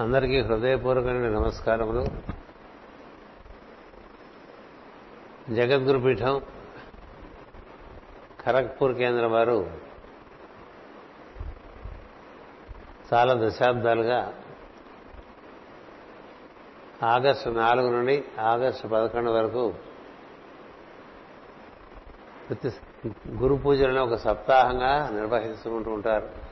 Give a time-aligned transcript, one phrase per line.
[0.00, 2.04] అందరికీ హృదయపూర్వకమైన నమస్కారములు.
[5.54, 6.40] జగద్గురు పీఠం
[8.40, 9.70] ఖరగ్పూర్ కేంద్రం వారు
[13.14, 14.34] చాలా దశాబ్దాలుగా
[17.02, 19.74] ఆగస్టు నాలుగు నుండి ఆగస్టు పదకొండు వరకు
[22.48, 22.70] ప్రతి
[23.30, 26.49] గురు పూజలను ఒక సప్తాహంగా నిర్వహించుకుంటూ ఉంటారు.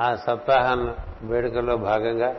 [0.00, 0.74] ఆ సప్తాహ
[1.22, 2.30] వేడుకల్లో భాగంగా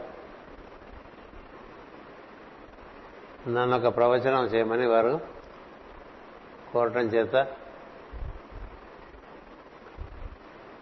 [3.48, 5.20] నన్ను ఒక ప్రవచనం చేయమని వారు
[6.74, 7.36] కోరటం చేత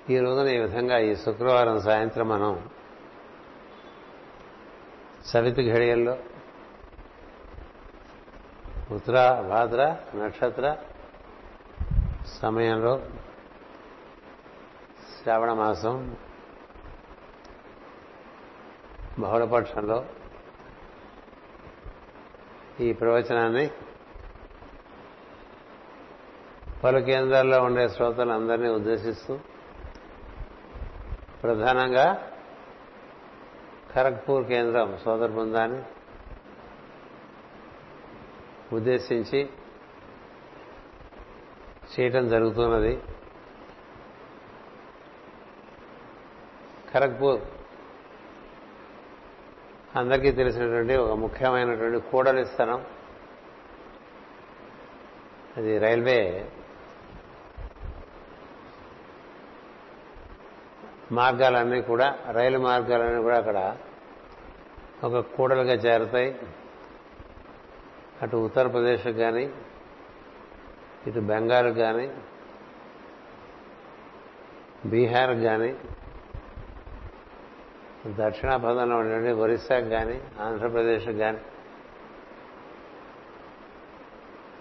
[0.10, 2.70] ఈ రోజున ఈ విధంగా ఈ శుక్రవారం సాయంత్రం మనం
[5.26, 6.18] సవితి ఘడియల్లో
[8.91, 10.77] ఉత్తర భాద్ర నక్షత్ర
[12.41, 13.02] సమయంలో
[15.18, 16.16] శ్రావణ మాసం
[19.20, 20.05] బహుళపక్షంలో
[22.81, 23.71] ఈ ప్రవచనాన్ని
[26.84, 29.40] పలు కేంద్రాల్లో ఉండే శ్రోతలందరినీ ఉద్దేశిస్తూ
[31.43, 32.31] ప్రధానంగా
[33.95, 35.81] ఖరగ్పూర్ కేంద్రం సోదర బృందాన్ని
[38.75, 39.49] ఉద్దేశించి
[41.93, 42.99] చేయటం జరుగుతున్నది.
[46.93, 47.41] ఖరగ్పూర్
[49.95, 52.85] అందరికీ తెలిసినటువంటి ఒక ముఖ్యమైనటువంటి కూడలి స్థలం
[55.57, 56.46] అది రైల్వే
[61.12, 63.77] మార్గాలన్నీ కూడా రైలు మార్గాలన్నీ కూడా అక్కడ
[65.03, 66.35] ఒక కూడలుగా చేరుతాయి.
[68.22, 69.50] అటు ఉత్తరప్రదేశ్ కానీ
[71.07, 72.09] ఇటు బెంగాల్ కానీ
[74.85, 75.75] బీహార్ కానీ
[78.06, 81.38] దక్షిణాపథంలో ఉండండి ఒరిస్సాకు కానీ ఆంధ్రప్రదేశ్కి కానీ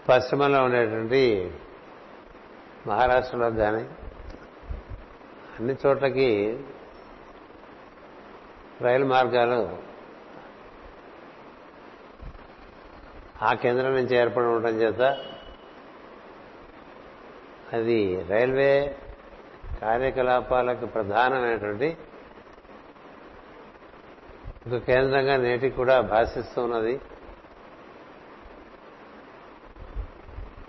[0.09, 1.53] పశ్చిమంలో ఉండేటువంటి
[2.87, 3.85] మహారాష్ట్రలో కానీ
[5.59, 6.59] అన్ని చోట్లకి
[8.81, 9.79] రైలు మార్గాలు
[13.43, 15.03] ఆ కేంద్రం నుంచి ఏర్పడి ఉండటం చేత
[17.73, 18.97] అది రైల్వే
[19.81, 21.97] కార్యకలాపాలకు ప్రధానమైనటువంటి
[24.69, 27.01] ఒక కేంద్రంగా నేటికి కూడా భాషిస్తూ ఉన్నది.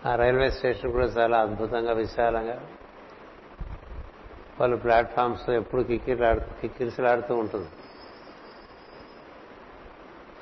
[0.05, 2.67] ఆ రైల్వే స్టేషన్ కూడా చాలా అద్భుతంగా విశాలంగా.
[4.59, 7.69] పలు ప్లాట్ఫామ్స్ ఎప్పుడు కిక్కిలాడు కిక్కిరిసలాడుతూ ఉంటుంది.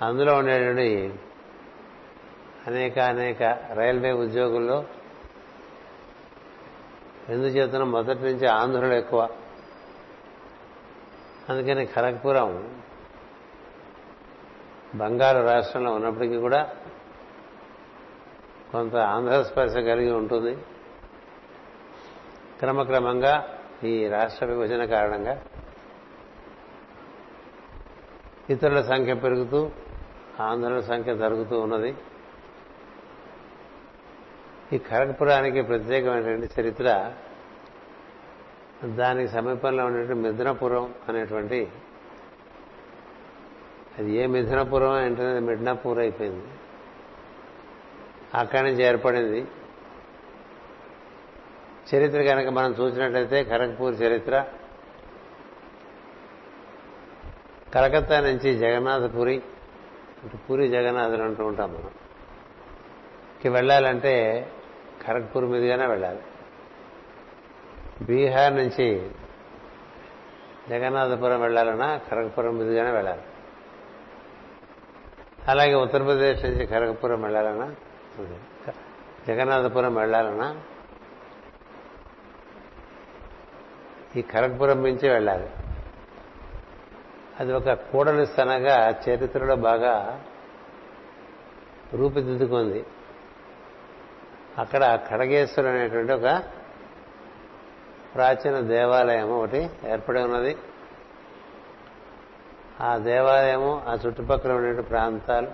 [0.01, 1.19] అందులో ఉండేటువంటి
[2.67, 3.43] అనేక అనేక
[3.73, 4.83] రైల్వే ఉద్యోగుల్లో
[7.29, 9.29] ఎందుచేతన మొదటి నుంచి ఆంధ్రులు ఎక్కువ.
[11.49, 12.81] అందుకని ఖరగ్పురం
[14.97, 16.61] బంగారు రాష్ట్రంలో ఉన్నప్పటికీ కూడా
[18.71, 20.53] కొంత ఆంధ్రస్పర్శ కలిగి ఉంటుంది.
[22.59, 23.33] క్రమక్రమంగా
[23.83, 25.41] ఈ రాష్ట్ర విభజన కారణంగా
[28.49, 29.71] ఇతరుల సంఖ్య పెరుగుతూ
[30.39, 31.95] ఆంధ్రుల సంఖ్య తరుగుతూ ఉన్నది.
[34.73, 37.13] ఈ ఖరగ్పురానికి ప్రత్యేకమైనటువంటి చరిత్ర
[38.83, 41.59] దానికి సమీపంలో ఉన్నటువంటి మిథునపురం అనేటువంటి
[43.97, 46.45] అది ఏ మిథునపురం అంటే మిడ్నాపూర్ అయిపోయింది.
[48.33, 49.45] అక్కడి నుంచి ఏర్పడింది.
[51.95, 54.45] చరిత్ర కనుక మనం చూసినట్లయితే ఖరగ్పూర్ చరిత్ర
[57.75, 59.41] కలకత్తా నుంచి జగన్నాథపురి
[60.49, 61.91] పూరి జగన్నాథులు అంటూ ఉంటాం మనం.
[63.41, 64.47] కి వెళ్ళాలంటే
[65.07, 66.19] ఖరగ్పూర్ మీదుగానే వెళ్ళాలి.
[68.01, 69.09] బీహార్ నుంచి
[70.69, 73.21] జగన్నాథపురం వెళ్ళాలన్నా ఖరగ్పురం మీదుగానే వెళ్ళాలి.
[75.47, 77.75] అలాగే ఉత్తరప్రదేశ్ నుంచి ఖరగపురం వెళ్ళాలన్నా?
[79.27, 80.61] జగన్నాథపురం వెళ్ళాలన్నా?
[84.15, 85.49] ఈ ఖరగ్పురం నుంచి వెళ్ళాలి.
[87.39, 90.23] అది ఒక కూడలి స్థనగా చరిత్రలో బాగా
[91.93, 92.85] రూపుదిద్దుకుంది.
[94.57, 96.43] అక్కడ ఖడగేశ్వరు అనేటువంటి ఒక
[98.15, 100.57] ప్రాచీన దేవాలయం ఒకటి ఏర్పడి ఉన్నది.
[102.81, 105.47] ఆ దేవాలయము ఆ చుట్టుపక్కల ఉండే ప్రాంతాలు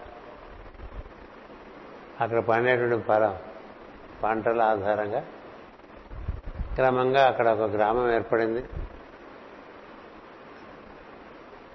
[2.21, 3.37] అక్కడ పండేటువంటి పర
[4.23, 5.25] పంటల ఆధారంగా
[6.75, 8.65] క్రమంగా అక్కడ ఒక గ్రామం ఏర్పడింది.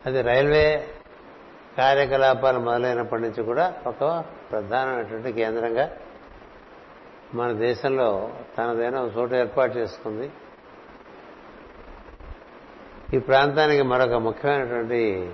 [0.07, 0.89] అది రైల్వే
[1.79, 5.91] కార్యకలాపాలు మొదలైనప్పటి నుంచి కూడా ఒక ప్రధానమైనటువంటి కేంద్రంగా
[7.35, 10.31] మన దేశంలో తనదైన ఒక చోటు ఏర్పాటు చేసుకుంది.
[13.15, 15.31] ఈ ప్రాంతానికి మరొక ముఖ్యమైనటువంటి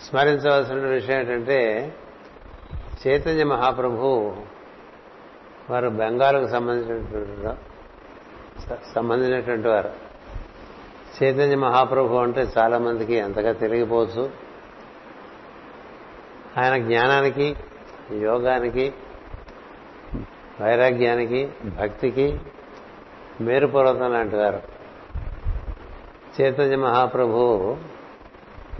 [0.00, 1.92] స్మరించవలసిన విషయం ఏంటంటే
[3.06, 4.36] చైతన్య మహాప్రభు
[5.70, 9.90] వారు బెంగాల్కు సంబంధించినటువంటి సంబంధించినటువంటి వారు.
[11.22, 14.30] చైతన్య మహాప్రభు అంటే చాలా మందికి అంతగా తిరిగిపోవచ్చు
[16.56, 17.56] ఆయన జ్ఞానానికి
[18.10, 18.94] యోగానికి
[20.60, 22.40] వైరాగ్యానికి భక్తికి
[23.40, 24.62] మేరుపర్వతం లాంటివారు
[26.40, 27.76] చైతన్య మహాప్రభు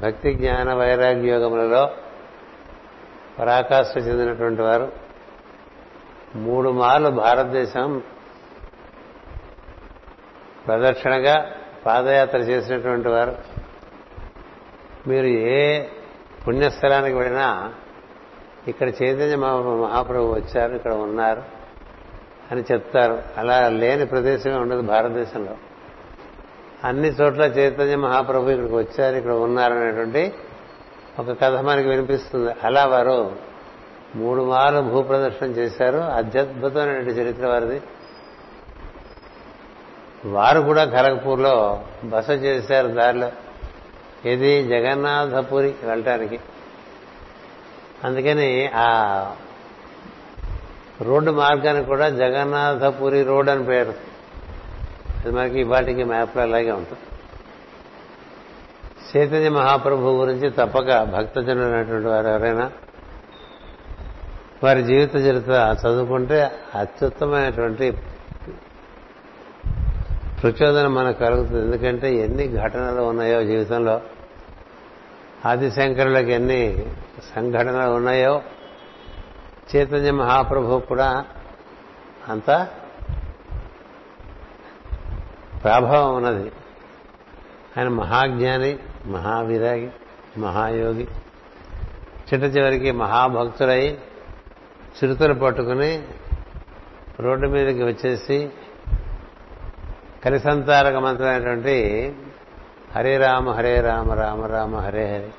[0.00, 1.90] భక్తి జ్ఞాన వైరాగ్య యోగములలో
[3.38, 4.92] పరాకాష్ఠ చెందినటువంటి వారు.
[6.36, 8.02] మూడు మార్లు భారతదేశం
[10.66, 11.52] ప్రదక్షిణగా
[11.86, 13.36] పాదయాత్ర చేసినటువంటి వారు.
[15.08, 15.82] మీరు ఏ
[16.48, 17.74] పుణ్యస్థలానికి వెళ్ళినా
[18.68, 21.55] ఇక్కడ చైతన్య మహాప్రభు వచ్చారు ఇక్కడ ఉన్నారు.
[22.52, 23.22] అని చెప్తారు.
[23.36, 25.56] అలా లేని ప్రదేశమే ఉండదు భారతదేశంలో.
[26.84, 30.34] అన్ని చోట్ల చైతన్య మహాప్రభు ఇక్కడికి వచ్చారు ఇక్కడ ఉన్నారనేటువంటి
[31.18, 32.52] ఒక కథ మనకి వినిపిస్తుంది.
[32.64, 33.36] అలా వారు
[34.16, 35.98] మూడు మార్లు భూప్రదర్శనం చేశారు.
[35.98, 37.82] అత్యద్భుతమైనటువంటి చరిత్ర వారిది.
[40.24, 43.32] వారు కూడా ఖరగ్పూర్లో బస చేశారు దారిలో.
[44.30, 46.40] ఇది జగన్నాథపురి వెళ్ళటానికి.
[48.04, 49.20] అందుకని ఆ
[51.02, 53.94] రోడ్డు మార్గానికి కూడా జగన్నాథపురి రోడ్ అని పేరు.
[55.24, 56.98] అది మనకి ఇవాటికి మ్యాప్లో అలాగే ఉంటుంది.
[59.16, 62.72] చైతన్య మహాప్రభు గురించి తప్పక భక్తజనులైనటువంటి వారు ఎవరైనా
[64.64, 67.90] వారి జీవిత చరిత్ర చదువుకుంటే అత్యుత్తమైనటువంటి
[70.42, 71.64] ప్రచోదనం మనకు కలుగుతుంది.
[71.64, 74.00] ఎందుకంటే ఎన్ని ఘటనలు ఉన్నాయో జీవితంలో
[75.46, 76.86] ఆదిశంకరులకు ఎన్ని
[77.36, 78.42] సంఘటనలు ఉన్నాయో
[79.74, 81.24] చైతన్య మహాప్రభు కూడా
[82.28, 82.68] అంత
[85.64, 86.52] ప్రభావం ఉన్నది.
[87.78, 89.90] ఆయన మహాజ్ఞాని మహావిరాగి
[90.38, 91.08] మహాయోగి.
[92.32, 93.98] చిట్ట చివరికి మహాభక్తులై
[94.96, 96.08] చిరుతలు పట్టుకుని
[97.20, 98.50] రోడ్డు మీదకి వచ్చేసి
[100.24, 102.14] కలిసంతారక మంత్రమైనటువంటి
[102.96, 105.30] హరే రామ హరే రామ రామ రామ హరే హరే.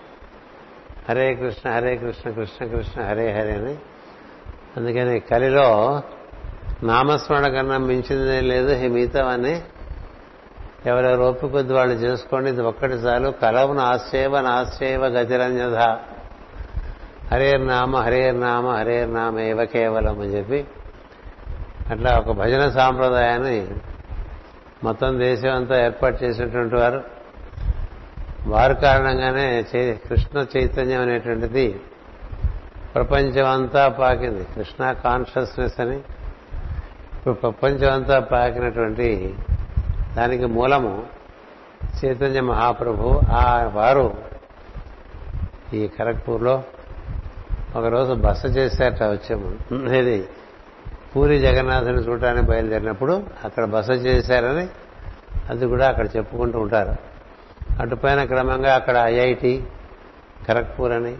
[1.09, 3.77] హరే కృష్ణ హరే కృష్ణ కృష్ణ కృష్ణ హరే హరే అని
[4.77, 6.01] అందుకని కలిలో
[6.83, 9.63] నామస్మరణ కన్నా మించిందే లేదు మిగతావన్నీ
[10.85, 13.29] ఎవరెవరు ఓపిక వాళ్ళు చేసుకోండి ఇది ఒక్కటి చాలు.
[13.29, 15.77] కలవును నాశ్చేవ నాశ్చేవ గతిరంజధ
[17.31, 20.67] హరే నామ హరే నామ హరే నామ ఏవ కేవలం అని చెప్పి
[21.91, 23.67] అట్లా ఒక భజన సాంప్రదాయాన్ని
[24.83, 27.03] మొత్తం దేశం అంతా ఏర్పాటు చేసినటువంటి వారు.
[28.45, 29.65] వారి కారణంగానే
[30.09, 31.79] కృష్ణ చైతన్యం అనేటువంటిది
[32.97, 34.43] ప్రపంచం అంతా పాకింది.
[34.43, 35.97] కృష్ణ కాన్షియస్నెస్ అని.
[35.97, 39.35] ఇప్పుడు ప్రపంచం అంతా పాకినటువంటి
[40.17, 41.05] దానికి మూలము
[42.05, 43.21] చైతన్య మహాప్రభు.
[43.31, 44.13] ఆ వారు
[45.73, 46.63] ఈ ఖరగ్పూర్లో
[47.75, 49.75] ఒకరోజు బస చేశారట వచ్చాము.
[49.93, 50.27] ఇది
[51.15, 54.67] పూరి జగన్నాథుని చూడటానికి బయలుదేరినప్పుడు అక్కడ బస చేశారని
[55.49, 56.95] అది కూడా అక్కడ చెప్పుకుంటూ ఉంటారు.
[57.81, 59.67] అటుపైన క్రమంగా అక్కడ ఐఐటి
[60.47, 61.17] ఖరగ్పూర్ అని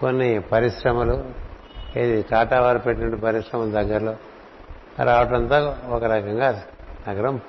[0.00, 1.24] కొన్ని పరిశ్రమలు
[1.96, 4.14] ఇది టాటా వారు పెట్టిన పరిశ్రమల దగ్గరలో
[5.04, 6.62] రావడంతో ఒక రకంగా
[7.08, 7.40] నగరం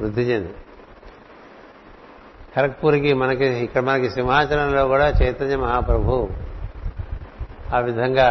[0.00, 0.52] వృద్ధి చెంది
[2.56, 6.28] ఖరగ్పూర్కి మనకి ఇక్కడ మనకి సింహాచలంలో కూడా చైతన్య మహాప్రభు
[7.74, 8.28] ఆ విధంగా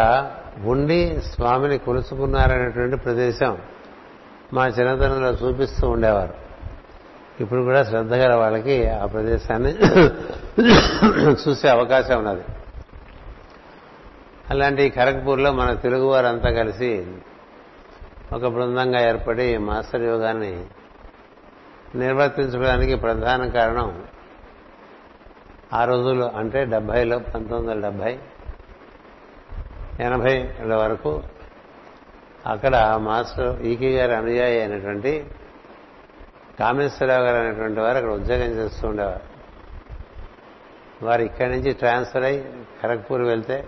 [0.66, 3.58] ఉండి స్వామిని కొలుసుకున్నారనేటువంటి ప్రదేశం
[4.54, 6.34] మా చిన్నతనంలో చూపిస్తూ ఉండేవారు.
[7.40, 9.76] ఇప్పుడు కూడా శ్రద్ధ గల వాళ్ళకి ఆ ప్రదేశాన్ని
[11.48, 12.42] చూసే అవకాశం ఉన్నది.
[14.50, 17.06] అలాంటి ఖరగ్పూర్లో మన తెలుగువారంతా కలిసి
[18.34, 20.66] ఒక బృందంగా ఏర్పడి మాస్టర్ యోగాన్ని
[21.96, 24.06] నిర్వర్తించుకోవడానికి ప్రధాన కారణం
[25.74, 28.20] ఆ రోజులు అంటే డెబ్బైలో పంతొమ్మిది వందల డెబ్బై
[30.00, 31.24] ఎనభైల వరకు
[32.46, 35.26] అక్కడ మాస్టర్ ఈకే గారి అనుయాయి అయినటువంటి
[36.60, 39.24] కామేశ్వరరావు గారు అనేటువంటి వారు అక్కడ ఉద్యోగం చేస్తూ ఉండేవారు.
[41.06, 42.54] వారు ఇక్కడి నుంచి ట్రాన్స్ఫర్ అయి
[42.84, 43.66] ఖరగ్పూర్ వెళ్తే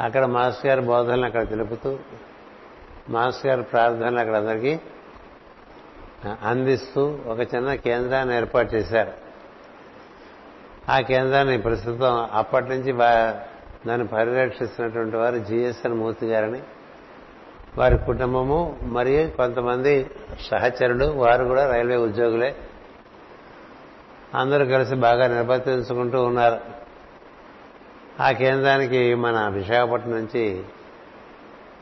[0.00, 1.98] అక్కడ మాస్టర్ గారి బోధనలు అక్కడ తెలుపుతూ
[3.10, 4.80] మాస్టర్ గారి ప్రార్థనలు అక్కడ అందరికీ
[6.42, 9.12] అందిస్తూ ఒక చిన్న కేంద్రాన్ని ఏర్పాటు చేశారు.
[10.88, 12.92] ఆ కేంద్రాన్ని ప్రస్తుతం అప్పటి నుంచి
[13.86, 16.62] దాన్ని పరిరక్షిస్తున్నటువంటి వారు జిఎస్ఎన్ మూర్తి గారని
[17.78, 20.10] వారి కుటుంబము మరియు కొంతమంది
[20.50, 22.56] సహచరుడు వారు కూడా రైల్వే ఉద్యోగులే.
[24.34, 26.73] అందరూ కలిసి బాగా నిర్వర్తించుకుంటూ ఉన్నారు.
[28.20, 30.64] ఆ కేంద్రానికి మన విశాఖపట్నం నుంచి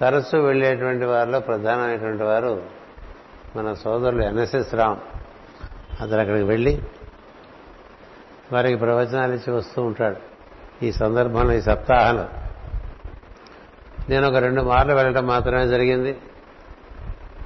[0.01, 2.62] తరచూ వెళ్ళేటువంటి వారిలో ప్రధానమైనటువంటి వారు
[3.57, 4.97] మన సోదరులు ఎన్ఎస్ఎస్ రామ్.
[6.01, 6.83] అతను అక్కడికి వెళ్ళి
[8.53, 10.17] వారికి ప్రవచనాలు ఇచ్చి వస్తూ ఉంటాడు.
[10.85, 12.29] ఈ సందర్భంలో ఈ సప్తాహంలో.
[14.09, 16.19] నేను ఒక రెండు మార్లు వెళ్ళడం మాత్రమే జరిగింది.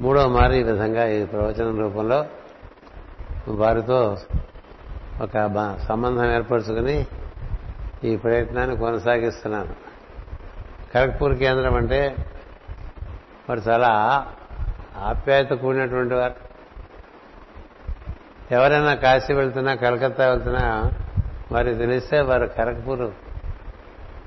[0.00, 2.26] మూడో మారు ఈ విధంగా ఈ ప్రవచనం రూపంలో
[3.48, 4.16] వారితో
[5.22, 7.06] ఒక సంబంధం ఏర్పరచుకుని
[8.04, 9.74] ఈ ప్రయత్నాన్ని కొనసాగిస్తున్నాను.
[10.94, 12.16] ఖరగ్పూర్ కేంద్రం అంటే
[13.48, 13.90] వారు చాలా
[14.96, 16.34] ఆప్యాయత కూడినటువంటి వారు.
[18.50, 20.90] ఎవరైనా కాశీ వెళ్తున్నా కలకత్తా వెళ్తున్నా
[21.52, 23.10] వారు తెలిస్తే వారు ఖరగ్పూర్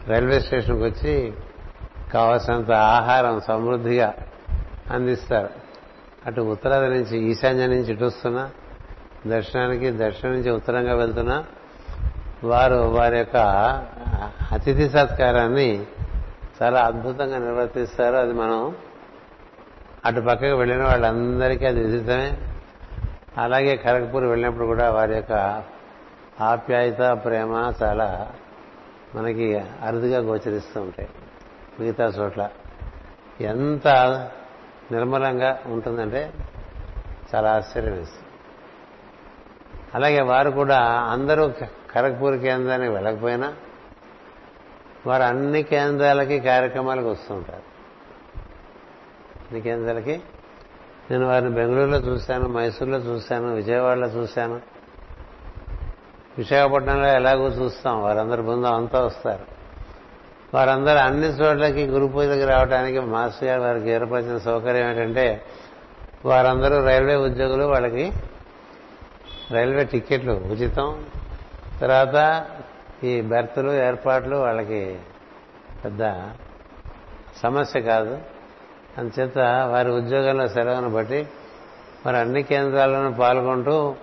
[0.09, 1.33] రైల్వే స్టేషన్కి వచ్చి
[2.13, 4.13] కావలసినంత ఆహారం సమృద్ధిగా
[4.91, 5.49] అందిస్తారు.
[6.25, 8.49] అటు ఉత్తరాది నుంచి ఈశాన్యం నుంచి ఇటు వస్తున్నా
[9.27, 11.45] దర్శనానికి దర్శనం నుంచి ఉత్తరంగా వెళ్తున్నా
[12.43, 13.37] వారు వారి యొక్క
[14.51, 15.85] అతిథి సత్కారాన్ని
[16.61, 18.15] చాలా అద్భుతంగా నిర్వర్తిస్తారు.
[18.15, 18.75] అది మనం
[20.05, 22.37] అటు పక్కకు వెళ్ళిన వాళ్ళందరికీ అది విదితమే.
[23.37, 25.63] అలాగే ఖరగ్పూర్ వెళ్ళినప్పుడు కూడా వారి యొక్క
[26.41, 28.31] ఆప్యాయత ప్రేమ చాలా
[29.15, 31.09] మనకి అరుదుగా గోచరిస్తూ ఉంటాయి
[31.79, 32.49] మిగతా చోట్ల.
[33.41, 33.87] ఎంత
[34.91, 36.33] నిర్మలంగా ఉంటుందంటే
[37.35, 38.27] చాలా ఆశ్చర్యం వేస్తుంది.
[39.93, 41.51] అలాగే వారు కూడా అందరూ
[41.93, 43.53] ఖరగ్పూర్ కేంద్రానికి వెళ్ళకపోయినా
[45.07, 47.69] వారు అన్ని కేంద్రాలకి కార్యక్రమాలకు వస్తుంటారు
[49.41, 50.21] అన్ని కేంద్రాలకి
[51.11, 54.61] నేను వారిని బెంగళూరులో చూశాను మైసూర్లో చూశాను విజయవాడలో చూశాను.
[56.37, 59.45] విశాఖపట్నంలో ఎలాగో చూస్తాం వారందరి బృందం అంతా వస్తారు.
[60.53, 65.45] వారందరూ అన్ని చోట్లకి గురు పూజకి రావడానికి మాస్టర్ గారు వారికి ఏర్పరిచిన సౌకర్యం ఏంటంటే
[66.25, 68.11] వారందరూ రైల్వే ఉద్యోగులు వాళ్ళకి
[69.51, 71.05] రైల్వే టిక్కెట్లు ఉచితం.
[71.81, 72.45] తర్వాత
[73.03, 74.99] ఈ బెర్తులు ఏర్పాట్లు వాళ్ళకి
[75.85, 76.29] పెద్ద
[77.43, 78.19] సమస్య కాదు.
[78.97, 79.37] అందుచేత
[79.71, 81.27] వారి ఉద్యోగంలో సెలవును బట్టి
[82.05, 83.95] మరి అన్ని కేంద్రాల్లోనూ పాల్గొంటూ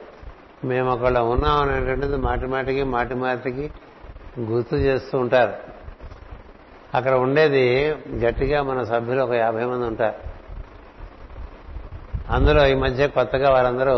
[0.65, 3.71] మేము అక్కడ ఉన్నాం అనేటువంటిది మాటి మాటికి మాటి మాటికి
[4.41, 5.53] గుర్తు చేస్తూ ఉంటారు.
[6.95, 10.15] అక్కడ ఉండేది గట్టిగా మన సభ్యులు ఒక యాభై మంది ఉంటారు.
[12.31, 13.93] అందులో ఈ మధ్య కొత్తగా వారందరూ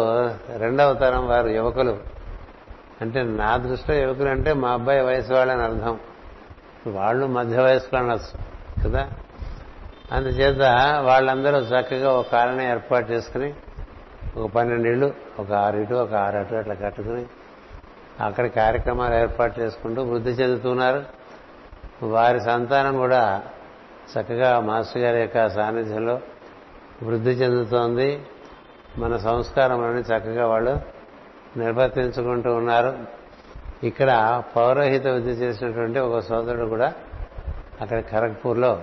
[0.58, 2.17] రెండవ తరం వారు యువకులు.
[3.00, 5.98] అంటే నా దృష్టిలో యువకులు అంటే మా అబ్బాయి వయసు వాళ్ళని అర్థం.
[6.86, 8.38] వాళ్ళు మధ్య వయసులో అనొచ్చు
[8.88, 9.10] కదా?
[10.12, 10.62] అందుచేత
[11.00, 13.54] వాళ్ళందరూ చక్కగా ఒక కాలనీ ఏర్పాటు చేసుకుని
[14.36, 17.26] ఒక పన్నెండేళ్ళు ఒక ఆరు ఇటు ఒక ఆరు అటు అట్లా కట్టుకుని
[18.20, 21.04] అక్కడ కార్యక్రమాలు ఏర్పాటు చేసుకుంటూ వృద్ధి చెందుతున్నారు.
[22.02, 23.42] వారి సంతానం కూడా
[24.20, 26.20] చక్కగా మాస్టర్ గారి యొక్క సాన్నిధ్యంలో
[27.02, 28.22] వృద్ధి చెందుతోంది.
[28.98, 30.97] మన సంస్కారంలోని చక్కగా వాళ్ళు
[31.56, 32.98] నిర్వర్తించుకుంటూ ఉన్నారు.
[33.82, 36.94] ఇక్కడ పౌరోహిత విద్య చేసినటువంటి ఒక సోదరుడు కూడా
[37.80, 38.82] అక్కడ ఖరగ్పూర్లో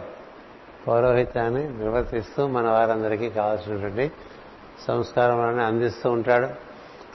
[0.88, 4.12] పౌరోహిత్యాన్ని నిర్వర్తిస్తూ మన వారందరికీ కావాల్సినటువంటి
[4.88, 6.48] సంస్కారాలను అందిస్తూ ఉంటాడు.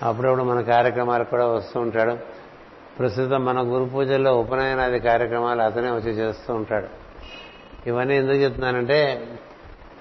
[0.04, 2.40] అప్పుడప్పుడు మన కార్యక్రమాలకు కూడా వస్తూ ఉంటాడు.
[2.98, 6.86] ప్రస్తుతం మన గురు పూజల్లో ఉపనయనాది కార్యక్రమాలు అతనే వచ్చి చేస్తూ ఉంటాడు.
[7.86, 9.28] ఇవన్నీ ఎందుకు చెప్తున్నానంటే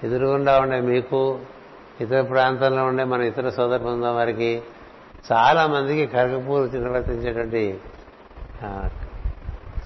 [0.04, 1.38] ఎదురుగుండా ఉండే మీకు
[2.00, 4.62] ఇతర ప్రాంతాల్లో ఉండే మన ఇతర సోదర బృందం వారికి
[5.32, 7.80] చాలా మందికి కరగపూర్ నిర్వర్తించేటువంటి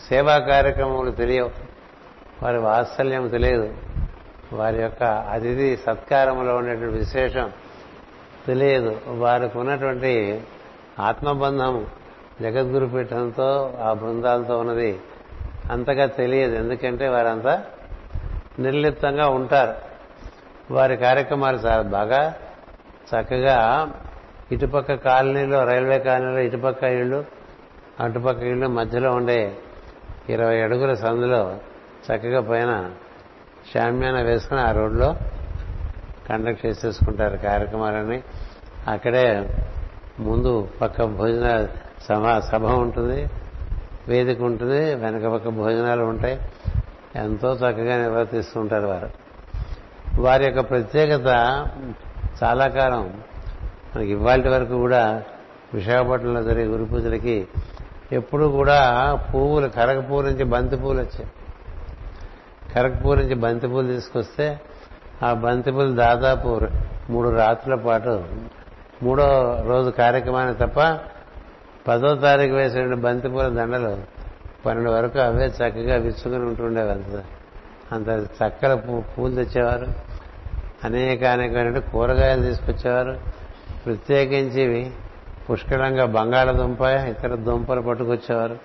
[0.08, 1.50] సేవా కార్యక్రమములు తెలియవు.
[2.42, 3.74] వారి వాత్సల్యం తెలియదు.
[4.52, 7.50] వారి యొక్క అతిథి సత్కారంలో ఉండేటువంటి విశేషం
[8.46, 9.00] తెలియదు.
[9.06, 10.42] వారికి ఉన్నటువంటి
[11.00, 11.86] ఆత్మబంధం
[12.42, 15.00] జగద్గురు పీఠంతో ఆ బృందాలతో ఉన్నది
[15.70, 16.56] అంతగా తెలియదు.
[16.56, 17.64] ఎందుకంటే వారంతా
[18.58, 19.74] నిర్లిప్తంగా ఉంటారు.
[20.74, 22.34] వారి కార్యక్రమాలు చాలా బాగా
[23.14, 23.90] చక్కగా
[24.54, 27.24] ఇటుపక్క కాలనీలో రైల్వే కాలనీలో ఇటుపక్క ఇళ్ళు
[28.00, 29.56] అటుపక్క ఇళ్ళు మధ్యలో ఉండే
[30.28, 31.56] ఇరవై అడుగుల సందులో
[32.06, 32.90] చక్కగా పైన
[33.74, 35.16] షామ్యాన వేసుకుని ఆ రోడ్లో
[36.30, 38.22] కండక్ట్ చేసేసుకుంటారు కార్యక్రమాలని
[38.88, 39.50] అక్కడే
[40.20, 41.66] ముందు పక్క భోజన
[42.08, 43.28] సభ సభ ఉంటుంది
[44.08, 46.40] వేదిక ఉంటుంది వెనక పక్క భోజనాలు ఉంటాయి.
[47.16, 49.10] ఎంతో చక్కగా నిర్వర్తిస్తుంటారు వారు.
[50.20, 51.26] వారి యొక్క ప్రత్యేకత
[52.42, 53.22] చాలా కాలం
[53.96, 55.22] మనకి ఇవాళ వరకు కూడా
[55.74, 57.48] విశాఖపట్నంలో జరిగే గురు పూజలకి
[58.12, 61.26] ఎప్పుడు కూడా పువ్వులు కరగపూ నుంచి బంతి పువ్వులు వచ్చాయి.
[62.74, 64.60] కరగపూ నుంచి బంతి పూలు తీసుకొస్తే
[65.22, 66.60] ఆ బంతి పూలు దాదాపు
[67.10, 68.24] మూడు రాత్రుల పాటు
[69.02, 70.98] మూడో రోజు కార్యక్రమాన్ని తప్ప
[71.88, 73.98] పదో తారీఖు వేసిన బంతిపూల దండలు
[74.66, 77.24] పన్నెండు వరకు అవే చక్కగా విచ్చుకుని ఉంటుండేవి అంత
[77.92, 79.86] అంత చక్కల పూలు తెచ్చేవారు.
[80.84, 83.43] అనేక అనేకమైన కూరగాయలు తీసుకొచ్చేవారు.
[83.84, 84.90] ప్రత్యేకించి
[85.50, 88.56] పుష్కలంగా బంగాళదుంప ఇతర దుంపలు పట్టుకొచ్చేవారు.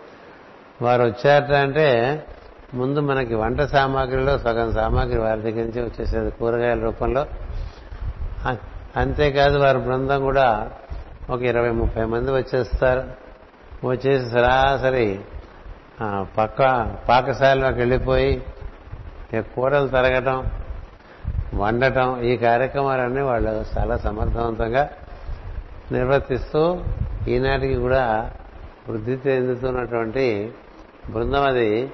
[0.81, 1.87] వారు వచ్చారట అంటే
[2.73, 7.25] ముందు మనకి వంట సామాగ్రిలో సగం సామాగ్రి వారి దగ్గర నుంచి వచ్చేసేది కూరగాయల రూపంలో.
[8.95, 10.71] అంతేకాదు వారి బృందం కూడా
[11.29, 13.03] ఒక ఇరవై ముప్పై మంది వచ్చేస్తారు.
[13.87, 15.19] వచ్చేసి సరాసరి
[16.37, 16.59] పక్క
[17.09, 18.43] పాకశాలలోకి వెళ్ళిపోయి
[19.55, 20.45] కూరలు తరగటం
[21.55, 24.89] వండటం ఈ కార్యక్రమాలన్నీ వాళ్ళు చాలా సమర్థవంతంగా
[25.91, 26.81] నిర్వర్తిస్తూ
[27.27, 28.31] ఈనాటికి కూడా
[28.89, 30.51] వృద్ధి చెందుతున్నటువంటి
[31.09, 31.91] బృందం అది.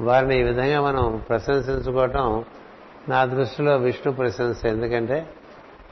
[0.00, 2.44] వారిని ఈ విధంగా మనం ప్రశంసించుకోవటం
[3.08, 4.66] నా దృష్టిలో విష్ణు ప్రశంస.
[4.66, 5.26] ఎందుకంటే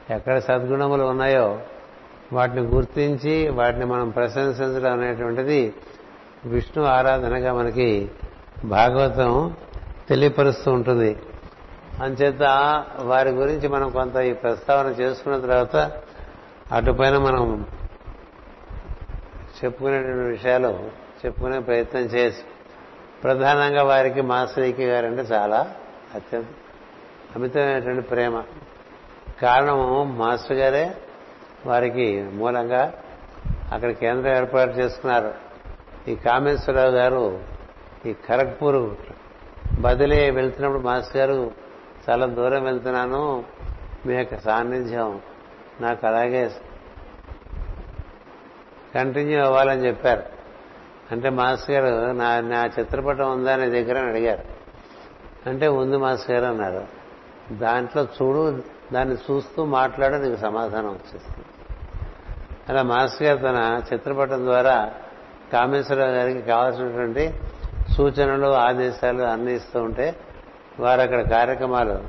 [0.09, 1.59] ఎక్కడ సద్గుణములు ఉన్నాయో
[2.33, 5.73] వాటిని గుర్తించి వాటిని మనం ప్రశంసించడం అనేటువంటిది
[6.45, 8.11] విష్ణు ఆరాధనగా మనకి
[8.65, 9.55] భాగవతం
[10.09, 11.17] తెలియపరుస్తూ ఉంటుంది.
[12.03, 12.43] అంచేత
[12.99, 15.75] వారి గురించి మనం కొంత ఈ ప్రస్తావన చేసుకున్న తర్వాత
[16.71, 17.65] అటుపైన మనం
[19.63, 20.89] చెప్పుకునేటువంటి విషయాలు
[21.25, 22.43] చెప్పుకునే ప్రయత్నం చేసి
[23.23, 25.75] ప్రధానంగా వారికి మాస్టరీకి గారంటే చాలా
[26.15, 26.45] అత్యంత
[27.35, 28.43] అమితమైనటువంటి ప్రేమ.
[29.41, 30.97] కారణము మాస్టర్ గారే
[31.65, 32.93] వారికి మూలంగా
[33.71, 35.33] అక్కడ కేంద్రం ఏర్పాటు చేసుకున్నారు.
[36.07, 37.39] ఈ కామేశ్వరరావు గారు
[38.05, 38.95] ఈ ఖరగ్పూర్
[39.79, 41.51] బదిలీ వెళ్తున్నప్పుడు మాస్టర్ గారు
[42.09, 43.43] చాలా దూరం వెళ్తున్నాను
[44.05, 45.21] మీ యొక్క సాన్నిధ్యం
[45.81, 46.51] నాకు అలాగే
[48.95, 50.23] కంటిన్యూ అవ్వాలని చెప్పారు.
[51.11, 54.43] అంటే మాస్టర్ గారు నా నా చిత్రపటం ఉందా నీ దగ్గర అని అడిగారు.
[55.49, 56.87] అంటే ఉంది మాస్టర్ గారు అన్నారు.
[57.53, 58.63] దాంట్లో చూడు
[58.93, 61.45] దాన్ని చూస్తూ మాట్లాడు నీకు సమాధానం వచ్చేస్తుంది.
[62.69, 64.93] అలా మాస్టర్ గారు తన చిత్రపటం ద్వారా
[65.53, 67.33] కామేశ్వరరావు గారికి కావాల్సినటువంటి
[67.91, 70.15] సూచనలు ఆదేశాలు అన్ని ఇస్తూ ఉంటే
[70.79, 72.03] వారు అక్కడ కార్యక్రమాలు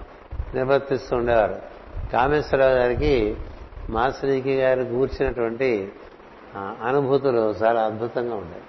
[0.54, 1.56] నిర్వర్తిస్తూ ఉండేవారు.
[2.12, 3.37] కామేశ్వరరావు గారికి
[3.90, 5.92] మాసరికి గారు కూర్చున్నటువంటి
[6.58, 8.62] అనుభూతులు చాలా అద్భుతంగా ఉంటాయి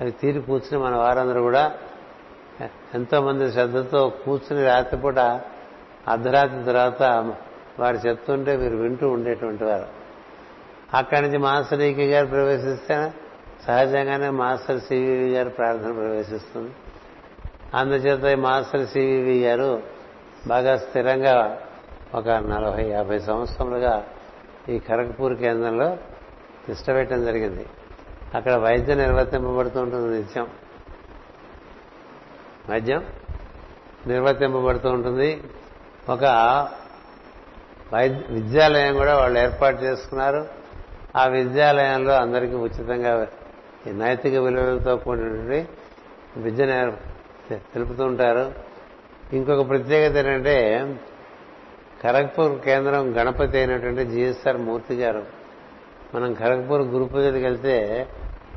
[0.00, 1.72] అది తీరి కూర్చుని మన వారందరూ కూడా
[2.94, 5.18] ఎంతోమంది శ్రద్ధతో కూర్చుని రాత్రిపూట
[6.08, 7.02] అర్ధరాత్రి తర్వాత
[7.80, 9.86] వారు చెప్తుంటే మీరు వింటూ ఉండేటువంటి వారు.
[10.96, 13.12] అక్కడి నుంచి మాస్టర్ గారు ప్రవేశిస్తే
[13.66, 16.70] సహజంగానే మాస్టర్ సివివి గారు ప్రార్థన ప్రవేశిస్తుంది.
[17.74, 19.82] అందుచేత ఈ మాస్టర్ సివివి గారు
[20.46, 21.62] బాగా స్థిరంగా
[22.14, 24.06] ఒక నలభై యాభై సంవత్సరములుగా
[24.68, 25.96] ఈ ఖరగ్పూర్ కేంద్రంలో
[26.66, 27.66] తిష్టపెట్టడం జరిగింది.
[28.34, 30.46] అక్కడ వైద్యం నిర్వర్తింపబడుతూ ఉంటుంది నిత్యం.
[32.70, 33.04] వైద్యం
[34.06, 35.42] నిర్వర్తింపబడుతూ ఉంటుంది
[36.08, 36.24] ఒక
[37.92, 40.48] వైద్య విద్యాలయం కూడా వాళ్ళు ఏర్పాటు చేసుకున్నారు.
[41.16, 43.26] ఆ విద్యాలయంలో అందరికీ ఉచితంగా
[43.86, 45.68] నైతిక విలువలతో కూడినటువంటి
[46.36, 46.96] విద్యను
[47.50, 48.54] తెలుపుతుంటారు తెలుపుతూ ఉంటారు
[49.32, 50.56] ఇంకొక ప్రత్యేకత ఏంటంటే
[52.02, 55.22] ఖరగ్పూర్ కేంద్రం గణపతి అయినటువంటి జిఎస్ఆర్ మూర్తి గారు.
[56.14, 58.08] మనం ఖరగ్పూర్ గురు పూజకి వెళ్తే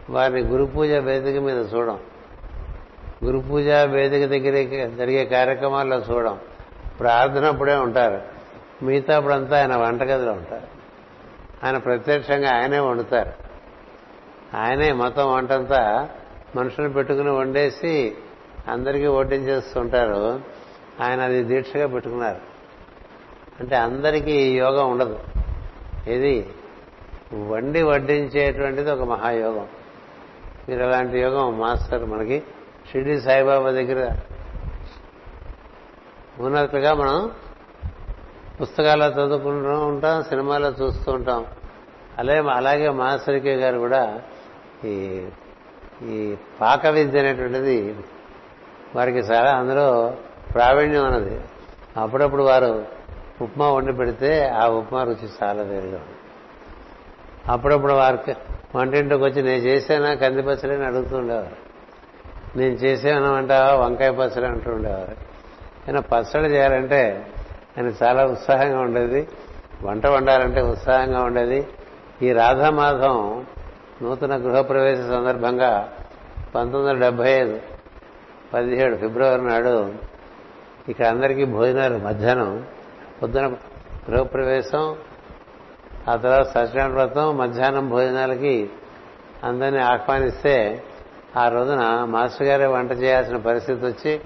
[0.10, 1.99] వారిని గురు పూజ వేదిక మీద చూడం.
[3.25, 6.39] గురు పూజ వేదిక దగ్గర జరిగే కార్యక్రమాల్లో చూడం.
[6.99, 8.21] ప్రార్థనప్పుడే ఉంటారు.
[8.84, 10.67] మిగతా అప్పుడంతా ఆయన వంటగదిలో ఉంటారు.
[11.65, 13.32] ఆయన ప్రత్యక్షంగా ఆయనే వండుతారు.
[14.58, 16.10] ఆయనే మొత్తం వంటంతా
[16.56, 18.15] మనుషులు పెట్టుకుని వండేసి
[18.67, 20.41] అందరికీ వడ్డించేస్తుంటారు.
[21.02, 22.48] ఆయన అది దీక్షగా పెట్టుకున్నారు.
[23.60, 25.19] అంటే అందరికీ ఈ యోగం ఉండదు.
[26.08, 26.50] ఇది
[27.48, 29.67] వండి వడ్డించేటువంటిది ఒక మహాయోగం.
[30.69, 32.43] మీరు అలాంటి యోగం మాస్టర్ మనకి
[32.91, 34.15] షిర్డి సాయిబాబా దగ్గర
[36.39, 37.32] ఉన్నట్లుగా మనం
[38.62, 41.45] పుస్తకాల్లో చదువుకుంటూ ఉంటాం సినిమాలో చూస్తూ ఉంటాం.
[42.19, 44.22] అలాగే అలాగే మాస్టర్కే గారు కూడా
[44.86, 44.95] ఈ
[46.04, 47.95] ఈ పాక విద్య అనేటువంటిది
[48.95, 50.13] వారికి చాలా అందులో
[50.54, 51.39] ప్రావీణ్యం అన్నది.
[51.98, 52.98] అప్పుడప్పుడు వారు
[53.41, 56.15] ఉప్మా వండి పెడితే ఆ ఉప్మా రుచి చాలా వేరుగా ఉంది
[57.52, 58.36] అప్పుడప్పుడు వారికి
[58.75, 61.69] వంటింటికి వచ్చి నేను చేశానా కంది పచ్చడి అని అడుగుతుండేవారు
[62.58, 63.86] నేను చేసాను అంటావా?
[63.86, 64.45] వంకాయ పచ్చడి?
[64.45, 65.15] అంటూ ఉండేవారు.
[65.88, 67.25] కానీ పచ్చడి చేయాలంటే
[67.78, 69.28] ఆయన చాలా ఉత్సాహంగా ఉండేది.
[69.84, 71.67] వంట వండాలంటే ఉత్సాహంగా ఉండేది.
[72.21, 73.45] ఈ రాధామాధం
[74.02, 75.93] నూతన గృహప్రవేశ సందర్భంగా
[76.56, 77.60] పంతొమ్మిది వందల డెబ్బై ఐదు
[78.54, 79.93] పదిహేడు ఫిబ్రవరి నాడు
[80.89, 82.63] ఇక్కడ అందరికీ భోజనాలు మధ్యాహ్నం
[83.21, 83.47] పొద్దున
[84.10, 84.95] గృహప్రవేశం
[86.08, 88.69] ఆ తర్వాత సత్యనారాయణ వ్రతం మధ్యాహ్నం భోజనాలకి
[89.43, 90.84] అందరినీ ఆహ్వానిస్తే
[91.38, 94.21] ఆ రోజున మాస్టర్ గారే వంట చేయాల్సిన పరిస్థితి వచ్చి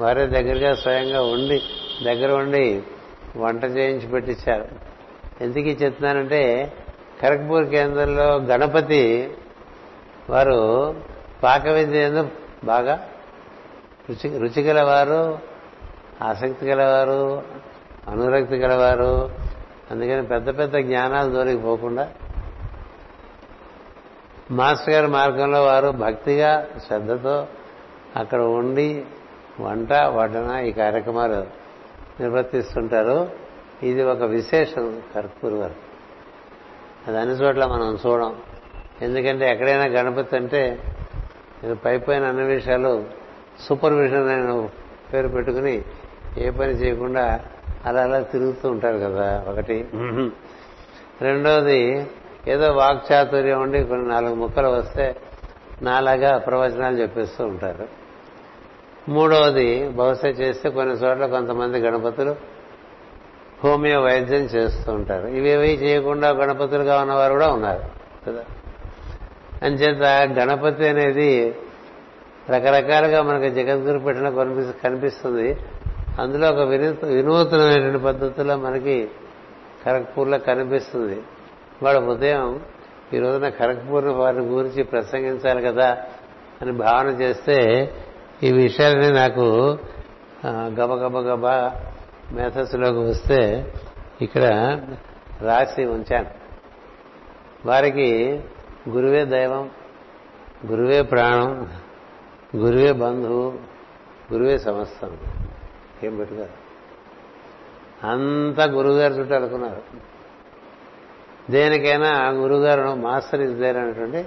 [0.00, 1.62] వారే దగ్గరగా స్వయంగా ఉండి
[2.04, 2.82] దగ్గర ఉండి
[3.36, 4.66] వంట చేయించి పెట్టించారు
[5.40, 6.72] ఎందుకు చెప్తున్నానంటే
[7.20, 9.32] ఖరగ్పూర్ కేంద్రంలో గణపతి
[10.30, 10.58] వారు
[11.42, 12.24] పాక విద్య
[12.64, 13.08] బాగా
[14.10, 15.38] రుచి రుచి గలవారు
[16.22, 17.42] ఆసక్తి గలవారు
[18.08, 19.30] అనురక్తి గలవారు.
[19.90, 22.08] అందుకని పెద్ద పెద్ద జ్ఞానాలు జోలికి పోకుండా
[24.50, 27.46] మాస్టర్ గారి మార్గంలో వారు భక్తిగా శ్రద్ధతో
[28.16, 29.04] అక్కడ ఉండి
[29.60, 31.40] వంట వడన ఈ కార్యక్రమాలు
[32.20, 33.28] నిర్వర్తిస్తుంటారు.
[33.82, 35.76] ఇది ఒక విశేషం కర్పూర్ వర్క్
[37.08, 38.36] అది అన్ని చోట్ల మనం చూడం.
[39.02, 40.78] ఎందుకంటే ఎక్కడైనా గణపతి అంటే
[41.84, 43.04] పై పైన అన్ని విషయాలు
[43.60, 44.68] సూపర్విజన్ అనే
[45.12, 45.82] పేరు పెట్టుకుని
[46.38, 47.40] ఏ పని చేయకుండా
[47.86, 49.86] అలా అలా తిరుగుతూ ఉంటారు కదా ఒకటి.
[51.20, 52.06] రెండోది
[52.48, 55.16] ఏదో వాక్చాతుర్యం ఉండి కొన్ని నాలుగు ముక్కలు వస్తే
[55.82, 57.88] నాలాగా ప్రవచనాలు చెప్పేస్తూ ఉంటారు.
[59.10, 62.36] మూడవది బహుశా చేస్తే కొన్ని చోట్ల కొంతమంది గణపతులు
[63.64, 65.26] హోమియో వైద్యం చేస్తూ ఉంటారు.
[65.26, 67.82] ఇవేవి చేయకుండా గణపతులుగా ఉన్నవారు కూడా ఉన్నారు
[68.26, 68.44] కదా.
[69.62, 71.54] అంచేత గణపతి అనేది
[72.50, 74.28] రకరకాలుగా మనకి జగద్గురు పెట్టిన
[74.82, 75.56] కనిపిస్తుంది.
[76.18, 78.96] అందులో ఒక వినూత వినూతనమైనటువంటి పద్ధతిలో మనకి
[79.84, 81.22] ఖరగ్పూర్లో కనిపిస్తుంది.
[81.82, 82.60] వాడు ఉదయం
[83.12, 85.90] ఈ రోజున ఖరగ్పూర్ వారిని గురించి ప్రసంగించాలి కదా
[86.62, 87.58] అని భావన చేస్తే
[88.42, 89.46] ఈ విషయాలని నాకు
[90.78, 91.54] గబగబ గబా
[92.32, 93.72] మేధస్సులోకి వస్తే
[94.22, 94.44] ఇక్కడ
[95.42, 96.30] రాసి ఉంచాను.
[97.66, 98.10] వారికి
[98.88, 99.70] గురువే దైవం
[100.66, 101.50] గురువే ప్రాణం
[102.56, 103.46] గురువే బంధువు
[104.32, 105.12] గురువే సమస్తం.
[106.04, 106.68] ఏం పెట్టుకోరు.
[108.06, 109.82] అంతా గురువుగారు చుట్టూ అనుకున్నారు
[111.50, 114.26] దేనికైనా గురువుగారు మాస్టర్ ఇస్ దేర్ అనేటువంటి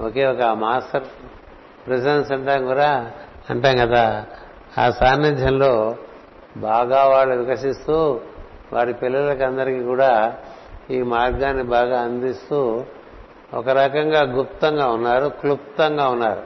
[0.00, 1.04] ఒకే ఒక మాస్టర్
[1.86, 3.12] ప్రెసెన్స్ అంటాం కూడా
[3.50, 4.26] అంటాం కదా.
[4.78, 5.96] ఆ సాన్నిధ్యంలో
[6.56, 8.20] బాగా వాళ్ళు వికసిస్తూ
[8.72, 10.36] వారి పిల్లలకి అందరికీ కూడా
[10.90, 12.84] ఈ మార్గాన్ని బాగా అందిస్తూ
[13.54, 16.42] ఒక రకంగా గుప్తంగా ఉన్నారు క్లుప్తంగా ఉన్నారు.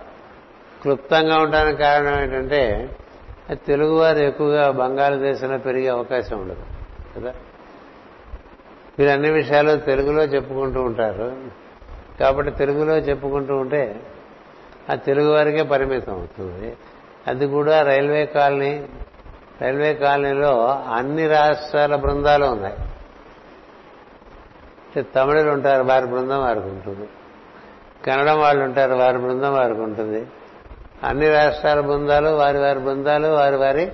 [0.83, 2.91] క్లుప్తంగా ఉండడానికి కారణం ఏంటంటే
[3.55, 6.63] తెలుగువారు ఎక్కువగా బంగాళాదేశంలో పెరిగే అవకాశం ఉండదు
[7.17, 7.35] కదా?
[8.99, 11.37] మీరు అన్ని విషయాలు తెలుగులో చెప్పుకుంటూ ఉంటారు.
[12.21, 14.01] కాబట్టి తెలుగులో చెప్పుకుంటూ ఉంటే
[14.91, 16.77] ఆ తెలుగు వారికే పరిమితం అవుతుంది.
[17.27, 18.89] అది కూడా రైల్వే కాలనీ
[19.61, 22.77] రైల్వే కాలనీలో అన్ని రాష్ట్రాల బృందాలు ఉన్నాయి.
[25.03, 27.09] తమిళులు ఉంటారు వారి బృందం వారికి ఉంటుంది.
[28.07, 30.27] కన్నడం వాళ్ళు ఉంటారు వారి బృందం వారికి ఉంటుంది.
[31.05, 33.85] అన్ని రాష్ట్రాల బృందాలు వారి వారి బృందాలు వారి వారి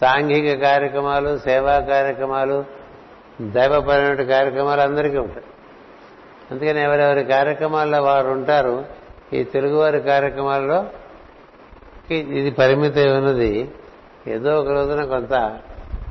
[0.00, 2.64] సాంఘిక కార్యక్రమాలు సేవా కార్యక్రమాలు
[3.40, 5.46] దైవపరమైన కార్యక్రమాలు అందరికీ ఉంటాయి.
[6.50, 8.84] అందుకని ఎవరెవరి కార్యక్రమాల్లో వారు ఉంటారు
[9.32, 10.78] ఈ తెలుగువారి కార్యక్రమాల్లో
[12.10, 13.70] ఇది పరిమితం ఉన్నది.
[14.26, 15.60] ఏదో ఒక రోజున కొంత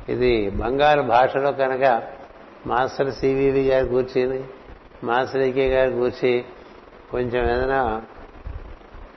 [0.08, 2.02] ఇది బంగారు భాషలో కనుక
[2.66, 4.40] మాస్టర్ సివివి గారు కూర్చుని
[5.04, 6.44] మాస్టర్ ఈకే గారు కూర్చి
[7.10, 8.02] కొంచెం ఏదైనా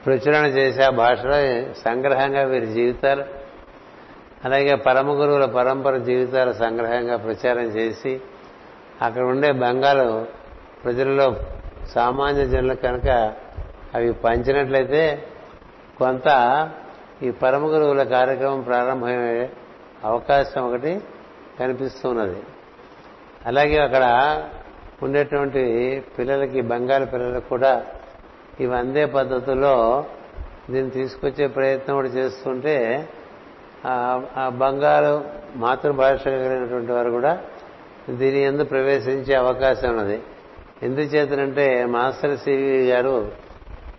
[0.06, 3.24] ప్రచురణ చేసి ఆ భాషలో సంగ్రహంగా వీరి జీవితాలు
[4.46, 8.22] అలాగే పరమ గురువుల పరంపర జీవితాల సంగ్రహంగా ప్రచారం చేసి
[9.02, 10.26] అక్కడ ఉండే బంగాలు
[10.84, 11.36] ప్రజలలో
[11.94, 13.34] సామాన్య జనులు కనుక
[13.94, 15.24] అవి పంచినట్లయితే
[15.98, 16.28] కొంత
[17.24, 19.50] ఈ పరమ గురువుల కార్యక్రమం ప్రారంభమయ్యే
[20.04, 21.02] అవకాశం ఒకటి
[21.60, 22.44] కనిపిస్తున్నది.
[23.46, 24.04] అలాగే అక్కడ
[25.04, 25.64] ఉండేటువంటి
[26.20, 27.84] పిల్లలకి బంగాళ పిల్లలకు కూడా
[28.60, 30.06] ఇవి అందే పద్ధతిలో
[30.70, 33.10] దీన్ని తీసుకొచ్చే ప్రయత్నం కూడా చేస్తుంటే
[33.86, 37.42] ఆ బంగారు మాతృభాష కలిగినటువంటి వారు కూడా
[38.10, 40.22] దీని ఎందు ప్రవేశించే అవకాశం ఉన్నది.
[40.84, 43.32] ఎందుచేతనంటే మాస్టర్ సివి గారు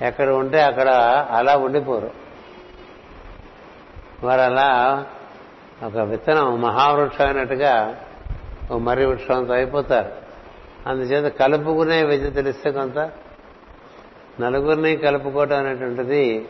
[0.03, 0.89] ఎక్కడ ఉంటే అక్కడ
[1.31, 2.11] అలా ఉండిపోరు.
[4.25, 5.05] వారు అలా
[5.87, 8.03] ఒక విత్తనం మహావృక్షం అయినట్టుగా
[8.79, 10.13] మర్రి వృక్షంతో అయిపోతారు.
[10.87, 13.11] అందుచేత కలుపుకునే విద్య తెలిస్తే కొంత
[14.41, 16.49] నలుగురిని కలుపుకోవటం అనేటువంటిది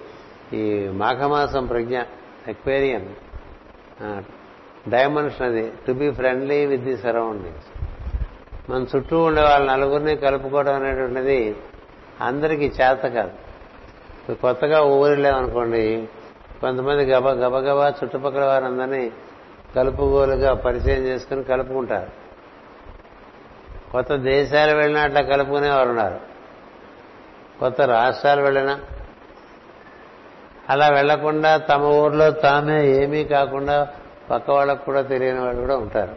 [0.53, 2.01] ఈ మాఘమాసం ప్రజ్ఞ
[2.49, 3.09] ఎక్వేరియన్
[4.89, 7.69] డైమెన్షన్ అది to be friendly with the surroundings
[8.71, 11.57] మన చుట్టూ ఉండే వాళ్ళ నలుగురిని కలుపుకోవడం అనేటువంటిది
[12.21, 13.33] అందరికీ చేత కాదు.
[14.35, 16.09] కొత్తగా ఊరిలేమనుకోండి
[16.61, 19.13] కొంతమంది గబ గబగబా చుట్టుపక్కల వారందరినీ
[19.75, 22.11] కలుపుగోలుగా పరిచయం చేసుకుని కలుపుకుంటారు.
[23.93, 26.34] కొత్త దేశాలు వెళ్ళినా అట్లా కలుపుకునేవారు ఉన్నారు.
[27.61, 28.81] కొత్త రాష్ట్రాలు వెళ్ళినా.
[30.71, 33.89] అలా వెళ్ళకుండా తమ ఊర్లో తామే ఏమీ కాకుండా
[34.31, 36.17] పక్క వాళ్ళకు కూడా తెలియని వాళ్ళు కూడా ఉంటారు.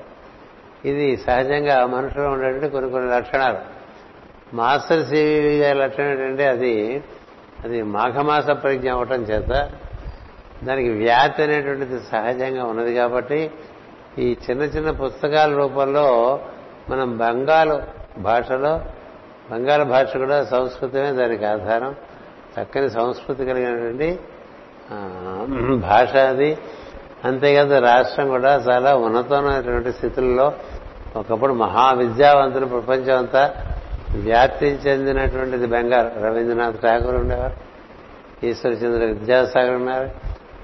[0.86, 3.58] ఇది సహజంగా మనుషులు ఉండేటువంటి కొన్ని కొన్ని లక్షణాలు.
[4.54, 7.04] మాస్టర్ సివి గారి లక్షణం ఏంటంటే అది
[7.64, 9.72] అది మాఘమాస ప్రజ్ఞ అవటం చేత
[10.64, 13.52] దానికి వ్యాప్తి అనేటువంటిది సహజంగా ఉన్నది కాబట్టి
[14.20, 16.40] ఈ చిన్న చిన్న పుస్తకాల రూపంలో
[16.90, 17.82] మనం బెంగాల్
[18.22, 18.82] భాషలో
[19.52, 21.96] బంగాళ భాష కూడా సంస్కృతమే దానికి ఆధారం.
[22.62, 24.20] చక్కని సంస్కృతి కలిగినటువంటి
[25.76, 26.58] భాష అది.
[27.26, 30.54] అంతేకాదు రాష్ట్రం కూడా చాలా ఉన్నతమైనటువంటి స్థితుల్లో
[31.16, 33.54] ఒకప్పుడు మహావిద్యావంతులు ప్రపంచం అంతా
[34.24, 36.24] వ్యాప్తి చెందినటువంటిది బెంగాల్.
[36.24, 37.68] రవీంద్రనాథ్ ఠాగూర్ ఉండేవారు.
[38.46, 40.10] ఈశ్వరచంద్ర విద్యాసాగర్ ఉన్నారు.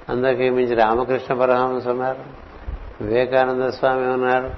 [0.09, 2.43] అందరికీ మించి రామకృష్ణ పరమహంస ఉన్నారు.
[3.03, 4.51] వివేకానంద స్వామి ఉన్నారు.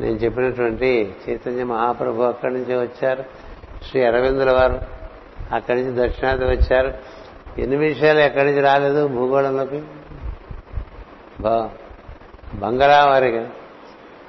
[0.00, 3.49] నేను చెప్పినటువంటి చైతన్య మహాప్రభు అక్కడి నుంచి వచ్చారు.
[3.88, 4.80] శ్రీ అరవిందుల వారు
[5.54, 6.94] అక్కడి నుంచి దక్షిణాది వచ్చారు.
[7.60, 9.08] ఎన్ని విషయాలు ఎక్కడి నుంచి రాలేదు?
[9.08, 9.82] భూగోళంలోకి?
[12.54, 13.46] బంగారా వారి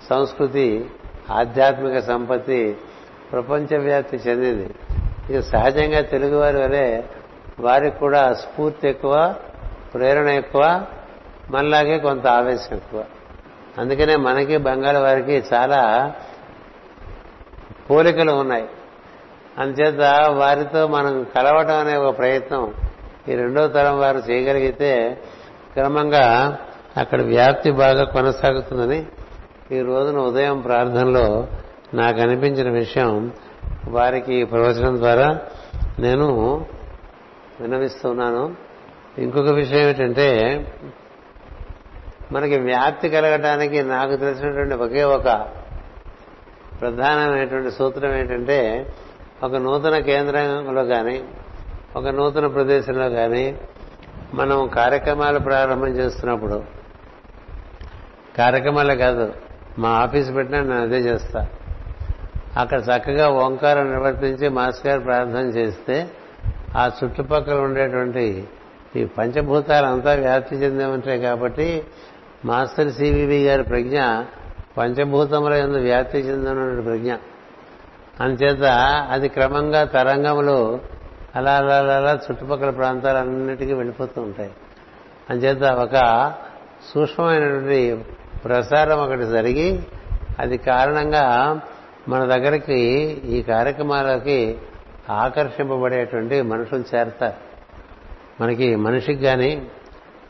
[0.09, 0.85] సంస్కృతి
[1.31, 2.77] ఆధ్యాత్మిక సంపత్తి
[3.31, 4.75] ప్రపంచవ్యాప్తి చెందింది.
[5.29, 7.01] ఇక సహజంగా తెలుగువారి వలె
[7.59, 9.35] వారికి కూడా స్ఫూర్తి ఎక్కువ
[9.93, 10.85] ప్రేరణ ఎక్కువ
[11.49, 13.05] మనలాగే కొంత ఆవేశం ఎక్కువ.
[13.77, 16.13] అందుకనే మనకి బంగాళ వారికి చాలా
[17.89, 18.69] పోలికలు ఉన్నాయి.
[19.61, 22.73] అందుచేత వారితో మనం కలవటం అనే ఒక ప్రయత్నం
[23.27, 25.21] ఈ రెండో తరం వారు చేయగలిగితే
[25.73, 26.57] క్రమంగా
[26.97, 29.05] అక్కడ వ్యాప్తి బాగా కొనసాగుతుందని
[29.71, 31.47] ఈ రోజున ఉదయం ప్రార్థనలో
[31.93, 33.31] నాకు అనిపించిన విషయం
[33.87, 35.39] వారికి ప్రవచనం ద్వారా
[35.99, 36.27] నేను
[37.59, 38.55] వినవిస్తున్నాను
[39.17, 40.29] ఇంకొక విషయం ఏంటంటే
[42.31, 45.47] మనకి వ్యాప్తి కలగటానికి నాకు తెలిసినటువంటి ఒకే ఒక
[46.81, 48.87] ప్రధానమైనటువంటి సూత్రం ఏంటంటే
[49.43, 51.23] ఒక నూతన కేంద్రంలో కానీ
[51.95, 53.59] ఒక నూతన ప్రదేశంలో కానీ
[54.33, 56.63] మనం కార్యక్రమాలు ప్రారంభం చేస్తున్నప్పుడు
[58.37, 59.33] కార్యక్రమాలే కాదు
[59.79, 61.47] మా ఆఫీస్ పెట్టినా నేను అదే చేస్తా.
[62.57, 66.09] అక్కడ చక్కగా ఓంకారం నిర్వర్తించి మాస్టర్ గారు ప్రార్థన చేస్తే
[66.77, 68.47] ఆ చుట్టుపక్కల ఉండేటువంటి
[68.95, 71.83] ఈ పంచభూతాలంతా వ్యాప్తి చెందేమంటాయి కాబట్టి
[72.45, 73.99] మాస్టర్ సివివి గారి ప్రజ్ఞ
[74.77, 77.13] పంచభూతముల ఎందు వ్యాప్తి చెందిన ప్రజ్ఞ.
[78.19, 78.63] అందుచేత
[79.11, 80.79] అది క్రమంగా తరంగములు
[81.35, 84.51] అలా అలా అలా చుట్టుపక్కల ప్రాంతాలన్నిటికీ వెళ్ళిపోతూ ఉంటాయి.
[85.29, 86.33] అందుచేత ఒక
[86.93, 88.05] సూక్ష్మమైనటువంటి
[88.45, 89.83] ప్రసారం ఒకటి జరిగి
[90.39, 91.59] అది కారణంగా
[92.09, 92.79] మన దగ్గరికి
[93.25, 94.57] ఈ కార్యక్రమాలకి
[95.09, 97.51] ఆకర్షింపబడేటువంటి మనుషులు చేరతారు.
[98.43, 99.67] మనకి మనిషికి కానీ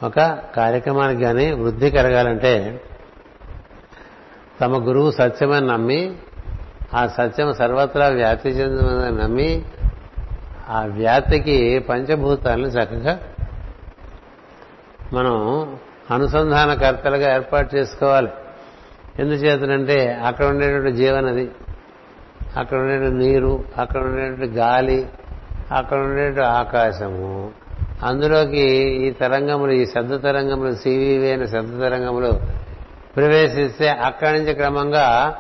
[0.04, 2.82] ఒక కార్యక్రమానికి కానీ వృద్ధి కలగాలంటే
[4.62, 6.16] తమ గురువు సత్యమని నమ్మి
[6.96, 9.62] ఆ సత్యం సర్వత్రా వ్యాప్తి చెందుతుందని నమ్మి
[10.70, 13.20] ఆ వ్యాప్తికి పంచభూతాలను చక్కగా
[15.14, 15.36] మనం
[16.12, 18.30] అనుసంధానకర్తలుగా ఏర్పాటు చేసుకోవాలి.
[19.20, 21.52] ఎందుచేతనంటే అక్కడ ఉండేటువంటి జీవనది
[22.56, 25.10] అక్కడ ఉండేటువంటి నీరు అక్కడ ఉండేటువంటి గాలి
[25.72, 27.52] అక్కడ ఉండేటువంటి ఆకాశము.
[28.04, 32.40] అందులోకి ఈ తరంగములు ఈ శబ్ద తరంగములు సివివి అయిన శబ్ద తరంగములు
[33.16, 35.36] ప్రవేశిస్తే అక్కడి నుంచి క్రమంగా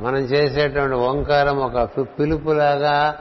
[0.00, 3.16] మనం చేసేటువంటి ఓంకారం ఒక పిలుపులాగా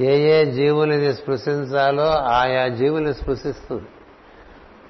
[0.00, 3.86] ఏ ఏ జీవులని స్పృశించాలో ఆయా జీవుల్ని స్పృశిస్తుంది.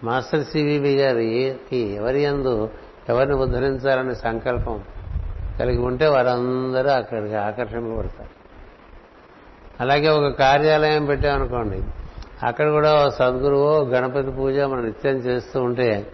[0.04, 2.70] మాస్టర్ సివివి గారికి ఎవరి ఎందు
[3.08, 4.84] ఎవరిని ఉద్ధరించాలనే సంకల్పం
[5.60, 8.28] కలిగి ఉంటే వారందరూ అక్కడికి ఆకర్షింపబడతారు
[9.80, 11.82] అలాగే ఒక కార్యాలయం పెట్టామనుకోండి
[12.46, 16.06] అక్కడ కూడా సద్గురువు గణపతి పూజ మనం నిత్యం చేస్తూ ఉంటే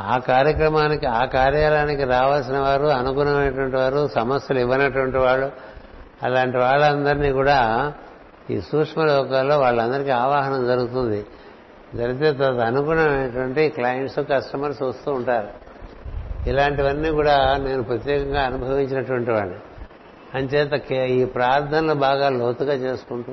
[0.00, 5.52] ఆ కార్యక్రమానికి ఆ కార్యాలయానికి రావాల్సిన వారు అనుగుణమైనటువంటి వారు సమస్యలు ఇవ్వనటువంటి వాళ్ళు
[6.22, 7.92] అలాంటి వాళ్ళందరినీ కూడా
[8.50, 11.26] ఈ సూక్ష్మ లోకాల్లో వాళ్ళందరికీ ఆవాహనం జరుగుతుంది.
[11.94, 15.48] జరిగితే తదు అనుగుణమైనటువంటి క్లయింట్స్ కస్టమర్స్ వస్తూ ఉంటారు.
[16.46, 19.56] ఇలాంటివన్నీ కూడా నేను ప్రత్యేకంగా అనుభవించినటువంటి వాడిని
[20.34, 23.32] అంచేత ఈ ప్రార్థనలు బాగా లోతుగా చేసుకుంటూ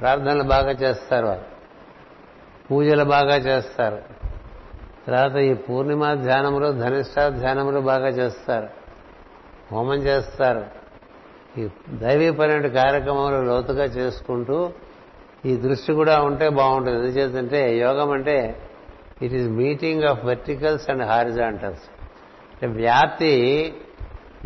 [0.00, 1.40] ప్రార్థనలు బాగా చేస్తారు వారు
[2.70, 4.15] పూజలు బాగా చేస్తారు.
[5.06, 8.68] తర్వాత ఈ పూర్ణిమ ధ్యానములు ధనిష్ట ధ్యానములు బాగా చేస్తారు.
[9.72, 10.64] హోమం చేస్తారు.
[11.60, 14.72] ఈ దైవీపరమైన కార్యక్రమాలు లోతుగా చేసుకుంటూ
[15.46, 16.96] ఈ దృష్టి కూడా ఉంటే బాగుంటుంది.
[16.96, 18.62] ఎందుచేతంటే యోగం అంటే
[19.22, 21.82] it is meeting of verticals and horizontals
[22.52, 23.74] అంటే వ్యాప్తి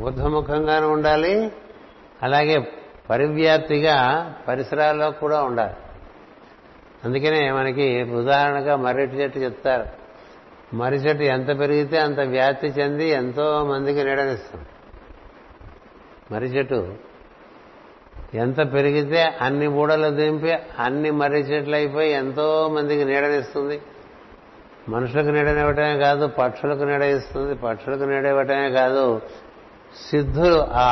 [0.01, 1.53] ఊర్ధముఖంగానే ఉండాలి
[2.23, 2.69] అలాగే
[3.11, 3.97] పరివ్యాప్తిగా
[4.49, 5.75] పరిసరాల్లో కూడా ఉండాలి.
[7.05, 10.00] అందుకనే మనకి ఉదాహరణగా మర్రెటి చెట్టు చెప్తారు.
[10.75, 14.67] మర్రి చెట్టు ఎంత పెరిగితే అంత వ్యాప్తి చెంది ఎంతో మందికి నీడనిస్తుంది.
[16.33, 16.95] మర్రి చెట్టు
[18.35, 23.81] ఎంత పెరిగితే అన్ని బూడలు దింపి అన్ని మర్రి చెట్లు అయిపోయి ఎంతో మందికి నీడనిస్తుంది.
[24.89, 29.21] మనుషులకు నీడనివ్వటమే కాదు పక్షులకు నీడ ఇస్తుంది పక్షులకు నీడనివ్వటమే కాదు
[30.11, 30.89] సిద్ధులు ఆ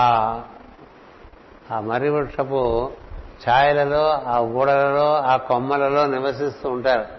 [1.70, 2.90] ఆ మర్రి వృక్షపు
[3.48, 7.17] ఛాయలలో ఆ ఊడలలో ఆ కొమ్మలలో నివసిస్తూ ఉంటారు.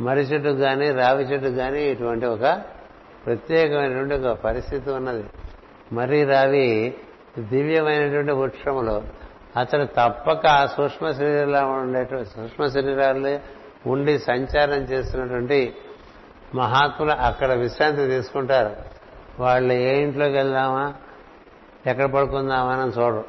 [0.00, 2.62] మర్రి చెట్టుకు కానీ రావి చెట్టు కానీ ఇటువంటి ఒక
[3.26, 5.24] ప్రత్యేకమైనటువంటి ఒక పరిస్థితి ఉన్నది.
[5.92, 6.94] మర్రి రావి
[7.38, 9.02] దివ్యమైనటువంటి వృక్షములు.
[9.58, 13.40] అతడు తప్పక ఆ సూక్ష్మ శరీరంలో ఉండేటువంటి సూక్ష్మ శరీరాలు
[13.86, 15.74] ఉండి సంచారం చేస్తున్నటువంటి
[16.54, 18.76] మహాత్ములు అక్కడ విశ్రాంతి తీసుకుంటారు.
[19.40, 20.94] వాళ్ళు ఏ ఇంట్లోకి వెళ్దామా?
[21.86, 23.24] ఎక్కడ పడుకుందామా అని చూడరు.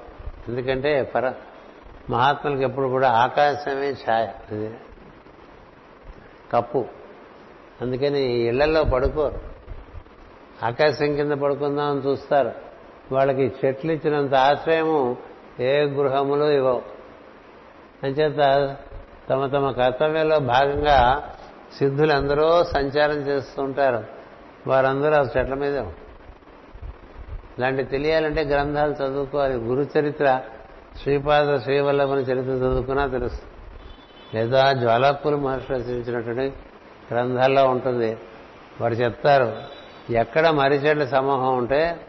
[0.49, 1.33] ఎందుకంటే పర
[2.09, 4.27] మహాత్ములకు ఎప్పుడు కూడా ఆకాశమే ఛాయ.
[6.55, 6.85] తప్పు.
[7.81, 9.55] అందుకని ఇళ్ళలో పడుకోరు.
[10.65, 12.51] ఆకాశం కింద పడుకుందామని చూస్తారు.
[13.11, 15.17] వాళ్ళకి చెట్లు ఇచ్చినంత ఆశ్రయము
[15.59, 16.81] ఏ గృహములు ఇవ్వవు.
[18.03, 18.75] అంచేత
[19.29, 21.31] తమ తమ కర్తవ్యంలో భాగంగా
[21.77, 24.03] సిద్ధులందరూ సంచారం చేస్తుంటారు
[24.67, 26.05] వారందరూ ఆ చెట్ల మీదే ఉంటారు.
[27.57, 29.55] ఇలాంటి తెలియాలంటే గ్రంథాలు చదువుకోవాలి.
[29.55, 30.41] గురు చరిత్ర
[31.03, 33.54] శ్రీపాద శ్రీవల్లభుని చరిత్ర చదువుకున్నా తెలుస్తుంది.
[34.35, 36.57] లేదా జ్వాలాపూర్ మహర్షి రచించినటువంటి
[37.11, 38.17] గ్రంథాల్లో ఉంటుంది.
[38.81, 39.63] వారు చెప్తారు
[40.11, 42.07] ఎక్కడ మర్రి చెట్ల సమూహం ఉంటే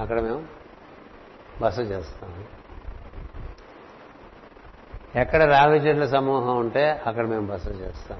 [0.00, 0.44] అక్కడ మేము
[1.60, 2.44] బస చేస్తాం.
[5.16, 8.18] ఎక్కడ రావి చెట్ల సమూహం ఉంటే అక్కడ మేము బస చేస్తాం.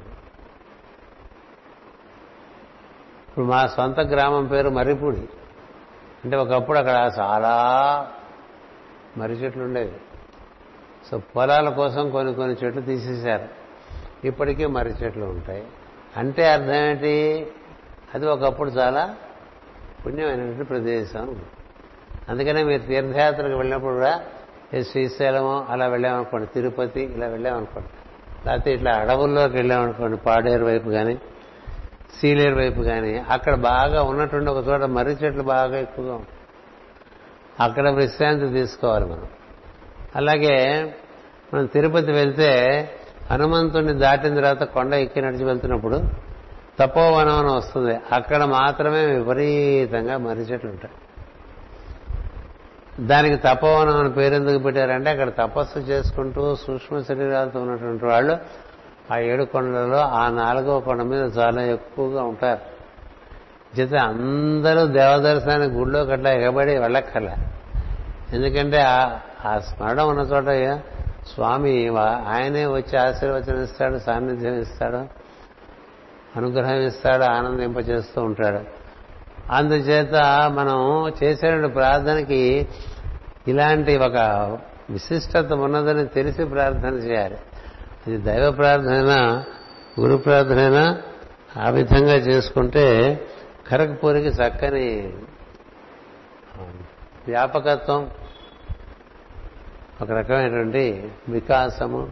[3.28, 5.28] ఇప్పుడు మా సొంత గ్రామం పేరు మర్రిపూడి.
[6.24, 7.54] అంటే ఒకప్పుడు అక్కడ చాలా
[9.16, 10.00] మర్రి చెట్లు ఉండేవి.
[11.10, 13.48] సో పొలాల కోసం కొన్ని కొన్ని చెట్లు తీసేశారు.
[14.26, 15.66] ఇప్పటికీ మర్రి చెట్లు ఉంటాయి.
[16.16, 17.46] అంటే అర్థం ఏంటి?
[18.14, 19.16] అది ఒకప్పుడు చాలా
[20.06, 21.40] పుణ్యమైనటువంటి ప్రదేశం
[22.28, 24.22] అందుకనే మీరు తీర్థయాత్రకు వెళ్ళినప్పుడు కూడా
[24.90, 27.88] శ్రీశైలము అలా వెళ్ళామనుకోండి తిరుపతి ఇలా వెళ్ళామనుకోండి.
[28.48, 31.18] లేకపోతే ఇట్లా అడవుల్లోకి వెళ్ళామనుకోండి పాడేరు వైపు కానీ
[32.20, 36.38] సీలేరు వైపు కానీ అక్కడ బాగా ఉన్నటువంటి ఒక చోట మర్రి చెట్లు బాగా ఎక్కువగా ఉంటాయి.
[37.60, 39.26] అక్కడ విశ్రాంతి తీసుకోవాలి మనం.
[40.16, 40.82] అలాగే
[41.54, 42.50] మనం తిరుపతి వెళ్తే
[43.30, 46.02] హనుమంతుడిని దాటిన తర్వాత కొండ ఎక్కి నడిచి వెళ్తున్నప్పుడు
[46.80, 48.00] తపోవనం అని వస్తుంది.
[48.12, 50.94] అక్కడ మాత్రమే విపరీతంగా మర్రి చెట్లు ఉంటాయి.
[53.06, 58.38] దానికి తపోవనం అని పేరు ఎందుకు పెట్టారంటే అక్కడ తపస్సు చేసుకుంటూ సూక్ష్మ శరీరాలతో ఉన్నటువంటి వాళ్ళు
[59.12, 62.60] ఆ ఏడు కొండలలో ఆ నాలుగవ కొండ మీద చాలా ఎక్కువగా ఉంటారు.
[63.80, 67.32] చేత అందరూ దేవదర్శనానికి గుళ్ళో అట్లా ఎగబడి వెళ్ళక్కర్లే.
[68.32, 70.80] ఎందుకంటే ఆ స్మరణ ఉన్న చోట
[71.34, 71.88] స్వామి
[72.28, 74.96] ఆయనే వచ్చి ఆశీర్వచనం ఇస్తాడు సాన్నిధ్యం ఇస్తాడు
[76.38, 78.60] అనుగ్రహం ఇస్తాడు ఆనందింపచేస్తూ ఉంటాడు.
[79.52, 80.14] అందుచేత
[80.54, 82.68] మనం చేసే ప్రార్థనకి
[83.48, 84.16] ఇలాంటి ఒక
[84.90, 87.36] విశిష్టత ఉన్నదని తెలిసి ప్రార్థన చేయాలి.
[88.06, 89.44] ఇది దైవ ప్రార్థన
[90.00, 90.96] గురు ప్రార్థన
[91.56, 92.84] ఆ విధంగా చేసుకుంటే
[93.70, 95.14] ఖరగ్పూరికి చక్కని
[97.28, 98.10] వ్యాపకత్వం.
[100.02, 102.10] ఒక రకమైనటువంటి వికాసము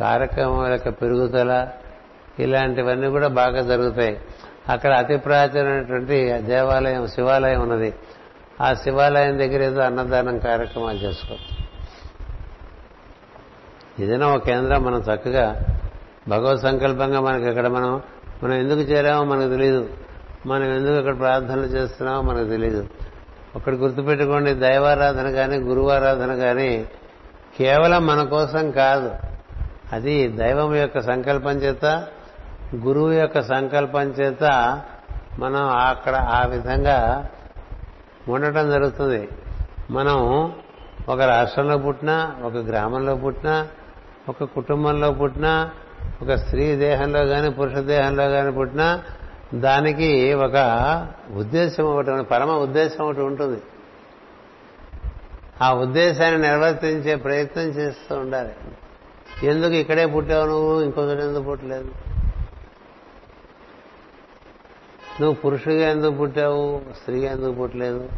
[0.00, 1.68] కార్యక్రమం యొక్క పెరుగుదల
[2.38, 4.20] ఇలాంటివన్నీ కూడా బాగా జరుగుతాయి.
[4.68, 7.94] అక్కడ అతి ప్రాచీనమైనటువంటి దేవాలయం శివాలయం ఉన్నది.
[8.60, 11.64] ఆ శివాలయం దగ్గర ఏదో అన్నదానం కార్యక్రమాలు చేసుకోవచ్చు.
[14.04, 15.62] ఏదైనా ఒక కేంద్రం మనం చక్కగా
[16.28, 18.02] భగవత్ సంకల్పంగా మనకి ఇక్కడ మనం
[18.42, 19.90] మనం ఎందుకు చేరామో మనకు తెలియదు
[20.46, 22.88] మనం ఎందుకు ఇక్కడ ప్రార్థనలు చేస్తున్నామో మనకు తెలియదు
[23.56, 26.88] ఒకటి గుర్తుపెట్టుకోండి దైవారాధన కానీ గురువారాధన కానీ
[27.58, 29.12] కేవలం మన కోసం కాదు.
[29.92, 31.84] అది దైవం యొక్క సంకల్పం చేత
[32.76, 34.44] గురువు యొక్క సంకల్పం చేత
[35.38, 37.28] మనం అక్కడ ఆ విధంగా
[38.28, 39.28] ఉండటం జరుగుతుంది.
[39.90, 40.52] మనం
[41.08, 43.68] ఒక రాష్ట్రంలో పుట్టినా ఒక గ్రామంలో పుట్టినా
[44.28, 45.70] ఒక కుటుంబంలో పుట్టినా
[46.22, 49.02] ఒక స్త్రీ దేహంలో కానీ పురుష దేహంలో కానీ పుట్టినా
[49.54, 50.54] దానికి ఒక
[51.34, 53.62] ఉద్దేశం ఒకటి పరమ ఉద్దేశం ఒకటి ఉంటుంది.
[55.62, 58.52] ఆ ఉద్దేశాన్ని నిర్వర్తించే ప్రయత్నం చేస్తూ ఉండాలి.
[59.46, 61.84] ఎందుకు ఇక్కడే పుట్టావు నువ్వు ఇంకొకటి ఎందుకు పుట్టలేదు?
[65.20, 66.80] నువ్వు పురుషుడిగా ఎందుకు పుట్టావు?
[67.00, 68.08] స్త్రీగా ఎందుకు పుట్టలేదు?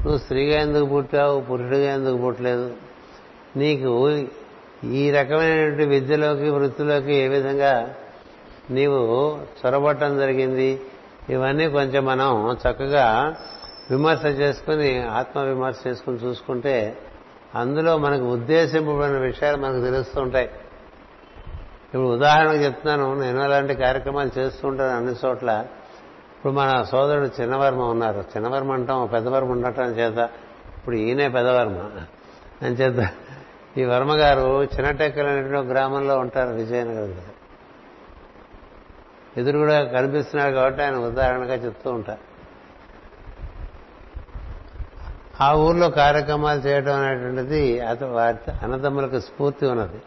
[0.00, 1.40] నువ్వు స్త్రీగా ఎందుకు పుట్టావు?
[1.40, 2.74] పురుషుడిగా ఎందుకు పుట్టలేదు?
[3.56, 4.24] నీకు
[4.84, 7.94] ఈ రకమైనటువంటి విద్యలోకి వృత్తిలోకి ఏ విధంగా
[8.70, 10.80] నీవు చొరబట్టడం జరిగింది.
[11.28, 13.34] ఇవన్నీ కొంచెం మనం చక్కగా
[13.90, 16.98] విమర్శ చేసుకుని ఆత్మ విమర్శ చేసుకుని చూసుకుంటే
[17.54, 20.46] అందులో మనకు ఉద్దేశింపబడిన విషయాలు మనకు తెలుస్తూ ఉంటాయి.
[21.94, 25.66] ఇప్పుడు ఉదాహరణకు చెప్తున్నాను నేను అలాంటి కార్యక్రమాలు చేస్తూ ఉంటాను అన్ని చోట్ల.
[26.36, 28.24] ఇప్పుడు మన సోదరుడు చిన్నవర్మ ఉన్నారు.
[28.36, 30.18] చిన్నవర్మ అంటాం పెద్దవర్మ ఉండటం చేత.
[30.76, 31.90] ఇప్పుడు ఈయనే పెద్దవర్మ.
[32.62, 33.08] అని చేత.
[33.78, 37.20] ఈ వర్మ గారు చిన్నటెక్కలు అనేటువంటి గ్రామంలో ఉంటారు విజయనగరం
[39.36, 42.34] ఎదురు కూడా కనిపిస్తున్నాడు కాబట్టి ఆయన ఉదాహరణగా చెప్తూ ఉంటారు.
[45.42, 50.00] ఆ ఊర్లో కార్యక్రమాలు చేయడం అనేటువంటిది అతను వారి అన్నదమ్ములకు స్ఫూర్తి ఉన్నది.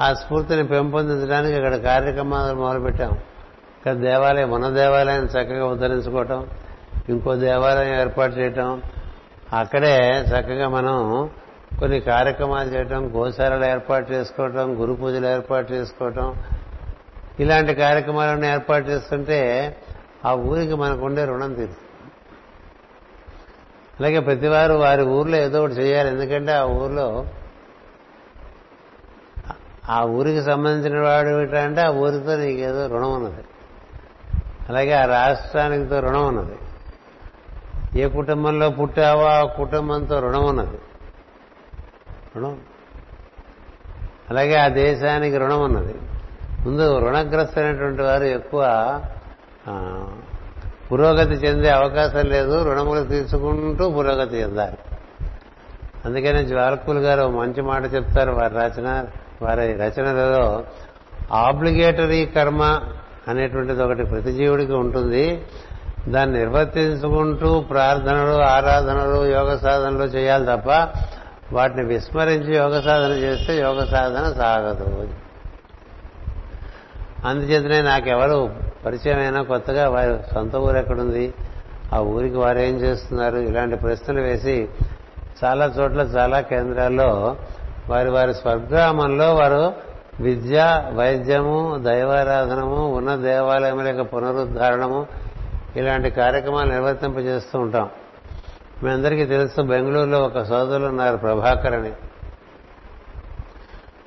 [0.00, 3.10] ఆ స్ఫూర్తిని పెంపొందించడానికి అక్కడ కార్యక్రమాలు మొదలుపెట్టాం.
[3.78, 6.46] ఇక్కడ దేవాలయం మన దేవాలయాన్ని చక్కగా ఉద్ధరించుకోవటం
[7.08, 8.82] ఇంకో దేవాలయం ఏర్పాటు చేయటం.
[9.52, 11.30] అక్కడే చక్కగా మనం
[11.78, 16.42] కొన్ని కార్యక్రమాలు చేయటం గోశాలలు ఏర్పాటు చేసుకోవటం గురు పూజలు ఏర్పాటు చేసుకోవటం
[17.40, 19.76] ఇలాంటి కార్యక్రమాలను ఏర్పాటు చేస్తుంటే
[20.24, 21.86] ఆ ఊరికి మనకు ఉండే రుణం తీరు
[24.00, 26.08] అలాగే ప్రతివారు వారి ఊర్లో ఏదో ఒకటి చేయాలి.
[26.08, 27.26] ఎందుకంటే ఆ ఊర్లో
[29.88, 33.44] ఆ ఊరికి సంబంధించిన వాడు అంటే ఆ ఊరితో నీకేదో రుణం ఉన్నది.
[34.68, 36.58] అలాగే ఆ రాష్ట్రానికితో రుణం ఉన్నది.
[38.00, 40.78] ఏ కుటుంబంలో పుట్టావో ఆ కుటుంబంతో రుణం ఉన్నది.
[42.36, 42.60] రుణం.
[44.30, 45.94] అలాగే ఆ దేశానికి రుణం ఉన్నది.
[46.66, 48.62] ముందు రుణగ్రస్తులైనటువంటి వారు ఎక్కువ
[50.92, 52.64] పురోగతి చెందే అవకాశం లేదు.
[52.64, 54.78] రుణములు తీసుకుంటూ పురోగతి చెందాలి.
[56.04, 58.32] అందుకనే జ్వాలకులు గారు మంచి మాట చెప్తారు.
[58.32, 59.04] వారి రచన
[59.42, 60.64] వారి రచనలలో
[61.32, 62.62] ఆబ్లిగేటరీ కర్మ
[63.28, 65.42] అనేటువంటిది ఒకటి ప్రతి జీవుడికి ఉంటుంది.
[66.08, 70.68] దాన్ని నిర్వర్తించుకుంటూ ప్రార్థనలు ఆరాధనలు యోగ సాధనలు చేయాలి తప్ప
[71.52, 75.08] వాటిని విస్మరించి యోగ సాధన చేస్తే యోగ సాధన సాగదు
[77.24, 78.54] అందుచేతనే నాకెవరు
[78.86, 81.34] పరిచయమైనా కొత్తగా వారి సొంత ఊరు ఎక్కడుంది
[81.92, 84.68] ఆ ఊరికి వారు ఏం చేస్తున్నారు ఇలాంటి ప్రశ్నలు వేసి
[85.44, 87.36] చాలా చోట్ల చాలా కేంద్రాల్లో
[87.88, 89.72] వారి వారి స్వగ్రామంలో వారు
[90.20, 95.06] విద్య వైద్యము దైవారాధనము ఉన్న దేవాలయముల యొక్క పునరుద్ధారణము
[95.76, 97.90] ఇలాంటి కార్యక్రమాలు నిర్వర్తింపజేస్తూ ఉంటాం.
[98.82, 101.92] మీ అందరికీ తెలుసు బెంగళూరులో ఒక సోదరులు ఉన్నారు ప్రభాకర్ అని.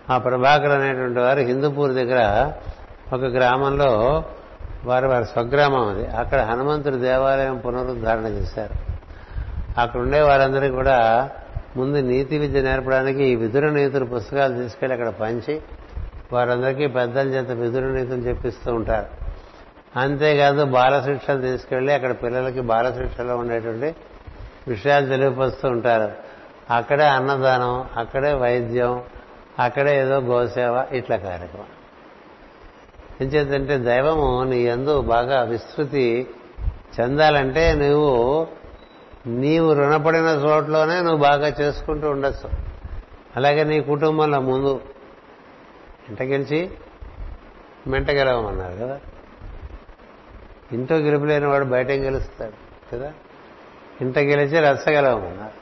[0.10, 2.52] ఆ ప్రభాకర్ అనేటువంటి వారు హిందూపూర్ దగ్గర
[3.14, 4.24] ఒక గ్రామంలో
[4.86, 6.08] వారి వారి స్వగ్రామం అది.
[6.08, 8.76] అక్కడ హనుమంతుడి దేవాలయం పునరుద్ధారణ చేశారు.
[9.82, 11.30] అక్కడ ఉండే వారందరికీ కూడా
[11.78, 15.62] ముందు నీతి విద్య నేర్పడానికి ఈ విదుర నీతులు పుస్తకాలు తీసుకెళ్ళి అక్కడ పంచి
[16.34, 19.06] వారందరికీ పెద్దల చేత విదుర నీతులు చెప్పిస్తూ ఉంటారు.
[20.00, 23.96] అంతేకాదు బాలశిక్షలు తీసుకెళ్ళి అక్కడ పిల్లలకి బాలశిక్షలో ఉండేటువంటి
[24.68, 26.12] విషయాలు తెలియపరుస్తూ ఉంటారు.
[26.74, 29.04] అక్కడే అన్నదానం అక్కడే వైద్యం
[29.60, 31.66] అక్కడే ఏదో గోసేవ ఇట్లా కార్యక్రమం.
[33.22, 36.28] ఎంచేతంటే దైవము నీ ఎందు బాగా విస్తృతి
[37.00, 38.48] చెందాలంటే నువ్వు
[39.28, 42.50] నీవు రుణపడిన చోట్లోనే నువ్వు బాగా చేసుకుంటూ ఉండొచ్చు.
[43.36, 44.82] అలాగే నీ కుటుంబంలో ముందు
[46.10, 46.72] ఇంట గెలిచి
[47.88, 49.00] మెంట గెలవమన్నారు కదా.
[50.74, 53.14] ఇంట్లో గెలుపులేని వాడు బయట గెలుస్తాడు కదా?
[54.02, 55.60] ఇంట గెలిచి రస గెలవమన్నారు.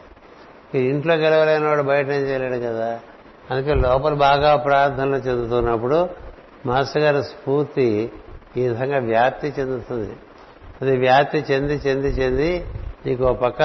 [0.78, 3.00] ఇంట్లో గెలవలేని వాడు బయట ఏం చేయలేడు కదా?
[3.52, 6.27] అందుకే లోపల బాగా ప్రార్థనలు చెందుతున్నప్పుడు
[6.66, 8.12] మాస్టర్ గారి స్ఫూర్తి
[8.58, 10.14] ఈ విధంగా వ్యాప్తి చెందుతుంది.
[10.82, 12.66] అది వ్యాప్తి చెంది చెంది చెంది
[13.06, 13.62] నీకు ఒక పక్క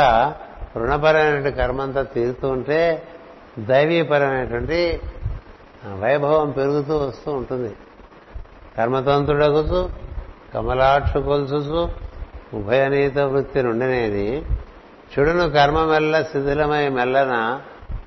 [0.76, 3.03] రుణపరమైనటువంటి కర్మంతా తీరుతూ ఉంటే
[3.59, 5.01] దైవీపరమైనటువంటి
[5.99, 7.76] వైభవం పెరుగుతూ వస్తూ ఉంటుంది.
[8.78, 9.88] కర్మతంతుడగుతూ
[10.55, 11.88] కమలాక్షు కొలుసు
[12.55, 14.45] ఉభయనీత వృత్తి నుండినేది.
[15.18, 17.61] చెడును కర్మ మెల్ల శిథిలమై మెల్లన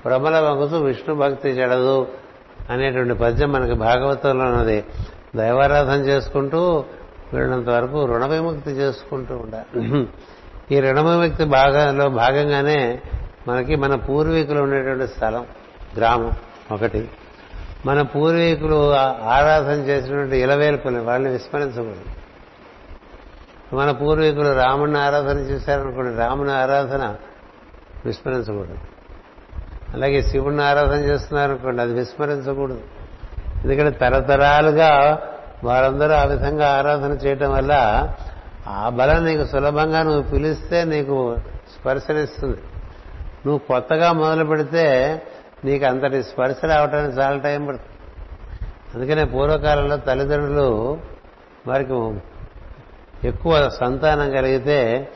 [0.06, 2.08] ప్రబల వగుతూ విష్ణు భక్తి చెడదు.
[2.70, 4.86] అనేటువంటి పద్యం మనకి భాగవతంలో ఉన్నది.
[5.36, 6.86] దైవారాధన చేసుకుంటూ
[7.34, 10.08] వీళ్ళంత వరకు రుణ విముక్తి చేసుకుంటూ ఉండాలి.
[10.72, 13.02] ఈ రుణ విముక్తి భాగంలో భాగంగానే
[13.48, 15.46] మనకి మన పూర్వీకులు ఉండేటువంటి స్థలం
[15.98, 16.32] గ్రామం
[16.72, 17.10] ఒకటి.
[17.86, 18.94] మన పూర్వీకులు
[19.30, 22.06] ఆరాధన చేసినటువంటి ఇలవేల్పుని వాళ్ళని విస్మరించకూడదు.
[23.76, 27.16] మన పూర్వీకులు రాముని ఆరాధన చేశారనుకోండి రాముని ఆరాధన
[28.06, 28.78] విస్మరించకూడదు.
[29.94, 32.82] అలాగే శివుడిని ఆరాధన చేస్తున్నారనుకోండి అది విస్మరించకూడదు.
[33.64, 35.22] ఎందుకంటే తరతరాలుగా
[35.64, 37.74] వారందరూ ఆ విధంగా ఆరాధన చేయటం వల్ల
[38.68, 41.38] ఆ బలం నీకు సులభంగా నువ్వు పిలిస్తే నీకు
[41.82, 42.58] స్పర్శనిస్తుంది.
[43.46, 44.86] నువ్వు కొత్తగా మొదలు పెడితే
[45.66, 47.90] నీకు అంతటి స్పర్శ రావడానికి చాలా టైం పడుతుంది.
[48.96, 50.98] అందుకనే పూర్వకాలంలో తల్లిదండ్రులు
[51.68, 52.20] వారికి
[53.28, 55.10] ఎక్కువ సంతానం కలిగితే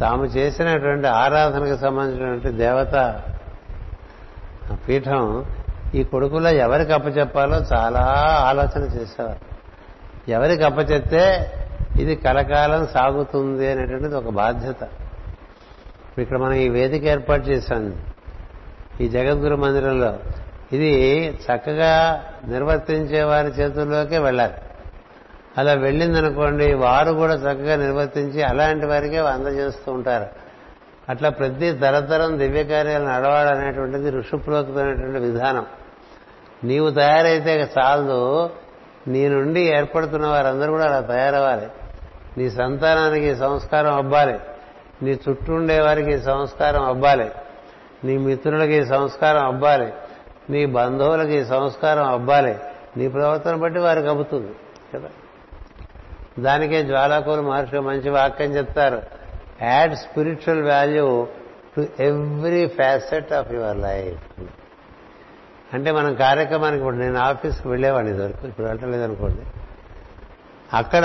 [0.00, 3.22] తాము చేసినటువంటి ఆరాధనకు సంబంధించినటువంటి దేవత
[4.88, 5.44] పీఠం
[5.94, 8.00] ఈ కొడుకులో ఎవరికి అప్పచెప్పాలో చాలా
[8.48, 9.40] ఆలోచన చేసేవారు.
[10.30, 11.52] ఎవరికి అప్పచెప్తే
[11.98, 14.88] ఇది కలకాలం సాగుతుంది అనేటువంటిది ఒక బాధ్యత.
[16.18, 17.94] ఇక్కడ మనం ఈ వేదిక ఏర్పాటు చేశాం.
[19.00, 20.18] ఈ జగద్గురు మందిరంలో
[20.72, 20.92] ఇది
[21.30, 24.52] చక్కగా నిర్వర్తించే వారి చేతుల్లోకే వెళ్ళాలి.
[25.58, 30.26] అలా వెళ్ళిందనుకోండి వారు కూడా చక్కగా నిర్వర్తించి అలాంటి వారికే అందజేస్తూ ఉంటారు.
[31.10, 35.66] అట్లా ప్రతి తరతరం దివ్య కార్యాలు నడవాలనేటువంటిది ఋషుప్రోక్తమైనటువంటి విధానం.
[36.64, 38.50] నీవు తయారైతే చాలదు.
[39.08, 41.66] నీ నుండి ఏర్పడుతున్న వారందరూ కూడా అలా తయారవ్వాలి.
[42.38, 44.38] నీ సంతానానికి సంస్కారం అవ్వాలి.
[45.02, 47.30] నీ చుట్టూ ఉండే వారికి సంస్కారం అవ్వాలి.
[48.04, 49.92] నీ మిత్రులకి సంస్కారం అవ్వాలి.
[50.50, 52.58] నీ బంధువులకి సంస్కారం అవ్వాలి.
[52.96, 54.52] నీ ప్రవర్తన బట్టి వారికి అబ్బుతుంది.
[54.94, 55.08] కదా?
[56.38, 59.19] దానికే జ్వాలాకులు మహర్షి మంచి వాక్యం చెప్తారు.
[59.62, 61.26] Add spiritual value
[61.76, 64.42] to every facet of your life
[65.74, 69.42] అంటే మనం కార్యక్రమానికి ఇప్పుడు నేను ఆఫీస్కి వెళ్ళేవాడిని ఇదివరకు ఇప్పుడు వెళ్ళలేదు అనుకోండి
[70.76, 71.04] అక్కడ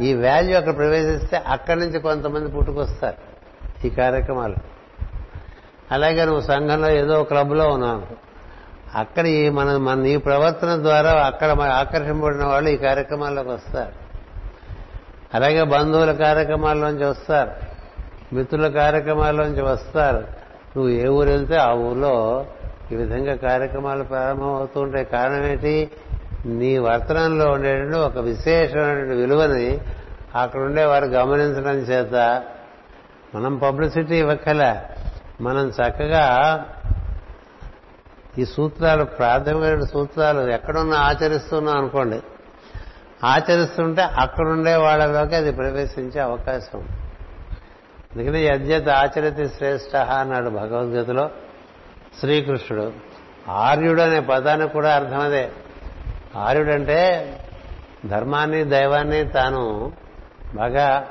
[0.00, 3.34] ఈ వాల్యూ అక్కడ ప్రవేశిస్తే అక్కడి నుంచి కొంతమంది పుట్టుకొస్తారు
[3.86, 4.54] ఈ కార్యక్రమాలు.
[5.90, 8.02] అలాగే నువ్వు సంఘంలో ఏదో క్లబ్లో ఉన్నావు.
[8.98, 13.92] అక్కడ ఈ మన మన ఈ ప్రవర్తన ద్వారా అక్కడ ఆకర్షింపబడిన వాళ్ళు ఈ కార్యక్రమాల్లోకి వస్తారు.
[15.34, 17.73] అలాగే బంధువుల కార్యక్రమాల్లోంచి వస్తారు.
[18.34, 20.18] మిత్రుల కార్యక్రమాల్లోంచి వస్తారు.
[20.76, 22.46] నువ్వు ఏ ఊరు వెళ్తే ఆ ఊర్లో
[22.92, 25.90] ఈ విధంగా కార్యక్రమాలు ప్రారంభమవుతూ ఉంటాయి కారణం ఏంటి
[26.46, 29.80] నీ వర్తనంలో ఉండేటువంటి ఒక విశేషమైనటువంటి విలువని
[30.34, 32.42] అక్కడ ఉండే వారు గమనించడం చేత
[33.34, 34.82] మనం పబ్లిసిటీ ఇవ్వక్కల.
[35.40, 36.24] మనం చక్కగా
[38.38, 42.20] ఈ సూత్రాలు ప్రాథమికమైన సూత్రాలు ఎక్కడున్నా ఆచరిస్తున్నాం అనుకోండి.
[43.24, 46.78] ఆచరిస్తుంటే అక్కడుండే వాళ్ళలోకి అది ప్రవేశించే అవకాశం.
[46.78, 47.03] ఉంది.
[48.16, 51.30] అందుకని యజ్ఞత ఆచరితి శ్రేష్ఠ అన్నాడు భగవద్గీతలో
[52.20, 52.92] శ్రీకృష్ణుడు.
[53.48, 55.50] ఆర్యుడు అనే పదానికి కూడా అర్థం అదే.
[56.36, 57.00] ఆర్యుడంటే
[58.06, 59.92] ధర్మాన్ని దైవాన్ని తాను
[60.54, 61.06] బాగా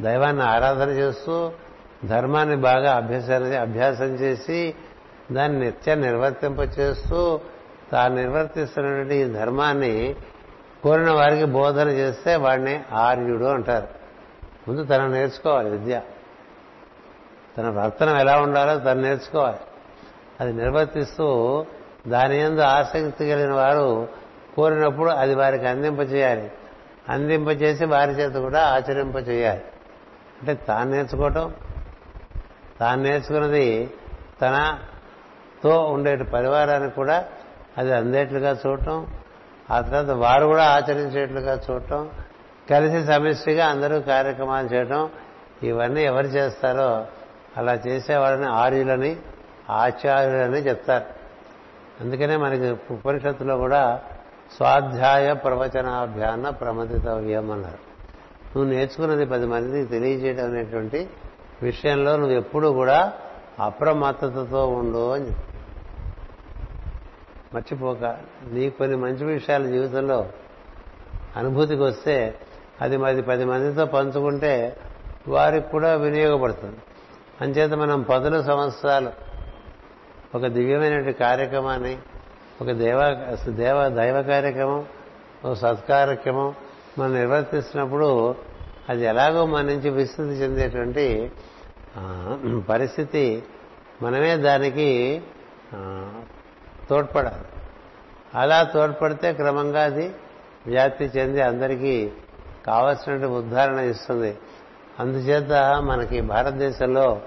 [0.00, 1.52] దైవాన్ని ఆరాధన చేస్తూ
[2.04, 4.74] ధర్మాన్ని బాగా అభ్యస అభ్యాసం చేసి
[5.32, 7.40] దాన్ని నిత్యం నిర్వర్తింపచేస్తూ
[7.92, 10.14] తాను నిర్వర్తిస్తున్నటువంటి ఈ ధర్మాన్ని
[10.82, 13.99] కోరిన వారికి బోధన చేస్తే వాడిని ఆర్యుడు అంటారు.
[14.68, 16.00] ముందు తను నేర్చుకోవాలి విద్య.
[17.58, 19.58] తన వర్తనం ఎలా ఉండాలో తను నేర్చుకోవాలి.
[20.40, 21.66] అది నిర్వర్తిస్తూ
[22.08, 24.08] దాని ఎందు ఆసక్తి కలిగిన వారు
[24.56, 26.52] కోరినప్పుడు అది వారికి అందింపచేయాలి.
[27.08, 29.62] అందింపచేసి వారి చేత కూడా ఆచరింపచేయాలి.
[30.40, 31.54] అంటే తాను నేర్చుకోవటం
[32.80, 33.90] తాను నేర్చుకున్నది
[34.42, 37.28] తనతో ఉండే పరివారానికి కూడా
[37.78, 39.06] అది అందేట్లుగా చూడటం
[39.70, 42.10] ఆ తర్వాత వారు కూడా ఆచరించేట్లుగా చూడటం
[42.70, 45.08] కలిసి సమిష్టిగా అందరూ కార్యక్రమాలు చేయటం
[45.62, 47.06] ఇవన్నీ ఎవరు చేస్తారో
[47.56, 49.16] అలా చేసేవాళ్ళని ఆర్యులని
[49.70, 51.04] ఆచార్యులని చెప్తారు.
[52.00, 54.00] అందుకనే మనకి ఉపనిషత్తులో కూడా
[54.56, 57.90] స్వాధ్యాయ ప్రవచనాభ్యాన ప్రమదితవ్యం అన్నారు
[58.56, 61.08] నువ్వు నేర్చుకున్నది పది మందికి తెలియజేయడం అనేటువంటి
[61.62, 63.12] విషయంలో నువ్వు ఎప్పుడు కూడా
[63.60, 65.30] అప్రమత్తతతో ఉండు అని
[67.54, 68.16] మర్చిపోక
[68.50, 70.28] నీ కొన్ని మంచి విషయాలు జీవితంలో
[71.36, 72.34] అనుభూతికి వస్తే
[72.80, 74.76] అది మరి పది మందితో పంచుకుంటే
[75.28, 76.78] వారికి కూడా వినియోగపడుతుంది.
[77.40, 79.10] అంచేత మనం పదుల సంవత్సరాలు
[80.36, 81.94] ఒక దివ్యమైనటువంటి కార్యక్రమాన్ని
[82.60, 83.00] ఒక దేవ
[83.48, 84.82] దేవ దైవ కార్యక్రమం
[85.44, 86.54] ఒక సత్కార్యక్రమం
[86.98, 88.34] మనం నిర్వర్తిస్తున్నప్పుడు
[88.88, 91.06] అది ఎలాగో మన నుంచి విస్తృతి చెందేటువంటి
[92.68, 93.42] పరిస్థితి
[94.02, 94.88] మనమే దానికి
[96.90, 97.46] తోడ్పడాలి.
[98.34, 100.06] అలా తోడ్పడితే క్రమంగా అది
[100.66, 101.96] వ్యాప్తి చెంది అందరికీ
[102.66, 104.38] కావలసినటువంటి ఉద్ధారణ ఇస్తుంది.
[105.00, 105.52] అందుచేత
[105.82, 107.20] మనకి భారతదేశంలో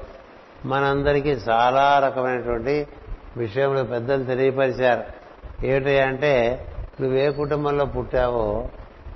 [0.66, 2.88] మనందరికీ చాలా రకమైనటువంటి
[3.38, 5.04] విషయంలో పెద్దలు తెలియపరిచారు.
[5.66, 6.66] ఏమిటి అంటే
[7.02, 8.70] నువ్వు ఏ కుటుంబంలో పుట్టావో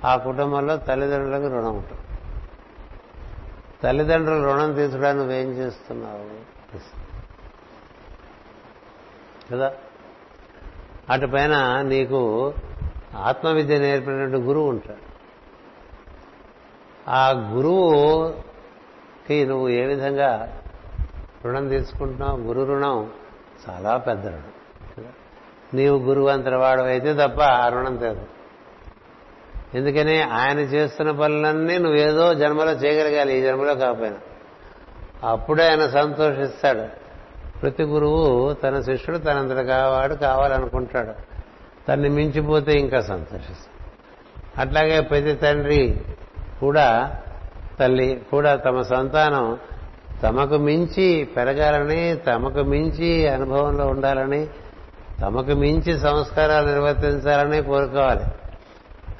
[0.04, 2.00] ఆ కుటుంబంలో తల్లిదండ్రులకు రుణం ఉంటుంది.
[3.82, 6.48] తల్లిదండ్రులు రుణం తీసుకోవడానికి నువ్వేం చేస్తున్నావు?
[9.52, 9.72] కదా?
[11.10, 12.54] అటుపైన నీకు
[13.16, 15.07] ఆత్మవిద్య నేర్పినటువంటి గురువు ఉంటాడు.
[17.08, 20.52] ఆ గురువుకి నువ్వు ఏ విధంగా
[21.44, 22.38] రుణం తీసుకుంటున్నావు?
[22.38, 23.10] గురు రుణం
[23.68, 25.04] చాలా పెద్ద రుణం
[25.74, 28.26] నీవు గురువు అంతరవాడు అయితే తప్ప ఆ రుణం తీరదు
[29.74, 34.16] ఎందుకని ఆయన చేస్తున్న పనులన్నీ నువ్వేదో జన్మలో చేయగలగాలి ఈ జన్మలో కాకపోయినా.
[35.28, 36.86] అప్పుడే ఆయన సంతోషిస్తాడు.
[37.60, 41.12] ప్రతి గురువు తన శిష్యుడు తనంతట కావాడు కావాలనుకుంటాడు.
[41.88, 43.90] తన్ని మించిపోతే ఇంకా సంతోషిస్తాడు.
[44.60, 46.00] అట్లాగే ప్రతి తండ్రి
[46.60, 47.16] కూడా
[47.80, 49.58] తల్లి కూడా తమ సంతానం
[50.22, 54.46] తమకు మించి పెరగాలని తమకు మించి అనుభవంలో ఉండాలని
[55.22, 58.24] తమకు మించి సంస్కారాలు నిర్వర్తించాలని కోరుకోవాలి.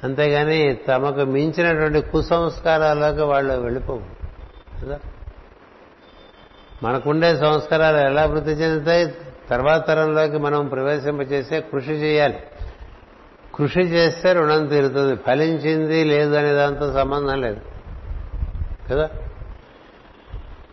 [0.03, 4.01] అంతేగాని తమకు మించినటువంటి కుసంస్కారాల్లోకి వాళ్ళు వెళ్ళిపోవు.
[4.85, 4.99] కదా?
[6.83, 9.13] మనకుండే సంస్కారాలు ఎలా వృద్ధి చెందుతాయి?
[9.49, 12.37] తర్వాత తరంలోకి మనం ప్రవేశింపచేసే కృషి చేయాలి.
[13.59, 15.15] కృషి చేస్తే రుణం తీరుతుంది.
[15.15, 17.61] ఫలించింది లేదు అనే దాంతో సంబంధం లేదు.
[18.91, 19.09] కదా?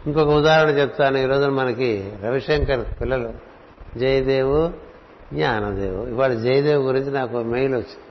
[0.06, 1.18] ఇంకొక ఉదాహరణ చెప్తాను.
[1.18, 3.32] ఈరోజు మనకి రవిశంకర్ పిల్లలు
[3.98, 4.72] జయదేవు
[5.32, 6.06] జ్ఞానదేవు.
[6.06, 8.02] ఇవాళ జయదేవు గురించి నాకు మెయిల్ వచ్చింది.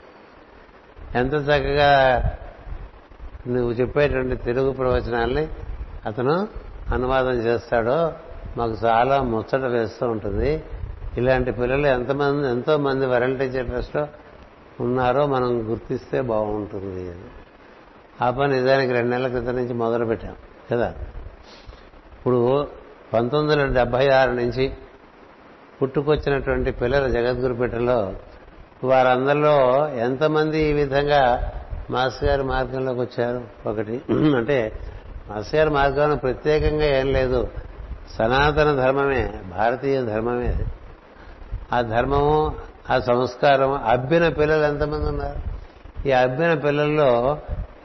[1.17, 2.23] ఎంత చక్కగా
[3.47, 5.47] నువ్వు చెప్పేటువంటి తెలుగు ప్రవచనాల్ని
[6.05, 6.47] అతను
[6.93, 8.13] అనువాదం చేస్తాడో
[8.57, 10.63] మాకు చాలా ముచ్చట వేస్తూ ఉంటుంది.
[11.17, 14.07] ఇలాంటి పిల్లలు ఎంతమంది ఎంతో మంది వరల్డ్ టీచర్ ట్రస్ట్లో
[14.80, 17.28] ఉన్నారో మనం గుర్తిస్తే బాగుంటుంది అని.
[18.21, 20.36] ఆ పని నిజానికి రెండు నెలల క్రితం నుంచి మొదలు పెట్టాం
[20.71, 20.93] కదా
[22.17, 22.67] ఇప్పుడు
[23.13, 24.73] పంతొమ్మిది వందల డెబ్బై ఆరు నుంచి
[25.82, 28.13] పుట్టుకొచ్చినటువంటి పిల్లల జగద్గురుపేటలో
[28.84, 31.51] వారందరిలో ఎంతమంది ఈ విధంగా
[31.89, 34.01] మాస్ గారి మార్గంలోకి వచ్చారు ఒకటి
[34.38, 34.71] అంటే
[35.30, 37.47] మాస్ గారి మార్గంలో ప్రత్యేకంగా ఏం లేదు
[38.17, 40.65] సనాతన ధర్మమే భారతీయ ధర్మమే అది.
[41.71, 42.55] ఆ ధర్మము
[42.91, 43.73] ఆ సంస్కారం.
[43.73, 45.55] అబ్బిన పిల్లలు ఎంతమంది ఉన్నారు?
[46.07, 47.38] ఈ అబ్బిన పిల్లల్లో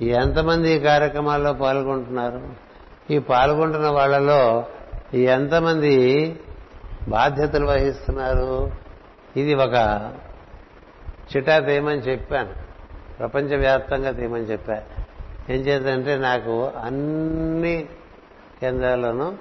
[0.02, 2.40] ఎంతమంది ఈ కార్యక్రమాల్లో పాల్గొంటున్నారు?
[3.10, 4.64] ఈ పాల్గొంటున్న వాళ్ళలో
[5.14, 6.36] ఎంతమంది
[7.08, 8.70] బాధ్యతలు వహిస్తున్నారు?
[9.36, 10.12] ఇది ఒక
[11.36, 12.52] చిటా తీయమని చెప్పాను.
[13.18, 14.82] ప్రపంచవ్యాప్తంగా తీయమని చెప్పా.
[15.50, 17.88] ఏం చేద్దంటే నాకు అన్ని
[18.60, 19.32] కేంద్రాల్లోనూ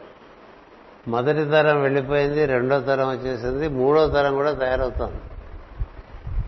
[1.08, 5.22] మొదటి తరం వెళ్ళిపోయింది రెండో తరం వచ్చేసింది మూడో తరం కూడా తయారవుతోంది.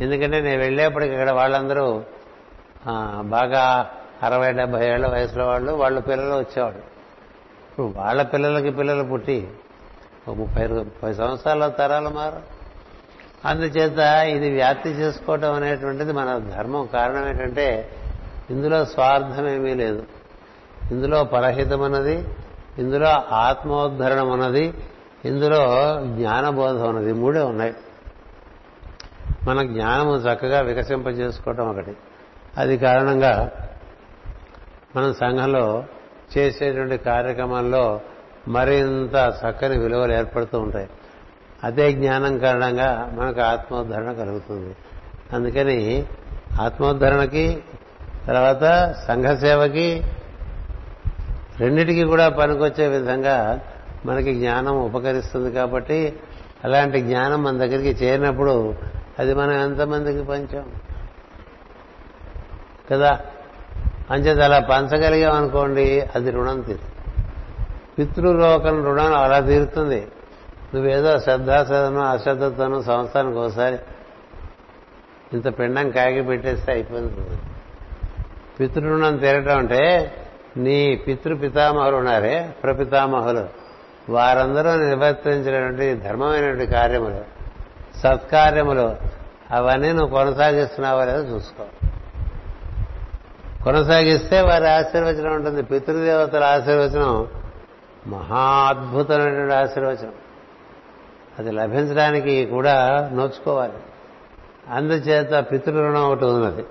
[0.02, 1.86] ఎందుకంటే నేను వెళ్ళేప్పటికి ఇక్కడ వాళ్ళందరూ
[3.36, 3.64] బాగా
[4.24, 6.82] అరవై డెబ్బై ఏళ్ళ వయసులో వాళ్ళు వాళ్ళ పిల్లలు వచ్చేవాడు
[7.70, 9.38] ఇప్పుడు వాళ్ళ పిల్లలకి పిల్లలు పుట్టి
[10.28, 12.42] ఒక ముప్పై ముప్పై సంవత్సరాల తరాలు మారు.
[13.48, 14.00] అందుచేత
[14.36, 16.84] ఇది వ్యాప్తి చేసుకోవటం అనేటువంటిది మన ధర్మం.
[16.94, 17.68] కారణం ఏంటంటే
[18.50, 20.02] ఇందులో స్వార్థం ఏమీ లేదు.
[20.92, 22.16] ఇందులో పరహితం అన్నది
[22.80, 23.12] ఇందులో
[23.46, 24.66] ఆత్మోద్ధరణం అన్నది
[25.26, 25.62] ఇందులో
[26.18, 27.74] జ్ఞానబోధం అన్నది మూడే ఉన్నాయి.
[29.48, 31.98] మన జ్ఞానము చక్కగా వికసింపజేసుకోవటం ఒకటి.
[32.58, 33.52] అది కారణంగా
[34.96, 35.84] మనం సంఘంలో
[36.38, 38.02] చేసేటువంటి కార్యక్రమాల్లో
[38.48, 40.90] మరింత చక్కని విలువలు ఏర్పడుతూ ఉంటాయి.
[41.64, 44.76] అదే జ్ఞానం కారణంగా మనకు ఆత్మోద్ధరణ కలుగుతుంది.
[45.34, 46.06] అందుకని
[46.62, 47.64] ఆత్మోద్ధరణకి
[48.28, 50.04] తర్వాత సంఘ సేవకి
[51.60, 53.60] రెండిటికి కూడా పనికొచ్చే విధంగా
[54.06, 56.20] మనకి జ్ఞానం ఉపకరిస్తుంది కాబట్టి
[56.64, 58.76] అలాంటి జ్ఞానం మన దగ్గరికి చేరినప్పుడు
[59.22, 60.66] అది మనం ఎంతమందికి పంచాం?
[62.92, 63.20] కదా?
[64.12, 66.92] అంచేత అలా పంచగలిగాం అనుకోండి అది రుణం తీరు.
[68.00, 70.08] పితృలోకం రుణం అలా తీరుతుంది.
[70.76, 73.80] నువ్వేదో శ్రద్ధాశ్రద్ధను అశ్రద్ధతను సంవత్సరానికి ఒకసారి
[75.34, 77.40] ఇంత పిండం కాగి పెట్టేస్తే అయిపోతుంది.
[78.60, 80.16] పితృణం తీరటం అంటే
[80.58, 83.46] నీ పితృ పితామహులు ఉన్నారే ప్రపితామహులు.
[84.12, 87.41] వారందరూ నిర్వర్తించినటువంటి ధర్మమైనటువంటి కార్యములు.
[88.04, 88.96] సత్కార్యములు
[89.52, 91.64] అవన్నీ నువ్వు కొనసాగిస్తున్నావా లేదా చూసుకో.
[93.64, 95.64] కొనసాగిస్తే వారి ఆశీర్వచనం ఉంటుంది.
[95.64, 97.28] పితృదేవతల ఆశీర్వచనం
[98.08, 100.14] మహా అద్భుతమైనటువంటి ఆశీర్వచనం.
[101.40, 103.74] అది లభించడానికి కూడా నోచుకోవాలి.
[104.70, 106.66] అందుచేత పితృరుణం ఒకటి ఉన్నది.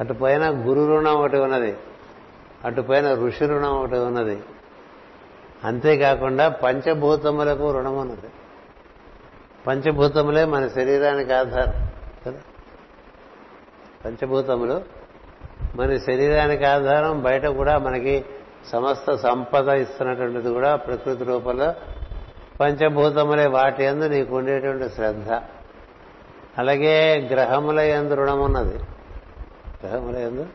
[0.00, 1.76] అటుపైన గురు రుణం ఒకటి ఉన్నది.
[2.64, 4.42] అటు పైన ఋషి రుణం ఒకటి ఉన్నది.
[5.64, 8.30] అంతేకాకుండా పంచభూతములకు రుణం ఉన్నది.
[9.66, 11.88] పంచభూతములే మన శరీరానికి ఆధారం
[12.26, 12.38] కదా?
[14.04, 14.82] పంచభూతములు
[15.76, 18.24] మన శరీరానికి ఆధారం బయట కూడా మనకి
[18.72, 21.74] సమస్త సంపద ఇస్తున్నటువంటిది కూడా ప్రకృతి రూపంలో.
[22.60, 25.32] పంచభూతములే వాటి ఎందు నీకు ఉండేటువంటి శ్రద్ధ.
[26.58, 28.74] అలాగే గ్రహముల ఎందు రుణం ఉన్నది.
[29.84, 30.46] గ్రహముల ఎందు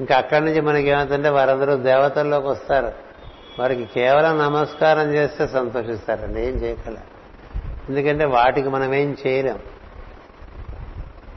[0.00, 2.92] ఇంకా అక్కడి నుంచి మనకి ఏమవుతుంటే వారందరూ దేవతల్లోకి వస్తారు.
[3.58, 6.96] వారికి కేవలం నమస్కారం చేస్తే సంతోషిస్తారండి ఏం చేయగల
[7.88, 9.58] ఎందుకంటే వాటికి మనం ఏం చేయలేం.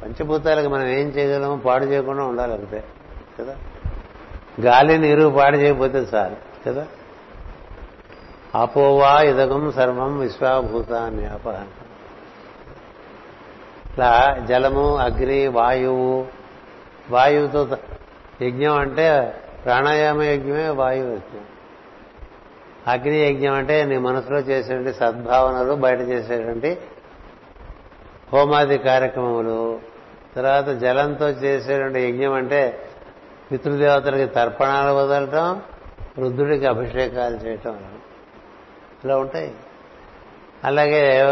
[0.03, 2.83] పంచభూతాలకు మనం ఏం చేయగలము పాడు చేయకుండా ఉండాలి అంతే
[3.39, 3.55] కదా?
[4.61, 6.35] గాలి నీరు పాడు చేయకపోతే చాలు
[6.67, 6.87] కదా?
[8.55, 11.63] అపోవా ఇదగం సర్వం విశ్వాభూతాన్ని అపహ.
[13.85, 16.27] ఇట్లా జలము అగ్ని వాయువు
[17.09, 17.77] వాయువుతో
[18.41, 21.52] యజ్ఞం అంటే ప్రాణాయామ యజ్ఞమే వాయువు యజ్ఞం.
[22.87, 26.77] అగ్ని యజ్ఞం అంటే నీ మనసులో చేసేటువంటి సద్భావనలు బయట చేసేటువంటి
[28.33, 29.79] హోమాది కార్యక్రమములు.
[30.35, 32.79] తర్వాత జలంతో చేసేటువంటి యజ్ఞం అంటే
[33.51, 35.61] పితృదేవతలకి తర్పణాలు వదలటం
[36.17, 37.77] రుద్రుడికి అభిషేకాలు చేయటం.
[39.05, 39.53] ఇలా ఉంటాయి.
[40.63, 41.25] అలాగే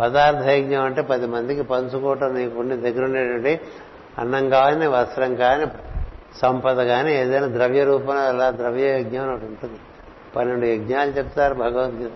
[0.00, 3.60] పదార్థ యజ్ఞం అంటే పది మందికి పంచుకోవటం నీకుండి దగ్గర ఉండేటువంటి
[4.18, 5.66] అన్నం కానీ వస్త్రం కానీ
[6.36, 9.78] సంపద కానీ ఏదైనా ద్రవ్య రూపంలో అలా ద్రవ్య యజ్ఞం అని ఒకటి ఉంటుంది.
[10.36, 12.10] పన్నెండు యజ్ఞాలు చెప్తారు భగవద్గీత.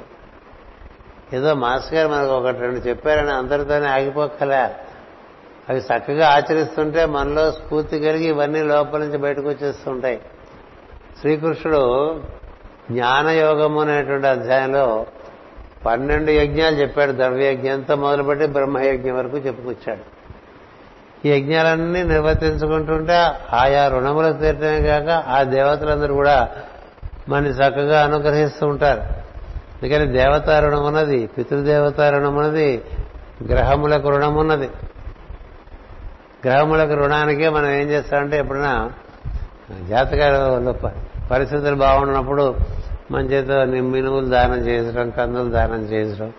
[1.34, 4.74] ఏదో మాస్టర్ గారు మనకు ఒకటి రెండు చెప్పారని అందరితోనే ఆగిపోకలే
[5.68, 10.20] అవి చక్కగా ఆచరిస్తుంటే మనలో స్ఫూర్తి కలిగి ఇవన్నీ లోపల నుంచి బయటకు వచ్చేస్తుంటాయి.
[11.20, 12.20] శ్రీకృష్ణుడు
[12.90, 15.06] జ్ఞానయోగము అనేటువంటి అధ్యాయంలో
[15.86, 17.12] పన్నెండు యజ్ఞాలు చెప్పాడు.
[17.12, 20.20] ద్రవ్యయజ్ఞంతో మొదలుపెట్టి బ్రహ్మయజ్ఞం వరకు చెప్పుకొచ్చాడు.
[21.28, 23.16] ఈ యజ్ఞాలన్నీ నిర్వర్తించుకుంటుంటే
[23.52, 26.48] ఆయా రుణములకు తీరటమే కాక ఆ దేవతలందరూ కూడా
[27.30, 29.00] మనని చక్కగా అనుగ్రహిస్తూ ఉంటారు.
[29.82, 32.82] అందుకని దేవతా రుణం ఉన్నది పితృదేవతా రుణం ఉన్నది
[33.46, 34.70] గ్రహములకు రుణం ఉన్నది.
[36.46, 38.90] గ్రహములకు రుణానికే మనం ఏం చేస్తామంటే ఎప్పుడైనా
[39.88, 40.72] జాతకాలలో
[41.30, 42.56] పరిస్థితులు బాగున్నప్పుడు
[43.10, 46.32] మన చేత మినువులు దానం చేయించడం కందులు దానం చేయించడం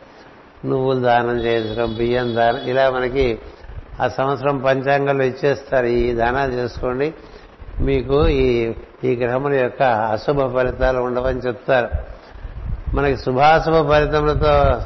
[0.66, 3.40] నువ్వులు దానం చేయించడం బియ్యం దానం ఇలా మనకి
[4.02, 5.86] ఆ సంవత్సరం పంచాంగంలో ఇచ్చేస్తారు.
[5.86, 7.14] ఈ దానాలు చేసుకోండి.
[7.80, 11.90] మీకు ఈ ఈ గ్రహముల యొక్క అశుభ ఫలితాలు ఉండవని చెప్తారు.
[12.96, 14.82] మనకి శుభాశుభ ఫలితములతో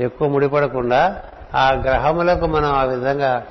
[0.00, 1.22] ఎక్కువ ముడిపడకుండా
[1.54, 3.46] ఆ గ్రహములకు మనం ఆ విధంగా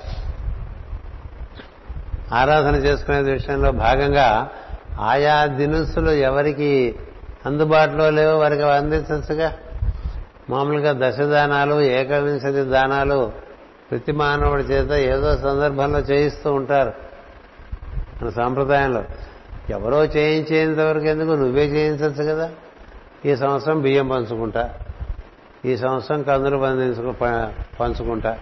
[2.33, 4.49] ఆరాధన చేసుకునే విషయంలో భాగంగా
[4.99, 6.95] ఆయా దినుసులు ఎవరికి
[7.45, 9.53] అందుబాటులో లేవో వారికి అందించచ్చుగా
[10.49, 13.31] మామూలుగా దశదానాలు ఏకవింశతి దానాలు
[13.91, 17.08] ప్రతి మానవుడి చేత ఏదో సందర్భంలో చేయిస్తూ ఉంటారు.
[18.21, 19.03] మన సాంప్రదాయంలో
[19.69, 21.29] ఎవరో చేయించేంతవరకు ఎందుకు?
[21.29, 22.51] నువ్వే చేయించవచ్చు కదా.
[23.25, 24.73] ఈ సంవత్సరం బియ్యం పంచుకుంటా.
[25.65, 28.39] ఈ సంవత్సరం కందులు పండించుకు ప- పంచుకుంటా.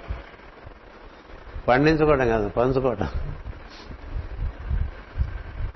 [1.67, 3.07] పండించుకోవడం కాదు పంచుకోవటం.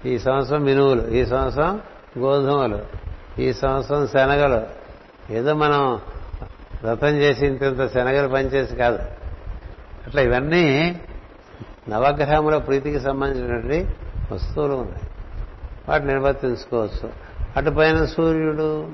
[0.05, 1.81] ఈ సంవత్సరం మినువులు ఈ సంవత్సరం
[2.19, 2.79] గోధుమలు
[3.39, 4.81] ఈ సంవత్సరం శనగలు.
[5.33, 6.01] ఏదో మనం
[6.83, 8.99] వ్రతం చేసి ఇంత శనగలు పనిచేసి కాదు.
[10.07, 11.01] అట్లా ఇవన్నీ
[11.89, 13.87] నవగ్రహముల ప్రీతికి సంబంధించినటువంటి
[14.31, 15.09] వస్తువులు ఉన్నాయి.
[15.89, 17.13] వాటిని నిర్వర్తించుకోవచ్చు.
[17.57, 18.91] అటుపైన సూర్యుడు.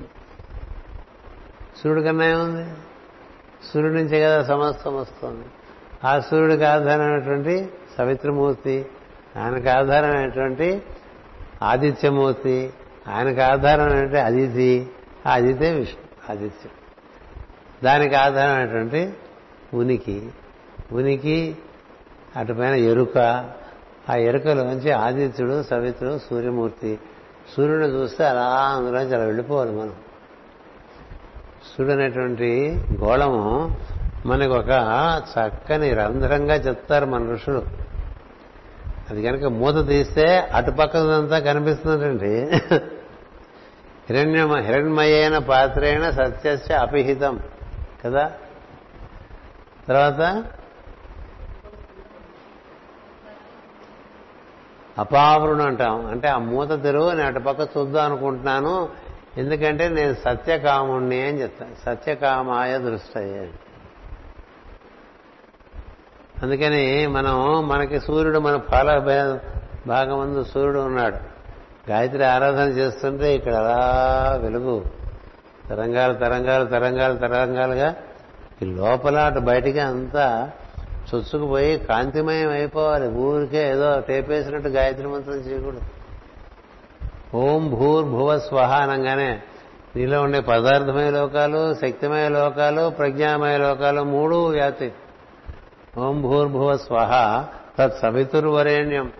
[1.78, 2.70] సూర్యుడి కన్నా ఏముంది?
[3.74, 5.46] సూర్యుడి నుంచే కదా సమస్తం వస్తుంది.
[6.04, 8.86] ఆ సూర్యుడికి ఆధారమైనటువంటి సవిత్రమూర్తి
[9.38, 10.82] ఆయనకు ఆధారమైనటువంటి
[11.64, 12.74] ఆదిత్యమూర్తి
[13.08, 14.90] ఆయనకు ఆధారమైనటువంటి అదితి
[15.28, 16.72] ఆ అదితే విష్ణు ఆదిత్యం.
[17.84, 19.14] దానికి ఆధారమైనటువంటి
[19.74, 20.30] ఉనికి.
[20.92, 21.58] ఉనికి
[22.38, 23.18] అటుపైన ఎరుక.
[24.10, 27.00] ఆ ఎరుకలోంచి ఆదిత్యుడు సవిత్రుడు సూర్యమూర్తి.
[27.58, 29.94] సూర్యుడిని చూస్తే అలా అందులోంచి అలా వెళ్ళిపోవాలి మనం.
[31.78, 33.78] సూర్యుడు అనేటువంటి గోళము
[34.26, 34.70] మనకు ఒక
[35.22, 37.64] చక్కని రంధ్రంగా చెప్తారు మన ఋషులు.
[39.10, 42.50] అది కనుక మూత తీస్తే అటుపక్కదంతా కనిపిస్తుందండి
[44.10, 47.40] హిరణ్య హిరణ్మయైన పాత్రైన సత్యస్య అపిహితం.
[48.06, 48.32] కదా?
[49.88, 50.44] తర్వాత
[55.00, 56.06] అపావరుణం అంటాం.
[56.06, 58.90] అంటే ఆ మూత తెరువు నేను అటుపక్క చూద్దాం అనుకుంటున్నాను.
[59.38, 61.76] ఎందుకంటే నేను సత్యకాముణ్ణి అని చెప్తాను.
[61.86, 63.50] సత్యకామాయ దృష్టయ్యే
[66.44, 68.98] అందుకని మనం మనకి సూర్యుడు మన పాల
[69.88, 71.38] భాగం ముందు సూర్యుడు ఉన్నాడు.
[71.92, 74.84] గాయత్రి ఆరాధన చేస్తుంటే ఇక్కడ అలా వెలుగు.
[75.70, 77.96] తరంగాలు తరంగాలు తరంగాలు తరంగాలుగా
[78.62, 80.52] ఈ లోపల అటు బయటికి అంతా
[81.16, 83.10] చొచ్చుకుపోయి కాంతిమయం అయిపోవాలి.
[83.10, 85.82] ఊరికే ఏదో టేపేసినట్టు గాయత్రి మంత్రం చేయకూడదు.
[87.38, 89.42] ఓం భూర్భువ స్వహ అనగానే
[89.96, 94.92] నీలో ఉండే పదార్థమయ లోకాలు శక్తిమయ లోకాలు ప్రజ్ఞామయ లోకాలు మూడు వ్యాప్తి.
[95.98, 97.46] ఓం భూర్భువ స్వహ
[97.80, 99.12] తత్ సవితుర్వరేణ్యం.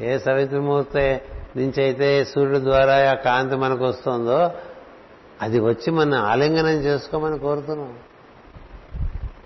[0.00, 1.20] ఏ సవితుర్మూర్తి
[1.56, 4.50] నుంచైతే అయితే సూర్యుడు ద్వారా ఆ కాంతి మనకు వస్తుందో
[5.42, 7.92] అది వచ్చి మన ఆలింగనం చేసుకోమని కోరుతున్నాం.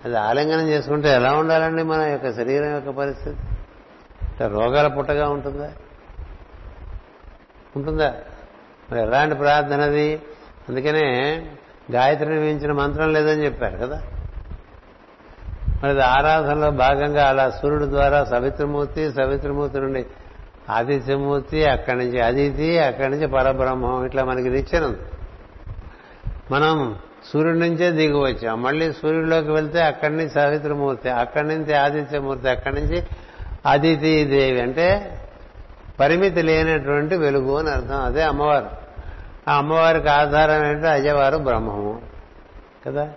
[0.05, 3.36] అది ఆలింగనం చేసుకుంటే ఎలా ఉండాలండి మన యొక్క శరీరం యొక్క పరిస్థితి?
[4.32, 5.70] ఇట్లా రోగాల పుట్టగా ఉంటుందా?
[7.76, 8.14] ఉంటుందా?
[8.90, 10.22] మరి ఎలాంటి ప్రార్థన అది?
[10.68, 11.02] అందుకనే
[11.92, 14.02] గాయత్రిని మించిన మంత్రం లేదని చెప్పారు కదా.
[15.82, 20.07] మరి ఆరాధనలో భాగంగా అలా సూర్యుడు ద్వారా సవిత్రమూర్తి సవిత్రమూర్తి నుండి
[20.70, 24.94] ఆదిత్యమూర్తి అక్కడి నుంచి అదితి అక్కడి నుంచి పరబ్రహ్మం ఇట్లా మనకి నిచ్చెన
[26.50, 26.98] మనం
[27.33, 28.62] సూర్యుడి నుంచే దిగి వచ్చాం.
[28.62, 33.03] మళ్ళీ సూర్యుడిలోకి వెళ్తే అక్కడి నుంచి సవిత్రమూర్తి అక్కడి నుంచి ఆదిత్యమూర్తి అక్కడి నుంచి
[33.66, 35.18] అదితి దేవి అంటే
[36.01, 38.05] పరిమితి లేనటువంటి వెలుగు అని అర్థం.
[38.05, 38.70] అదే అమ్మవారు.
[39.49, 42.03] ఆ అమ్మవారికి ఆధారం ఏంటంటే అజయవారు బ్రహ్మము.
[42.87, 43.11] కదా?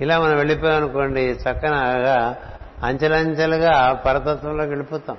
[0.00, 2.36] ఇలా మనం వెళ్ళిపోయాం అనుకోండి చక్కనగా
[2.84, 5.16] అంచెలంచెలుగా పరతత్వంలోకి వెళ్ళిపోతాం.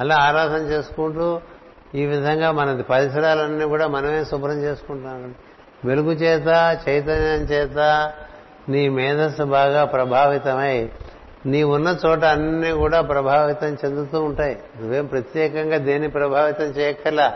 [0.00, 1.40] అలా ఆరాధన చేసుకుంటూ
[1.94, 5.34] ఈ విధంగా మన పరిసరాలన్నీ కూడా మనమే శుభ్రం చేసుకుంటాం.
[5.84, 8.12] వెలుగు చేత చైతన్యం చేత
[8.68, 10.88] నీ మేధస్సు బాగా ప్రభావితమై
[11.46, 14.58] నీ ఉన్న చోట అన్నీ కూడా ప్రభావితం చెందుతూ ఉంటాయి.
[14.80, 17.32] నువ్వేం ప్రత్యేకంగా దేన్ని ప్రభావితం చేయక్కర్లా.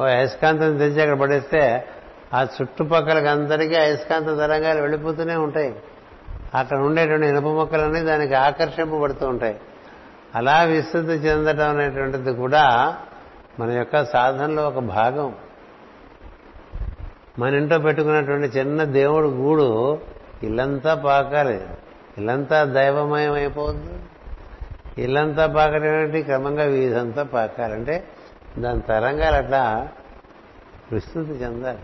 [0.00, 1.88] ఓ అయస్కాంతం తెచ్చి అక్కడ పడేస్తే
[2.34, 5.74] ఆ చుట్టుపక్కలకి అందరికీ అయస్కాంత తరంగాలు వెళ్ళిపోతూనే ఉంటాయి.
[6.54, 9.56] అక్కడ ఉండేటువంటి ఇనుప మొక్కలన్నీ దానికి ఆకర్షింపబడుతూ ఉంటాయి.
[10.34, 12.96] అలా విస్తృతి చెందడం అనేటువంటిది కూడా
[13.60, 15.34] మన యొక్క సాధనలో ఒక భాగం.
[17.38, 19.98] మన ఇంట్లో పెట్టుకున్నటువంటి చిన్న దేవుడు గూడు
[20.42, 21.60] ఇల్లంతా పాకాలి.
[22.18, 23.98] ఇల్లంతా దైవమయం అయిపోద్దు
[24.98, 28.04] ఇల్లంతా పాకడం క్రమంగా వీధంతా పాకాలంటే
[28.58, 29.88] దాని తరంగాలు అట్లా
[30.92, 31.78] విస్తృతి చెందాలి.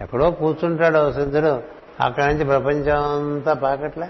[0.00, 1.62] ఎక్కడో కూర్చుంటాడు సిద్ధుడు.
[2.00, 4.08] అక్కడి నుంచి ప్రపంచం అంతా పాకట్లే?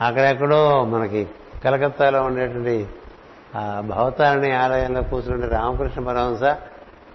[0.00, 1.28] అక్కడెక్కడో మనకి
[1.64, 2.86] కలకత్తాలో ఉండేటువంటి
[3.56, 6.42] ఆ భవతారిణి ఆలయంలో కూర్చుంటే Ramakrishna Paramahansa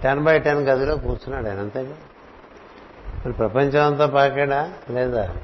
[0.03, 1.95] ten by ten గదిలో కూర్చున్నాడు ఆయన అంతేగా
[3.25, 4.73] మరి ప్రపంచం అంతా పాకాడా?
[4.89, 5.35] లేదా?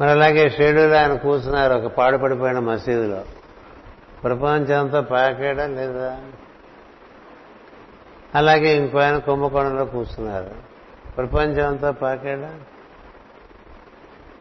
[0.00, 3.24] మరి అలాగే షేడులో ఆయన కూర్చున్నారు ఒక పాడుపడిపోయిన మసీదులో.
[4.24, 5.66] ప్రపంచం అంతా పాకాడా?
[5.66, 6.20] లేదా?
[8.34, 10.50] అలాగే ఇంకో ఆయన కుంభకోణంలో కూర్చున్నారు.
[11.16, 12.54] ప్రపంచం అంతా పాకాడా?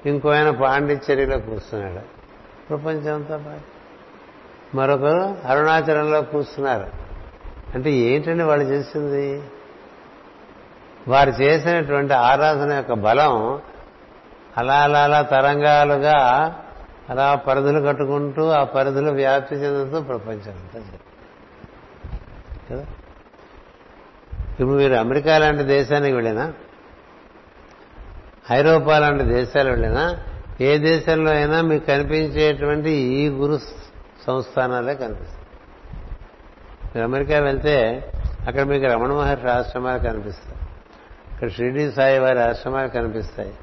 [0.06, 2.06] ఇంకో ఆయన పాండిచ్చేరిలో కూర్చున్నాడు.
[2.68, 3.60] ప్రపంచం అంతా బాగా
[4.76, 7.11] మరొకరు అరుణాచలంలో కూర్చున్నారు.
[7.76, 9.44] అంటే ఏంటండి వాళ్ళు చేసింది?
[11.08, 13.62] వారు చేసినటువంటి ఆరాధన యొక్క బలం
[14.58, 16.18] అలా అలా అలా తరంగాలుగా
[17.10, 20.80] అలా పరిధులు కట్టుకుంటూ ఆ పరిధులు వ్యాప్తి చెందుతూ ప్రపంచం అంతా
[22.70, 22.84] కదా?
[24.52, 26.54] ఇప్పుడు మీరు అమెరికా లాంటి దేశానికి వెళ్ళినా
[28.52, 30.18] ఐరోపా లాంటి దేశాలు వెళ్ళినా
[30.62, 33.60] ఏ దేశంలో అయినా మీకు కనిపించేటువంటి ఈ గురు
[34.28, 35.41] సంస్థానాలే కనిపిస్తాయి.
[36.96, 38.06] మీరు అమెరికా వెళ్తే
[38.48, 40.58] అక్కడ మీకు రమణ మహర్షి ఆశ్రమాలు కనిపిస్తాయి.
[41.34, 43.54] ఇక్కడ షిరిడి సాయి వారి ఆశ్రమాలు కనిపిస్తాయి.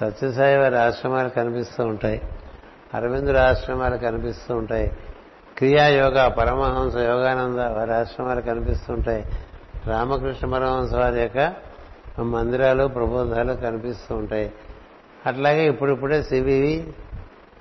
[0.00, 2.22] సత్యసాయి వారి ఆశ్రమాలు కనిపిస్తూ ఉంటాయి.
[2.94, 4.96] అరవిందుల ఆశ్రమాలు కనిపిస్తూ ఉంటాయి.
[5.58, 9.24] క్రియాయోగ పరమహంస యోగానంద వారి ఆశ్రమాలు కనిపిస్తూ ఉంటాయి.
[9.86, 11.54] రామకృష్ణ పరమహంస వారి యొక్క
[12.20, 14.52] మందిరాలు ప్రబోధాలు కనిపిస్తూ ఉంటాయి.
[15.26, 16.92] అట్లాగే ఇప్పుడిప్పుడే సివివి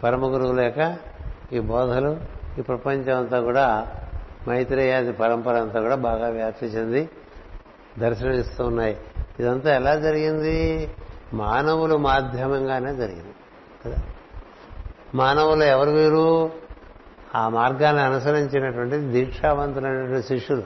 [0.03, 0.97] పరమ గురువుల యొక్క
[1.53, 2.17] ఈ బోధలు
[2.59, 3.91] ఈ ప్రపంచం అంతా కూడా
[4.49, 7.09] మైత్రేయాది పరంపర అంతా కూడా బాగా వ్యాప్తి చెంది
[7.99, 8.97] దర్శనమిస్తూ ఉన్నాయి
[9.39, 10.89] ఇదంతా ఎలా జరిగింది?
[11.33, 13.35] మానవులు మాధ్యమంగానే జరిగింది.
[13.85, 13.97] కదా?
[15.15, 16.51] మానవులు ఎవరు వీరు?
[17.35, 20.63] ఆ మార్గాన్ని అనుసరించినటువంటి దీక్షావంతులైనటువంటి శిష్యులు.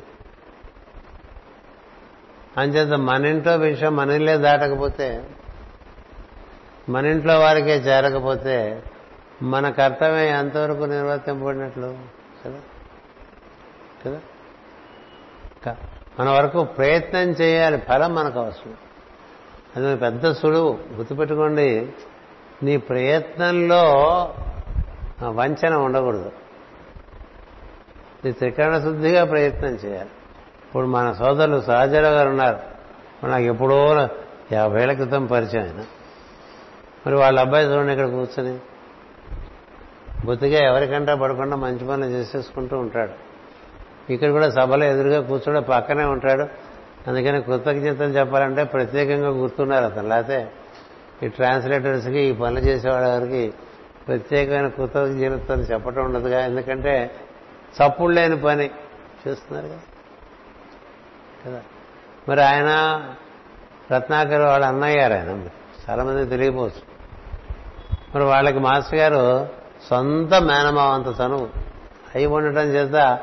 [2.57, 5.27] అంచేత మన ఇంట్లో విషయం మన ఇల్లే దాటకపోతే
[6.89, 8.83] మన ఇంట్లో వారికే చేరకపోతే
[9.43, 11.97] మన కర్తవ్యం ఎంతవరకు నిర్వర్తింపబడినట్లు?
[12.45, 12.59] కదా?
[14.05, 14.19] కదా?
[16.19, 18.73] మన వరకు ప్రయత్నం చేయాలి ఫలం మనకు అవసరం.
[19.75, 20.79] అది పెద్ద సులువు.
[20.93, 21.89] గుర్తుపెట్టుకోండి
[22.63, 23.83] నీ ప్రయత్నంలో
[25.29, 26.31] వంచన ఉండకూడదు.
[28.25, 30.09] నీ త్రికరణ శుద్ధిగా ప్రయత్నం చేయాలి.
[30.67, 32.59] ఇప్పుడు మన సోదరులు సహజరావు గారు ఉన్నారు.
[33.27, 34.07] నాకు ఎప్పుడో
[34.51, 35.85] యాభై క్రితం పరిచయం ఆయన
[37.07, 38.59] మరి వాళ్ళ అబ్బాయి చూడండి ఇక్కడ కూర్చొని.
[40.25, 43.30] బొత్తిగా ఎవరికంటా పడకుండా మంచి పనులు చేసేసుకుంటూ ఉంటాడు.
[44.09, 46.47] ఇక్కడ కూడా సభలో ఎదురుగా కూర్చోడే పక్కనే ఉంటాడు.
[47.09, 50.09] అందుకని కృతజ్ఞతలు చెప్పాలంటే ప్రత్యేకంగా గుర్తున్నారు అతను.
[50.09, 50.51] లేకపోతే
[51.23, 53.53] ఈ ట్రాన్స్లేటర్స్కి ఈ పనులు చేసేవాడికి
[54.07, 57.11] ప్రత్యేకమైన కృతజ్ఞతలు చెప్పటం ఉండదుగా ఎందుకంటే
[57.65, 58.69] చప్పుడు లేని పని.
[59.27, 59.67] చేస్తున్నారు
[61.47, 61.61] కదా?
[62.29, 63.01] మరి ఆయన
[63.95, 65.47] రత్నాకర్ వాళ్ళ అన్నయ్య గారు ఆయన.
[65.89, 66.91] చాలా మంది తెలియపోవచ్చు.
[68.15, 69.49] మరి వాళ్ళకి మాస్టర్ గారు
[69.89, 71.49] సొంత మేనమావంత తను
[72.15, 73.19] అయి ఉండటం చేత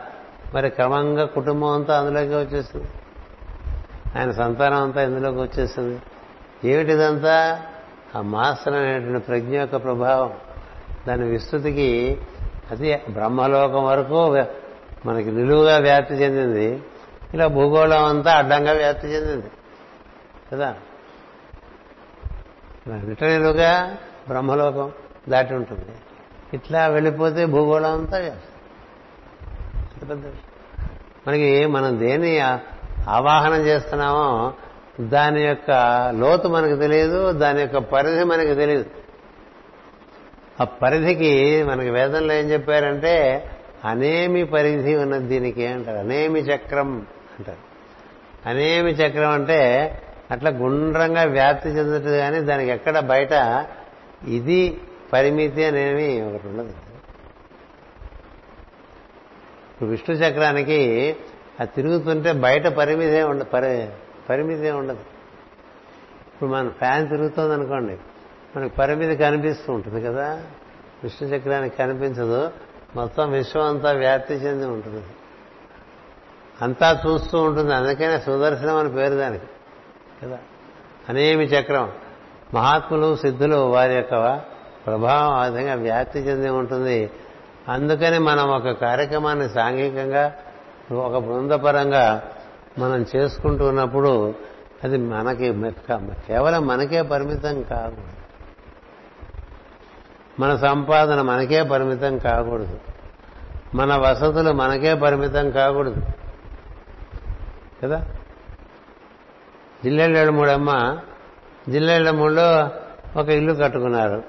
[0.55, 2.87] మరి క్రమంగా కుటుంబం అంతా అందులోకి వచ్చేసింది.
[4.19, 6.03] ఆయన సంతానం అంతా ఇందులోకి వచ్చేసింది?
[6.65, 7.63] ఏమిటిదంతా?
[8.17, 10.33] ఆ మాస్టర్ అనేటువంటి ప్రజ్ఞ యొక్క ప్రభావం.
[11.09, 12.19] దాని విస్తృతికి
[12.71, 14.45] అది బ్రహ్మలోకం వరకు
[15.07, 16.83] మనకి నిలువుగా వ్యాప్తి చెందింది.
[17.35, 19.51] ఇలా భూగోళం అంతా అడ్డంగా వ్యాప్తి చెందింది.
[20.53, 20.75] కదా?
[23.11, 23.97] ఇట్లా నిలువుగా
[24.29, 24.93] బ్రహ్మలోకం
[25.29, 25.93] దాటి ఉంటుంది.
[26.55, 28.58] ఇట్లా వెళ్ళిపోతే భూగోళం అంతా వ్యాప్తి.
[31.29, 32.39] మనకి మనం దేన్ని
[33.09, 34.53] ఆవాహనం చేస్తున్నామో
[35.01, 35.71] దాని యొక్క
[36.19, 38.85] లోతు మనకు తెలియదు దాని యొక్క పరిధి మనకు తెలియదు.
[40.61, 43.47] ఆ పరిధికి మనకి వేదంలో ఏం చెప్పారంటే
[43.85, 45.99] అనేమి పరిధి ఉన్నది దీనికి అంటారు.
[45.99, 47.07] అనేమి చక్రం
[47.39, 47.59] అంటారు.
[48.49, 49.93] అనేమి చక్రం అంటే
[50.31, 53.33] అట్లా గుండ్రంగా వ్యాప్తి చెందుతుంది కానీ దానికి ఎక్కడ బయట
[54.29, 54.81] ఇది
[55.13, 56.88] పరిమితి అనేవి ఒకటి ఉండదు.
[59.79, 61.17] ఇప్పుడు విష్ణు చక్రానికి
[61.61, 63.89] అది తిరుగుతుంటే బయట పరిమితే ఉండ పరి
[64.29, 64.99] పరిమితే ఉండదు.
[66.35, 67.99] ఇప్పుడు మన ఫ్యాన్ తిరుగుతుంది అనుకోండి
[68.57, 70.43] మనకి పరిమితి కనిపిస్తూ ఉంటుంది కదా?
[71.03, 72.51] విష్ణు చక్రానికి కనిపించదు
[72.97, 75.05] మొత్తం విశ్వం అంతా వ్యాప్తి చెంది ఉంటుంది.
[76.63, 79.45] అంతా చూస్తూ ఉంటుంది అందుకనే సుదర్శనం అని పేరు దానికి
[80.23, 80.39] కదా?
[81.09, 81.93] అనేమి చక్రం.
[82.55, 84.41] మహాత్ములు సిద్ధులు వారి యొక్క
[84.87, 87.11] ప్రభావం ఆ విధంగా వ్యాప్తి చెంది ఉంటుంది.
[87.69, 90.35] అందుకని మనం ఒక కార్యక్రమాన్ని సాంఘికంగా
[90.93, 92.23] ఒక బృందపరంగా
[92.79, 94.35] మనం చేసుకుంటున్నప్పుడు
[94.85, 95.53] అది మనకి
[96.27, 98.19] కేవలం మనకే పరిమితం కాకూడదు.
[100.41, 102.81] మన సంపాదన మనకే పరిమితం కాకూడదు.
[103.75, 106.03] మన వసతులు మనకే పరిమితం కాకూడదు.
[107.83, 108.07] కదా?
[109.85, 110.99] జిల్లెళ్ళ మూడమ్మ
[111.69, 112.71] జిల్లెళ్ళ మూడులో
[113.21, 114.23] ఒక ఇల్లు కట్టుకున్నారు.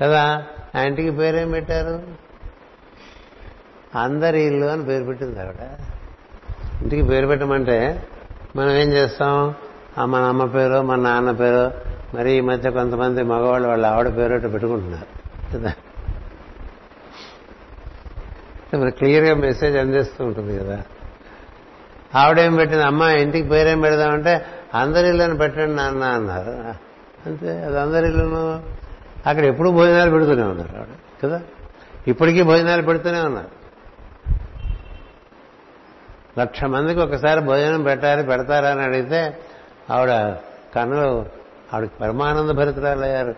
[0.00, 0.46] కదా?
[0.76, 2.02] ఆ ఇంటికి పేరేం పెట్టారు?
[3.98, 5.54] అందరి ఇల్లు అని పేరు పెట్టింది ఆవిడ.
[6.82, 8.08] ఇంటికి పేరు పెట్టమంటే
[8.56, 9.54] మనం ఏం చేస్తాం?
[9.98, 11.72] ఆ మన అమ్మ పేరు మన నాన్న పేరు
[12.16, 15.06] మరి ఈ మధ్య కొంతమంది మగవాళ్ళు వాళ్ళ ఆవిడ పేరు పెట్టుకుంటున్నారు.
[15.58, 15.72] కదా?
[18.78, 20.82] మరి క్లియర్గా మెసేజ్ అందిస్తూ ఉంటుంది కదా.
[22.14, 22.84] ఆవిడేం పెట్టింది?
[22.84, 26.50] అమ్మ ఇంటికి పేరేం పెడదామంటే అందరి ఇళ్ళని పెట్టండి నాన్న అన్నారు.
[27.28, 28.62] అంతే అది అందరి ఇల్లును
[29.26, 30.76] అక్కడ ఎప్పుడు భోజనాలు పెడుతూనే ఉన్నారు.
[30.76, 31.42] ఆవిడ కదా?
[32.08, 33.62] ఇప్పటికీ భోజనాలు పెడుతూనే ఉన్నారు.
[36.40, 39.38] లక్ష మందికి ఒకసారి భోజనం పెట్టాలి పెడతారా అని అడిగితే
[39.90, 40.10] ఆవిడ
[40.74, 41.26] కన్నులు
[41.74, 43.34] ఆవిడకి పరమానంద భరితరాలయ్యారు.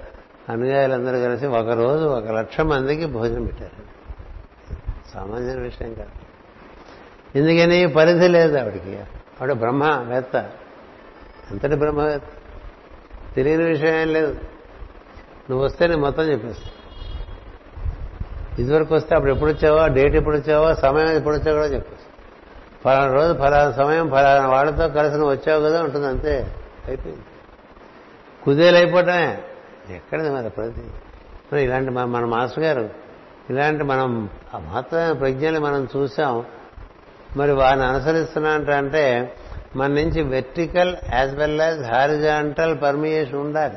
[0.48, 3.94] అనుయాయులందరూ కలిసి ఒక రోజు ఒక లక్ష మందికి భోజనం పెట్టారు.
[5.14, 6.10] సామాన్య విషయం కాదు.
[7.38, 7.86] ఎందుకని?
[7.86, 8.96] పరిధి లేదు ఆవిడికి.
[9.42, 10.36] ఆవిడ బ్రహ్మవేత్త.
[11.50, 12.26] అంతటి బ్రహ్మవేత్త.
[13.34, 14.36] తెలియని విషయం ఏం లేదు.
[15.50, 16.70] నువ్వు వస్తే నేను మొత్తం చెప్పేస్తా.
[18.58, 22.10] ఇదివరకు వస్తే అప్పుడు ఎప్పుడు వచ్చావో డేట్ ఎప్పుడు వచ్చావో సమయం ఎప్పుడు వచ్చావో కూడా చెప్పేస్తా.
[22.84, 26.54] ఫలానా రోజు ఫలానా సమయం ఫలానా వాళ్ళతో కలిసి నువ్వు వచ్చావు కదా ఉంటుంది అంతే.
[26.88, 27.22] అయిపోయింది.
[28.42, 29.38] కుదేలు అయిపోవటమే.
[29.90, 30.82] ఎక్కడిది మరి ప్రతి?
[31.52, 32.90] మరి ఇలాంటి మన మన మాస్టర్ గారు
[33.50, 36.44] ఇలాంటి మనం ఆ మహత్తమైన ప్రజ్ఞని మనం చూసాం.
[37.36, 39.36] మరి వారిని అనుసరిస్తున్నా అంటే
[39.76, 43.76] మన నుంచి vertical as well as horizontal permeation ఉండాలి.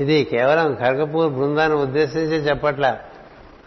[0.00, 2.98] ఇది కేవలం ఖర్గపూర్ బృందాన్ని ఉద్దేశించి చెప్పట్లా.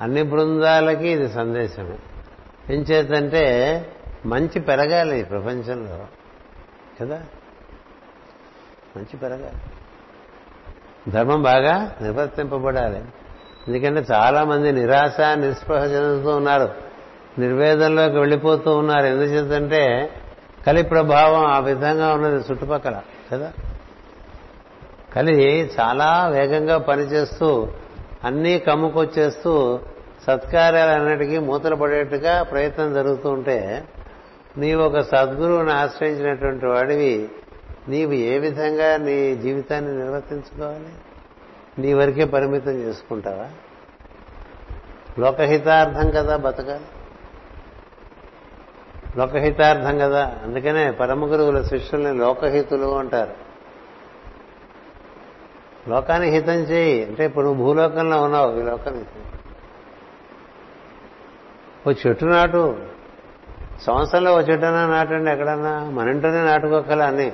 [0.02, 1.98] అన్ని బృందాలకి ఇది సందేశమే.
[2.76, 3.86] ఏం చేతంటే
[4.26, 6.06] మంచి పెరగాలి ఈ ప్రపంచంలో.
[7.02, 7.22] కదా?
[8.98, 9.58] మంచి పెరగాలి.
[11.12, 13.02] ధర్మం బాగా నిర్వర్తింపబడాలి.
[13.68, 16.70] ఎందుకంటే చాలా మంది నిరాశ నిస్పృహ చెందుతూ ఉన్నారు.
[17.40, 19.06] నిర్వేదంలోకి వెళ్ళిపోతూ ఉన్నారు.
[19.06, 20.10] ఎందుచేతంటే
[20.68, 23.02] కలి ప్రభావం ఆ విధంగా ఉన్నది చుట్టుపక్కల.
[23.32, 23.54] కదా?
[25.16, 27.68] కలి చాలా వేగంగా పనిచేస్తూ
[28.24, 29.80] అన్నీ కమ్ముకొచ్చేస్తూ
[30.28, 33.84] సత్కార్యాలన్నిటికీ మూతలు పడేట్టుగా ప్రయత్నం జరుగుతూ ఉంటే
[34.58, 37.30] నీవు ఒక సద్గురువుని ఆశ్రయించినటువంటి వాడివి
[37.90, 40.90] నీవు ఏ విధంగా నీ జీవితాన్ని నిర్వర్తించుకోవాలి?
[41.82, 43.46] నీ వరకే పరిమితం చేసుకుంటావా?
[45.20, 46.86] లోకహితార్థం కదా బతకాలి.
[49.18, 53.43] లోకహితార్థం కదా అందుకనే పరమ గురువుల శిష్యుల్ని లోకహితులు అంటారు.
[55.88, 57.06] లోకాన్ని హితం చేయి.
[57.06, 59.04] అంటే ఇప్పుడు నువ్వు భూలోకంలో ఉన్నావు ఈ లోకాన్ని
[61.88, 62.78] ఓ చెట్టు నాటు.
[63.82, 65.90] సంవత్సరంలో ఓ చెట్టునా నాటండి ఎక్కడన్నా.
[65.90, 67.32] మన ఇంట్లోనే నాటుకోకలా అని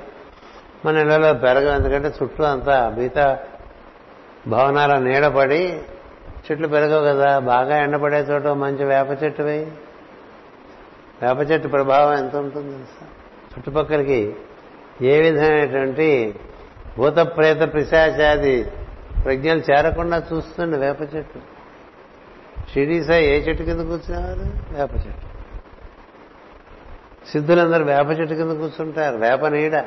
[0.85, 3.39] మన ఇళ్ళలో పెరగం ఎందుకంటే చుట్టూ అంతా మిగతా
[4.47, 5.81] భవనాల నీడపడి
[6.51, 7.39] చెట్లు పెరగవు కదా.
[7.39, 9.71] బాగా ఎండపడే చోట మంచి వేప చెట్టు వేయి.
[11.21, 12.75] వేప చెట్టు ప్రభావం ఎంత ఉంటుంది
[13.53, 14.35] చుట్టుపక్కలకి
[15.01, 16.35] ఏ విధమైనటువంటి
[16.99, 18.63] భూత ప్రేత పిశాచాది
[19.23, 21.39] ప్రజ్ఞలు చేరకుండా చూస్తుండే వేప చెట్టు.
[22.73, 24.39] షిడీసా ఏ చెట్టు కింద కూర్చున్నారు?
[24.77, 25.29] వేప చెట్టు.
[27.29, 29.17] సిద్ధులందరూ వేప చెట్టు కింద కూర్చుంటారు.
[29.17, 29.83] వేప నీడ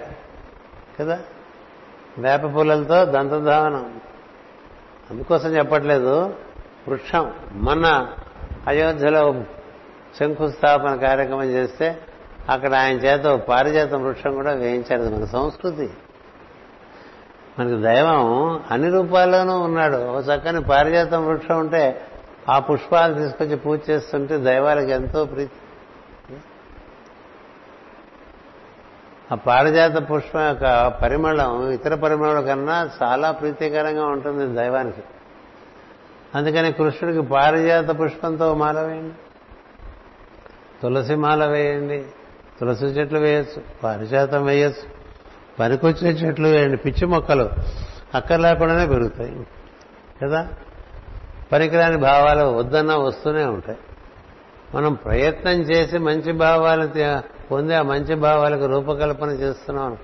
[1.01, 1.21] కదా?
[2.19, 4.01] వేప పూలలతో దంతధావనం.
[5.11, 6.35] అందుకోసం చెప్పట్లేదు.
[6.89, 7.33] వృక్షం.
[7.53, 8.09] మొన్న
[8.69, 9.45] అయోధ్యలో
[10.21, 11.99] శంకుస్థాపన కార్యక్రమం చేస్తే
[12.49, 15.15] అక్కడ ఆయన చేత పారిజాతం వృక్షం కూడా వేయించారు.
[15.15, 15.91] మన సంస్కృతి.
[17.59, 19.97] మనకి దైవం అన్ని రూపాల్లోనూ ఉన్నాడు.
[19.97, 22.01] ఒక చక్కని పారిజాతం వృక్షం ఉంటే
[22.51, 25.53] ఆ పుష్పాలు తీసుకొచ్చి పూజ చేస్తుంటే దైవాలకు ఎంతో ప్రీతి.
[29.33, 35.03] ఆ పారిజాత పుష్పం యొక్క పరిమళం ఇతర పరిమళం కన్నా చాలా ప్రీతికరంగా ఉంటుంది దైవానికి.
[36.35, 39.15] అందుకని కృష్ణుడికి పారిజాత పుష్పంతో మాల వేయండి.
[40.83, 42.05] తులసి మాల వేయండి.
[42.61, 45.02] తులసి చెట్లు వేయచ్చు పారిజాతం వేయచ్చు.
[45.61, 47.51] పనికొచ్చే చెట్లు అండ్ పిచ్చి మొక్కలు
[48.15, 49.47] అక్కర్లేకుండానే పెరుగుతాయి.
[50.23, 50.49] కదా?
[51.53, 53.79] పనికిరాని భావాలు వద్దన్నా వస్తూనే ఉంటాయి.
[54.75, 56.91] మనం ప్రయత్నం చేసి మంచి భావాలు
[57.51, 59.97] పొంది ఆ మంచి భావాలకు రూపకల్పన చేస్తున్నాం.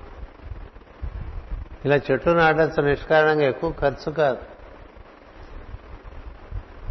[1.85, 4.37] ఇలా చెట్లు నాటచ్చు నిష్కారణంగా ఎక్కువ ఖర్చు కాదు.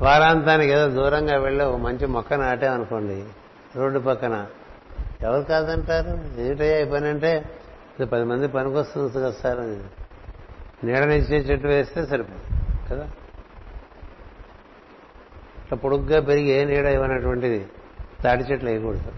[0.03, 3.25] వారాంతానికి ఏదో దూరంగా వెళ్ళి ఒక మంచి మొక్క నాటామనుకోండి
[3.77, 4.47] రోడ్డు పక్కన.
[5.23, 6.41] ఎవరు కాదంటారు?
[6.41, 7.61] ఏమిటయ్యా ఈ పని అంటే
[7.99, 9.79] ఇది పది మంది పనికొస్తుంది కదా సార్ అని.
[10.85, 12.59] నీడనిచ్చే చెట్టు వేస్తే సరిపోతుంది
[12.91, 13.05] కదా?
[15.63, 17.67] ఇట్లా పొడుగ్గా పెరిగి ఏ నీడ ఇవ్వనటువంటిది?
[18.23, 19.13] తాటి చెట్లు వేయకూడదు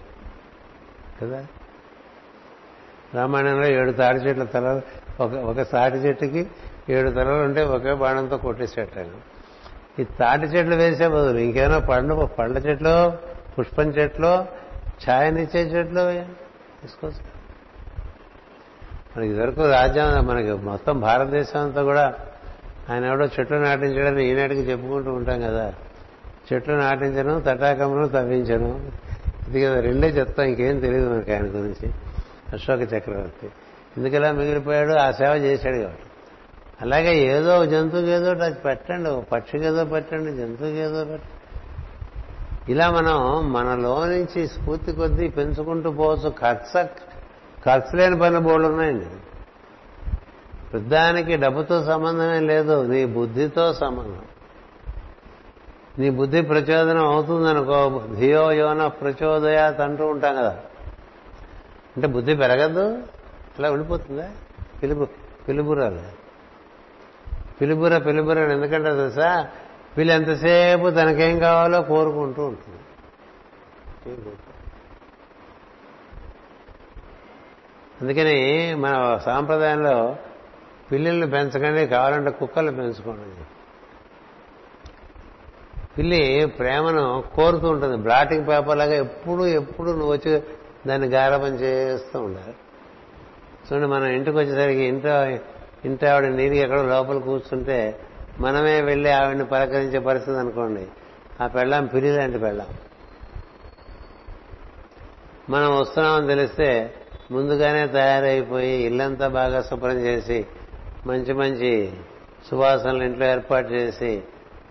[1.20, 1.46] కదా?
[3.14, 4.82] రామాయణంలో ఏడు తాటి చెట్ల తలలు
[5.22, 6.50] ఒక ఒక తాటి చెట్టుకి
[6.88, 9.06] ఏడు తలలు ఉంటే ఒకే బాణంతో కొట్టేసేట
[9.98, 13.12] ఈ తాటి చెట్లు వేసే బదులు ఇంకేమైనా పండు పండ్ల చెట్లు
[13.54, 14.46] పుష్పం చెట్లు
[15.04, 16.24] ఛాయనిచ్చే చెట్లు
[16.82, 17.29] తీసుకోవచ్చు.
[19.16, 22.14] మనకి ఇదివరకు రాజ్యం మనకి మొత్తం భారతదేశం అంతా కూడా
[22.90, 25.74] ఆయన ఎవడో చెట్లు నాటించడని ఈనాటికి చెప్పుకుంటూ ఉంటాం కదా.
[26.52, 28.90] చెట్లు నాటించను తటాకమును తవ్వించను.
[29.48, 31.92] ఇది కదా రెండే చెప్తాం ఇంకేం తెలియదు మనకి ఆయన గురించి.
[32.52, 33.48] అశోక చక్రవర్తి.
[33.96, 34.92] ఎందుకలా మిగిలిపోయాడు?
[34.92, 36.02] ఆ సేవ చేశాడు కాబట్టి.
[36.80, 41.40] అలాగే ఏదో జంతువుకి ఏదో అది పెట్టండి పక్షికి ఏదో పెట్టండి జంతువుకి ఏదో పెట్టండి
[42.72, 46.30] ఇలా మనం మనలో నుంచి స్ఫూర్తి కొద్దీ పెంచుకుంటూ పోవచ్చు.
[46.40, 47.09] ఖర్చు
[47.66, 49.04] ఖర్చు లేని పనులు బోర్డు ఉన్నాయండి.
[50.74, 54.22] వృద్ధానికి డబ్బుతో సంబంధమే లేదు నీ బుద్ధితో సంబంధం.
[55.98, 60.60] నీ బుద్ధి ప్రచోదనం అవుతుందనుకో ధియో యోన ప్రచోదయాత్ అంటూ ఉంటాం కదా.
[61.96, 62.94] అంటే బుద్ధి పెరగద్దు
[63.58, 64.30] అలా ఉండిపోతుందా
[64.82, 65.06] పిలుపు
[65.48, 66.20] పిలుపురాలు.
[67.60, 69.48] పిలుపుర పిలుపుర అని ఎందుకంటే తెలుసా?
[69.96, 72.78] వీళ్ళు ఎంతసేపు తనకేం కావాలో కోరుకుంటూ ఉంటుంది.
[78.00, 80.16] అందుకని మన సాంప్రదాయంలో
[80.92, 83.44] పిల్లిల్ని పెంచకండి కావాలంటే కుక్కలు పెంచుకోండి.
[85.98, 87.96] పిల్లి ప్రేమను కోరుతూ ఉంటుంది.
[87.96, 90.42] బ్లాటింగ్ పేపర్ లాగా ఎప్పుడు ఎప్పుడు నువ్వు వచ్చి
[90.86, 92.54] దాన్ని గారపం చేస్తూ ఉండాలి.
[93.66, 95.24] చూడండి మనం ఇంటికి వచ్చేసరికి ఇంట్లో
[95.84, 98.00] ఇంటి ఆవిడ నీటికి ఎక్కడో లోపల కూర్చుంటే
[98.40, 100.86] మనమే వెళ్ళి ఆవిడని పలకరించే పరిస్థితి అనుకోండి.
[101.40, 102.66] ఆ పెళ్ళాం పిల్లి లాంటి పెళ్ళాం.
[105.50, 106.94] మనం వస్తున్నామని తెలిస్తే
[107.30, 110.46] ముందుగానే తయారైపోయి ఇల్లంతా బాగా శుభ్రం చేసి
[111.06, 111.92] మంచి మంచి
[112.50, 114.22] సువాసనలు ఇంట్లో ఏర్పాటు చేసి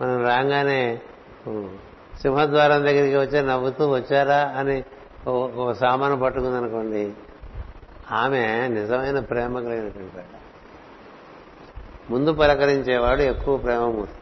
[0.02, 1.02] మనం రాగానే
[2.22, 4.54] సింహద్వారం దగ్గరికి వచ్చి నవ్వుతూ వచ్చారా?
[4.58, 4.84] అని
[5.28, 7.14] ఒక సామాను పట్టుకుందనుకోండి
[8.12, 10.18] ఆమె నిజమైన ప్రేమ కలిగినటువంటి
[12.10, 14.16] ముందు పలకరించేవాడు ఎక్కువ ప్రేమమూర్తి.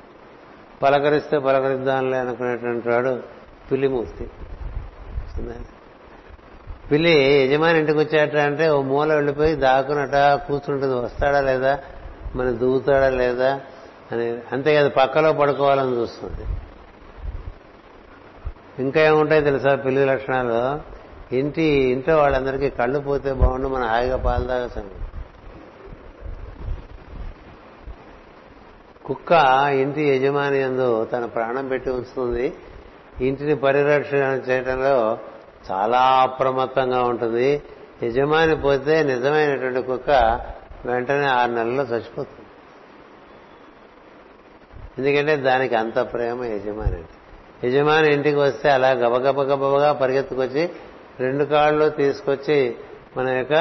[0.83, 3.23] పలకరిస్తే పలకరిద్దాంలే అనుకునేటువంటి వాడు
[3.71, 4.29] పిల్లిమూర్తి.
[6.91, 11.79] పిల్లి యజమాని ఇంటికి వచ్చాట అంటే ఓ మూల వెళ్ళిపోయి దాక్కునట కూర్చుంటుంది వస్తాడా లేదా?
[12.35, 13.61] మన దూగుతాడా లేదా?
[14.11, 16.45] అని అంతే పక్కలో పడుకోవాలని చూస్తుంది.
[18.79, 20.79] ఇంకా ఏముంటాయి తెలుసా పిల్లి లక్షణాలు?
[21.35, 25.07] ఇంటి ఇంట్లో వాళ్ళందరికీ కళ్ళు పోతే బాగుండు మనం హాయిగా పాలు తాగచ్చు
[29.05, 29.31] కుక్క
[29.73, 32.53] ఇంటి యజమాని అందు తన ప్రాణం పెట్టి ఉంచుతుంది.
[33.21, 35.17] ఇంటిని పరిరక్షణ చేయడంలో
[35.71, 37.61] చాలా అప్రమత్తంగా ఉంటుంది.
[38.03, 40.09] యజమాని పోతే నిజమైనటువంటి కుక్క
[40.85, 42.45] వెంటనే ఆరు నెలల్లో చచ్చిపోతుంది.
[44.97, 47.67] ఎందుకంటే దానికి అంత ప్రేమ యజమాని అంటే.
[47.67, 50.69] యజమాని ఇంటికి వస్తే అలా గబగబ గబగబగా పరిగెత్తుకొచ్చి
[51.19, 52.75] రెండు కాళ్ళు తీసుకొచ్చి
[53.17, 53.53] మన యొక్క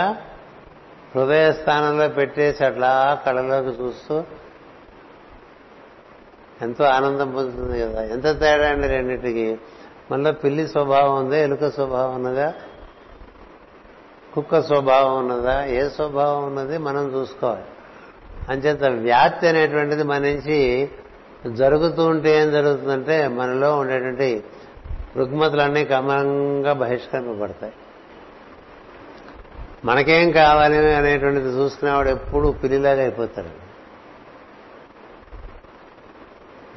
[1.14, 4.24] హృదయ స్థానంలో పెట్టేసి అట్లా కళ్ళలోకి చూస్తూ
[6.62, 8.02] ఎంతో ఆనందం పొందుతుంది కదా.
[8.02, 9.58] ఎంత తేడా అండి రెండింటికి?
[10.12, 12.54] మనలో పిల్లి స్వభావం ఉందా ఎలుక స్వభావం ఉన్నదా?
[14.34, 15.64] కుక్క స్వభావం ఉన్నదా?
[15.64, 17.64] ఏ స్వభావం ఉన్నది మనం చూసుకోవాలి.
[18.48, 20.90] అంచేత వ్యాప్తి అనేటువంటిది మన నుంచి
[21.52, 24.44] జరుగుతూ ఉంటే ఏం జరుగుతుందంటే మనలో ఉండేటువంటి
[25.16, 27.72] రుగ్మతలన్నీ క్రమంగా బహిష్కరింపబడతాయి.
[29.84, 33.66] మనకేం కావాలి అనేటువంటిది చూసుకునేవాడు ఎప్పుడు పిల్లిలాగా అయిపోతాడు.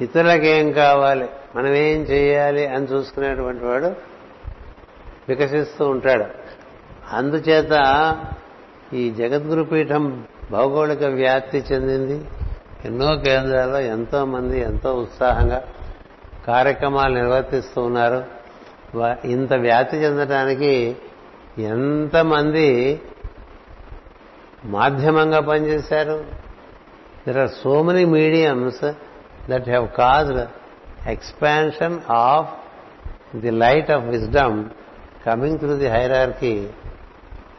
[0.04, 1.28] ఇతరులకేం కావాలి?
[1.56, 3.86] మనం ఏం చేయాలి అని చూసుకునేటువంటి వాడు
[5.28, 6.24] వికసిస్తూ ఉంటాడు.
[7.12, 7.74] అందుచేత
[8.92, 12.24] ఈ జగద్గురు పీఠం భౌగోళిక వ్యాప్తి చెందింది.
[12.84, 15.64] ఎన్నో కేంద్రాల్లో ఎంతో మంది ఎంతో ఉత్సాహంగా
[16.46, 18.24] కార్యక్రమాలు నిర్వర్తిస్తూ ఉన్నారు.
[19.24, 20.96] ఇంత వ్యాప్తి చెందడానికి
[21.58, 23.00] ఎంతమంది
[24.64, 26.24] మాధ్యమంగా పనిచేశారు?
[27.28, 28.92] There are so many mediums
[29.50, 30.48] that have caused
[31.06, 32.48] expansion of
[33.36, 34.64] the light of wisdom
[35.26, 36.68] coming through the hierarchy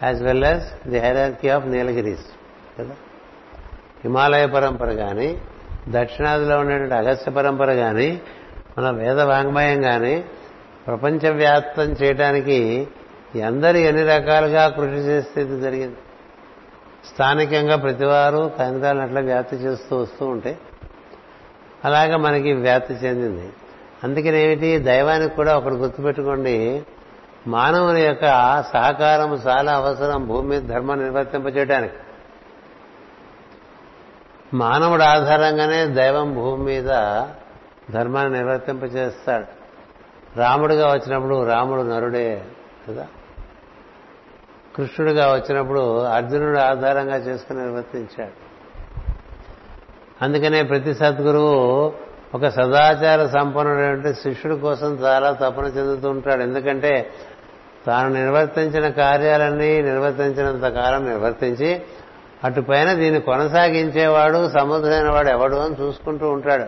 [0.03, 2.25] as well as the hierarchy of Nilgiris.
[2.79, 2.91] కదా?
[4.03, 5.41] హిమాలయ పరంపర కానీ
[5.89, 8.21] దక్షిణాదిలో ఉండేటువంటి అగస్త్య పరంపర కానీ
[8.77, 10.23] మన వేద వాంగ్మయం కానీ
[10.87, 12.87] ప్రపంచవ్యాప్తం చేయడానికి
[13.45, 15.95] అందరు ఎన్ని రకాలుగా కృషి చేస్తే ఇది జరిగింది.
[17.13, 20.59] స్థానికంగా ప్రతివారు కేంద్రాలను అట్లా వ్యాప్తి చేస్తూ వస్తూ ఉంటే
[21.85, 23.53] అలాగా మనకి వ్యాప్తి చెందింది.
[24.03, 26.83] అందుకనేమిటి దైవానికి కూడా ఒకటి గుర్తుపెట్టుకోండి.
[27.47, 28.21] మానవుని యొక్క
[28.73, 31.93] సహకారం చాలా అవసరం భూమి మీద ధర్మం నిర్వర్తింపచేయడానికి
[34.53, 36.85] మానవుడు ఆధారంగానే దైవం భూమి మీద
[37.91, 39.45] ధర్మాన్ని నిర్వర్తింపచేస్తాడు.
[40.39, 42.45] రాముడిగా వచ్చినప్పుడు రాముడు నరుడే
[42.89, 43.07] కదా?
[44.75, 48.50] కృష్ణుడిగా వచ్చినప్పుడు అర్జునుడు ఆధారంగా చేసుకుని నిర్వర్తించాడు.
[50.21, 51.93] అందుకనే ప్రతి సద్గురువు
[52.35, 56.41] ఒక సదాచార సంపన్నుడైనటువంటి శిష్యుడి కోసం చాలా తపన చెందుతూ ఉంటాడు.
[56.41, 57.09] ఎందుకంటే
[57.85, 61.81] తాను నిర్వర్తించిన కార్యాలన్నీ నిర్వర్తించినంత కాలం నిర్వర్తించి
[62.43, 66.65] అటుపైన దీన్ని కొనసాగించేవాడు సముద్రైన వాడు ఎవడు అని చూసుకుంటూ ఉంటాడు.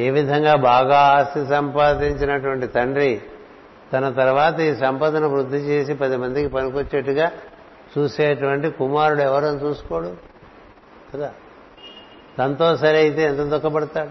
[0.00, 3.20] ఏ విధంగా బాగా ఆస్తి సంపాదించినటువంటి తండ్రి
[3.92, 7.32] తన తర్వాత ఈ సంపదను వృద్ధి చేసి పది మందికి పనికొచ్చేట్టుగా
[7.98, 10.12] చూసేటువంటి కుమారుడు ఎవరని చూసుకోడు?
[11.14, 11.30] కదా?
[12.38, 14.10] తనతో సరే అయితే ఎంత దుఃఖపడతాడు?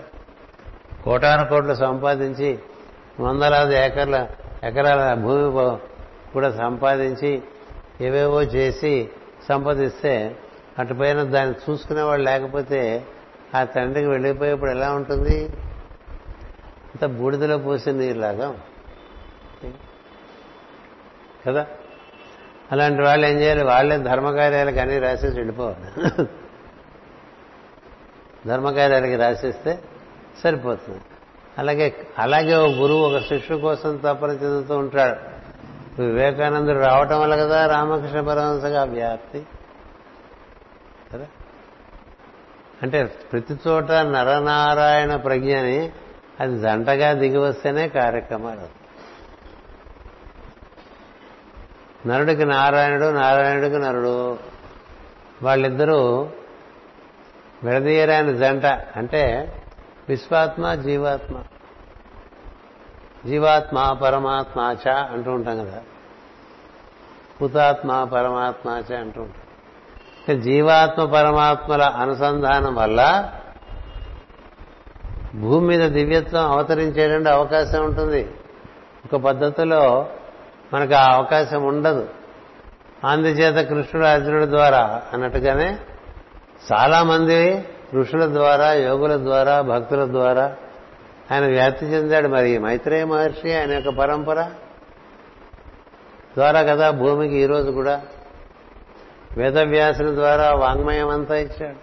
[1.03, 2.59] కోటాను కోట్లు సంపాదించి
[3.19, 4.27] వందలాది ఏకర్ల
[4.63, 5.51] ఎకరాల భూమి
[6.33, 7.41] కూడా సంపాదించి
[8.01, 9.09] ఏవేవో చేసి
[9.49, 10.35] సంపాదిస్తే
[10.79, 13.05] అటుపైన దాన్ని చూసుకునేవాడు లేకపోతే
[13.55, 15.49] ఆ తండ్రికి వెళ్ళిపోయేప్పుడు ఎలా ఉంటుంది?
[16.95, 18.59] అంత బూడిదలో పోసిన నీరులాగా
[21.47, 21.67] కదా?
[22.71, 23.63] అలాంటి వాళ్ళు ఏం చేయాలి?
[23.63, 26.25] వాళ్ళే ధర్మకార్యాలకు అన్నీ రాసేసి వెళ్ళిపోవాలి.
[28.47, 29.79] ధర్మకార్యానికి రాసిస్తే
[30.43, 31.01] సరిపోతుంది.
[31.57, 35.35] అలాగే అలాగే ఒక గురువు ఒక శిష్యు కోసం తపన చెందుతూ ఉంటాడు.
[36.01, 39.45] వివేకానందుడు రావటం వల్ల కదా రామకృష్ణ పరమహంసగా వ్యాప్తి.
[41.13, 41.25] కదా?
[42.83, 45.91] అంటే ప్రతి చోట నరనారాయణ ప్రజ్ఞని
[46.39, 48.85] అది జంటగా దిగి వస్తేనే కార్యక్రమాలు
[52.07, 54.37] నరుడికి నారాయణుడు నారాయణుడికి నరుడు.
[55.43, 56.29] వాళ్ళిద్దరూ
[57.65, 59.53] విడదీయరాని జంట అంటే
[60.09, 61.43] విశ్వాత్మ జీవాత్మ.
[63.25, 65.81] జీవాత్మ పరమాత్మ చ అంటూ ఉంటాం కదా.
[67.41, 70.41] హుతాత్మ పరమాత్మ చ అంటూ ఉంటాం.
[70.41, 73.31] జీవాత్మ పరమాత్మల అనుసంధానం వల్ల
[75.35, 78.31] భూమి మీద దివ్యత్వం అవతరించేటువంటి అవకాశం ఉంటుంది.
[79.05, 80.09] ఒక పద్ధతిలో
[80.73, 82.09] మనకు ఆ అవకాశం ఉండదు.
[83.07, 85.79] అందుచేత కృష్ణుడు అర్జునుడి ద్వారా అన్నట్టుగానే
[86.73, 90.55] చాలా మంది ఋషుల ద్వారా యోగుల ద్వారా భక్తుల ద్వారా
[91.31, 92.27] ఆయన వ్యాప్తి చెందాడు.
[92.27, 94.43] మరి మైత్రేయ మహర్షి ఆయన యొక్క పరంపర
[96.37, 98.01] ద్వారా కదా భూమికి ఈరోజు కూడా
[99.37, 101.75] వేదవ్యాసుని ద్వారా వాంగ్మయం అంతా ఇచ్చాడు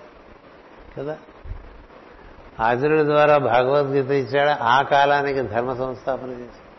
[1.00, 1.16] కదా.
[2.60, 4.62] ఆర్జునుడి ద్వారా భగవద్గీత ఇచ్చాడు.
[4.62, 6.72] ఆ కాలానికి ధర్మ సంస్థాపన చేశాడు.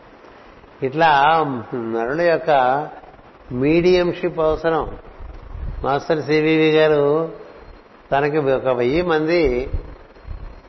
[0.86, 1.08] ఇట్లా
[1.74, 2.50] నరుల యొక్క
[3.52, 4.98] మీడియంషిప్ అవసరం.
[5.84, 7.43] మాస్టర్ సివివి గారు
[8.14, 9.70] తనకి ఒక వెయ్యి మంది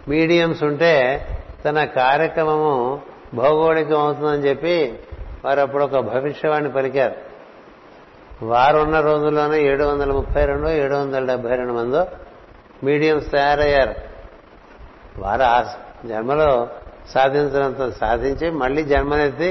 [0.07, 1.25] మీడియంస్ ఉంటే
[1.65, 3.01] తన కార్యక్రమము
[3.33, 4.99] భౌగోళికం అవుతుందని చెప్పి
[5.45, 7.35] వారు అప్పుడు ఒక భవిష్యవాణి పలికారు.
[8.45, 12.07] వారు ఉన్న రోజుల్లోనే ఏడు వందల ముప్పై రెండు ఏడు వందల డెబ్బై రెండు మందో
[12.83, 13.95] మీడియంస్ తయారయ్యారు.
[15.17, 15.63] వారు ఆ
[16.05, 16.69] జన్మలో
[17.09, 19.49] సాధించినంత సాధించి మళ్ళీ జన్మనెత్తి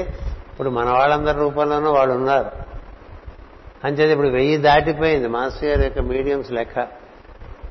[0.51, 2.51] ఇప్పుడు మన వాళ్ళందరి రూపంలోనూ వాళ్ళు ఉన్నారు.
[3.83, 7.04] అంచేది ఇప్పుడు వెయ్యి దాటిపోయింది మాస్టర్ గారి యొక్క మీడియంస్ లెక్క.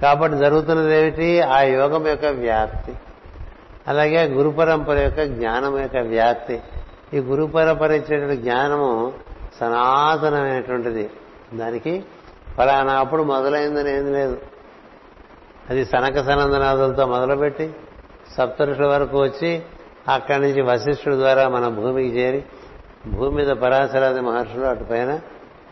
[0.05, 2.95] కాబట్టి జరుగుతున్నది ఏమిటి ఆ యోగం యొక్క వ్యాప్తి.
[3.89, 6.57] అలాగే గురు పరంపర యొక్క జ్ఞానం యొక్క వ్యాప్తి.
[7.15, 8.91] ఈ గురు పరంపర ఇచ్చేటువంటి జ్ఞానము
[9.61, 11.05] సనాతనమైనటువంటిది.
[11.55, 11.95] దానికి
[12.57, 14.37] ఫలానా అప్పుడు మొదలైందని ఏం లేదు.
[15.71, 17.67] అది సనక సనందనాథులతో మొదలుపెట్టి
[18.37, 19.51] సప్తరుషుల వరకు వచ్చి
[20.09, 22.41] అక్కడి నుంచి వశిష్ఠుడి ద్వారా మన భూమికి చేరి
[23.09, 25.13] భూమి మీద పరాశరాది మహర్షులు అటుపైన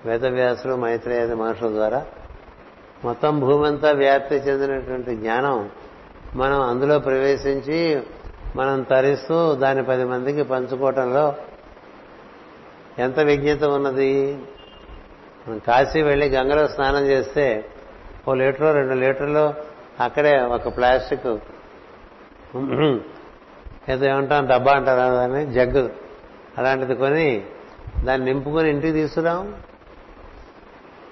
[0.06, 2.00] వేదవ్యాసులు మైత్రేయాది మహర్షుల ద్వారా
[3.04, 5.70] మొత్తం భూమంతా వ్యాప్తి చెందినటువంటి జ్ఞానం
[6.36, 8.02] మనం అందులో ప్రవేశించి
[8.56, 11.34] మనం తరిస్తూ దాన్ని పది మందికి పంచుకోవటంలో
[12.98, 14.36] ఎంత విజ్ఞత ఉన్నది?
[15.46, 17.70] మనం కాశీ వెళ్ళి గంగలో స్నానం చేస్తే
[18.28, 19.54] ఓ లీటరు రెండు లీటర్లు
[20.00, 21.26] అక్కడే ఒక ప్లాస్టిక్
[23.88, 25.90] ఏదో ఏమంటాం డబ్బా అంటారా దాన్ని జగ్గు
[26.58, 27.42] అలాంటిది కొని
[28.04, 29.54] దాన్ని నింపుకొని ఇంటికి తీసుకురాం.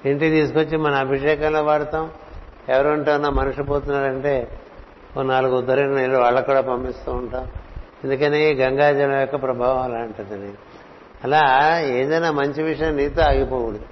[0.07, 2.11] ఇంటికి తీసుకొచ్చి మన అభిషేకంలో వాడతాం.
[2.69, 4.61] ఎవరుంటున్నా మనిషి పోతున్నారంటే
[5.19, 7.49] ఓ నాలుగు ఉద్దరైన నీళ్ళు వాళ్ళకు కూడా పంపిస్తూ ఉంటాం.
[8.05, 10.53] ఎందుకని గంగాజలం యొక్క ప్రభావం అలాంటిదని.
[11.25, 13.85] అలా ఏదైనా మంచి విషయం నీతో ఆగిపోకూడదు.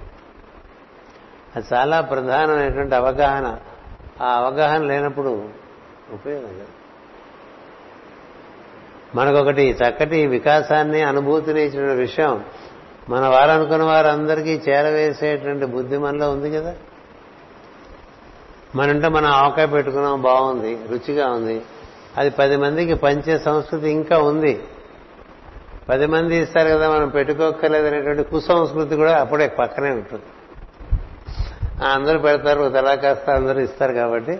[1.55, 3.57] అది చాలా ప్రధానమైనటువంటి అవగాహన.
[4.21, 5.49] ఆ అవగాహన లేనప్పుడు
[6.13, 6.79] ఉపయోగం లేదు.
[9.15, 12.45] మనకొకటి చక్కటి వికాసాన్ని అనుభూతిని ఇచ్చిన విషయం
[13.09, 16.75] మన వారనుకున్న వారందరికీ చేరవేసేటువంటి బుద్ధి మనలో ఉంది కదా?
[18.75, 21.61] మనంటే మనం ఆవకాయ పెట్టుకున్నాం బాగుంది రుచిగా ఉంది.
[22.17, 24.63] అది పది మందికి పంచే సంస్కృతి ఇంకా ఉంది.
[25.89, 30.23] పది మంది ఇస్తారు కదా మనం పెట్టుకోక్కర్లేదనేటువంటి కుసంస్కృతి కూడా అప్పుడే పక్కనే ఉంటుంది.
[31.85, 34.39] అందరూ పెడతారు తలా కాస్త అందరూ ఇస్తారు కాబట్టి.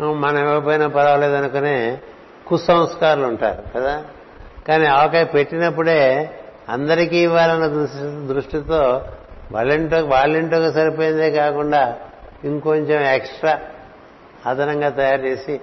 [0.00, 1.98] మనం ఇవ్వకపోయినా పర్వాలేదు అనుకునే
[2.46, 4.04] కుసంస్కారాలు ఉంటారు కదా?
[4.68, 6.30] కానీ ఆవకాయ పెట్టినప్పుడే
[6.68, 7.66] అందరికీ ఇవ్వాలన్న
[8.32, 9.04] దృష్టితో
[9.52, 11.98] వాళ్ళింటో వాళ్ళింటోకి సరిపోయిందే కాకుండా
[12.44, 13.60] ఇంకొంచెం ఎక్స్ట్రా
[14.46, 15.60] అదనంగా తయారు చేసి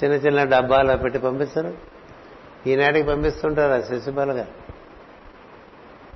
[0.00, 1.74] చిన్న చిన్న డబ్బాలో పెట్టి పంపిస్తారు.
[2.66, 4.54] ఈనాటికి పంపిస్తుంటారు ఆ శశిబాల గారు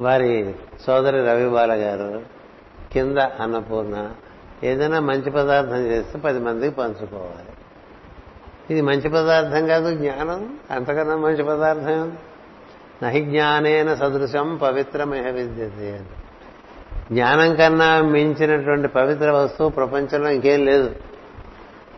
[0.01, 0.55] వారి
[0.87, 2.23] సోదరి రవిబాల గారు
[2.93, 4.11] కింద అన్నపూర్ణ
[4.63, 7.53] ఏదైనా మంచి పదార్థం చేస్తే పది మందికి పంచుకోవాలి.
[8.71, 10.59] ఇది మంచి పదార్థం కాదు జ్ఞానం.
[10.71, 12.17] అంతకన్నా మంచి పదార్థం
[13.03, 16.01] నహి జ్ఞానేన సదృశం పవిత్రమేహ విద్యతే
[17.13, 20.97] జ్ఞానం కన్నా మించినటువంటి పవిత్ర వస్తువు ప్రపంచంలో ఇంకేం లేదు.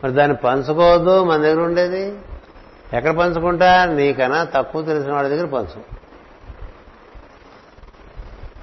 [0.05, 2.13] మరి దాన్ని పంచుకోవద్దు మన దగ్గర ఉండేది?
[2.95, 3.85] ఎక్కడ పంచుకుంటా?
[3.85, 5.97] నీకన్నా తక్కువ తెలిసిన వాడి దగ్గర పంచు.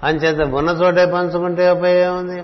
[0.04, 2.44] అంచేత ఉన్న చోటే పంచుకుంటే ఉపయోగం ఉంది.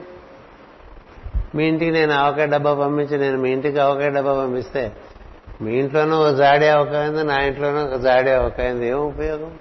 [1.56, 4.92] మీ ఇంటికి నేను ఆవకాయ డబ్బా పంపించి నేను మీ ఇంటికి ఆవకాయ డబ్బా పంపిస్తే
[5.62, 9.52] మీ ఇంట్లోనూ ఒక జాడి ఆవకాయింది నా ఇంట్లోనూ ఒక జాడే ఆవకాయింది ఏం ఉపయోగం?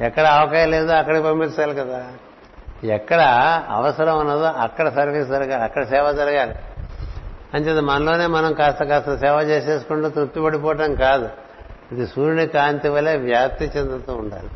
[0.00, 2.06] ఎక్కడ ఆవకాయ లేదో అక్కడికి పంపించాలి కదా.
[2.84, 3.20] ఎక్కడ
[3.68, 6.54] అవసరం ఉన్నదో అక్కడ సర్వీస్ జరగాలి అక్కడ సేవ జరగాలి.
[7.54, 11.28] అంచేది మనలోనే మనం కాస్త కాస్త సేవ చేసేసుకుంటూ తృప్తి పడిపోవటం కాదు.
[11.92, 14.50] ఇది సూర్యుని కాంతి వలె వ్యాప్తి చెందుతూ ఉండాలి.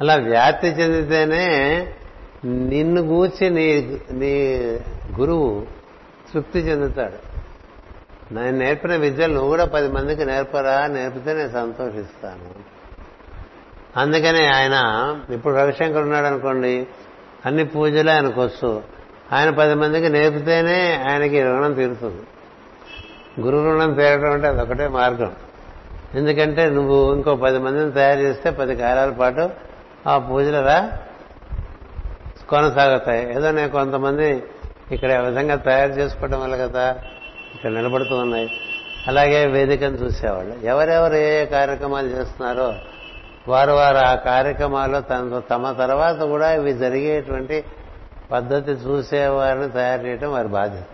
[0.00, 1.48] అలా వ్యాప్తి చెందితేనే
[2.44, 4.56] నిన్ను గూర్చి నీ నీ
[5.20, 5.66] గురువు
[6.34, 7.30] తృప్తి చెందుతాడు.
[8.34, 12.79] నేను నేర్పిన విద్యలు నువ్వు కూడా పది మందికి నేర్పరా నేర్పితే నేను సంతోషిస్తాను.
[13.96, 14.76] అందుకనే ఆయన
[15.32, 16.86] ఇప్పుడు రవిశంకర్ ఉన్నాడు అనుకోండి
[17.46, 18.82] అన్ని పూజలు ఆయనకు వస్తూ
[19.32, 22.22] ఆయన పది మందికి నేర్పితేనే ఆయనకి రుణం తీరుతుంది.
[23.40, 25.32] గురు రుణం తీరడం అంటే అదొకటే మార్గం.
[26.14, 29.50] ఎందుకంటే నువ్వు ఇంకో పది మందిని తయారు చేస్తే పది కాలాల పాటు
[30.08, 30.92] ఆ పూజలరా
[32.48, 33.36] కొనసాగుతాయి.
[33.36, 34.42] ఏదో నేను కొంతమంది
[34.92, 36.90] ఇక్కడ ఆ విధంగా తయారు చేసుకోవడం వల్ల కదా
[37.54, 38.50] ఇక్కడ నిలబడుతూ ఉన్నాయి.
[39.08, 40.54] అలాగే వేదికను చూసేవాళ్ళు.
[40.64, 42.74] ఎవరెవరు ఏ ఏ కార్యక్రమాలు చేస్తున్నారో
[43.50, 47.64] వారు వారు ఆ కార్యక్రమాల్లో తన తమ తర్వాత కూడా ఇవి జరిగేటువంటి
[48.32, 50.84] పద్ధతి చూసేవారిని తయారు చేయడం వారి బాధ్యత.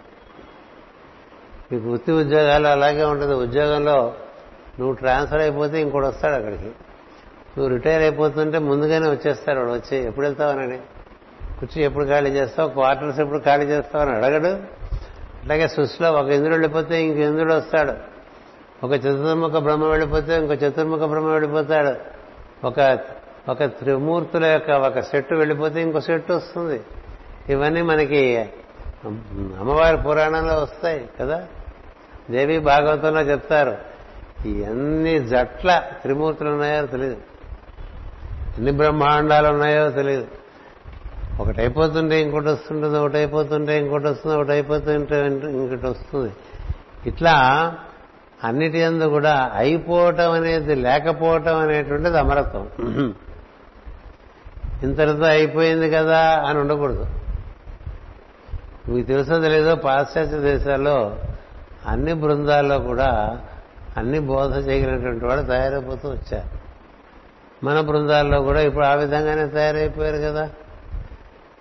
[1.72, 3.34] ఈ వృత్తి ఉద్యోగాలు అలాగే ఉంటుంది.
[3.34, 4.14] ఉద్యోగంలో
[4.78, 6.66] నువ్వు ట్రాన్స్ఫర్ అయిపోతే ఇంకోటి వస్తాడు అక్కడికి.
[7.58, 9.72] నువ్వు రిటైర్ అయిపోతుంటే ముందుగానే వచ్చేస్తాడు వాడు.
[9.72, 10.78] వచ్చి ఎప్పుడు వెళ్తావనని
[11.60, 12.68] కూర్చి ఎప్పుడు ఖాళీ చేస్తావు?
[12.68, 14.48] క్వార్టర్స్ ఎప్పుడు ఖాళీ చేస్తావు అని అడగడు.
[15.44, 17.92] అలాగే సృష్టిలో ఒక ఇంద్రుడు వెళ్ళిపోతే ఇంక ఇంద్రుడు వస్తాడు.
[18.86, 22.15] ఒక చతుర్ముఖ బ్రహ్మ వెళ్ళిపోతే ఇంకో చతుర్ముఖ బ్రహ్మ వెళ్ళిపోతాడు.
[22.64, 22.98] ఒక
[23.48, 26.80] ఒక త్రిమూర్తుల యొక్క ఒక సెట్టు వెళ్ళిపోతే ఇంకో సెట్టు వస్తుంది.
[27.48, 28.50] ఇవన్నీ మనకి
[29.06, 31.46] అమ్మవారి పురాణంలో వస్తాయి కదా?
[32.30, 33.76] దేవి భాగవతంలో చెప్తారు.
[34.48, 37.16] ఎన్ని జట్ల త్రిమూర్తులు ఉన్నాయో తెలియదు
[38.56, 40.26] ఎన్ని బ్రహ్మాండాలు ఉన్నాయో తెలియదు
[41.40, 46.32] ఒకటి అయిపోతుంటే ఇంకోటి వస్తుంటుంది ఒకటి అయిపోతుంటే ఇంకోటి వస్తుంది ఒకటి అయిపోతుంటే ఇంకోటి వస్తుంది.
[47.06, 47.34] ఇట్లా
[48.44, 52.68] అన్నిటి అందు కూడా అయిపోవటం అనేది లేకపోవటం అనేటువంటిది అమరత్వం.
[54.82, 57.06] ఇంతటితో అయిపోయింది కదా అని ఉండకూడదు.
[58.88, 61.16] మీకు తెలుసో లేదో పాశ్చాత్య దేశాల్లో
[61.86, 63.40] అన్ని బృందాల్లో కూడా
[63.96, 66.48] అన్ని బోధ చేయగలిగినటువంటి వాడు తయారైపోతూ వచ్చారు.
[67.64, 70.50] మన బృందాల్లో కూడా ఇప్పుడు ఆ విధంగానే తయారైపోయారు కదా.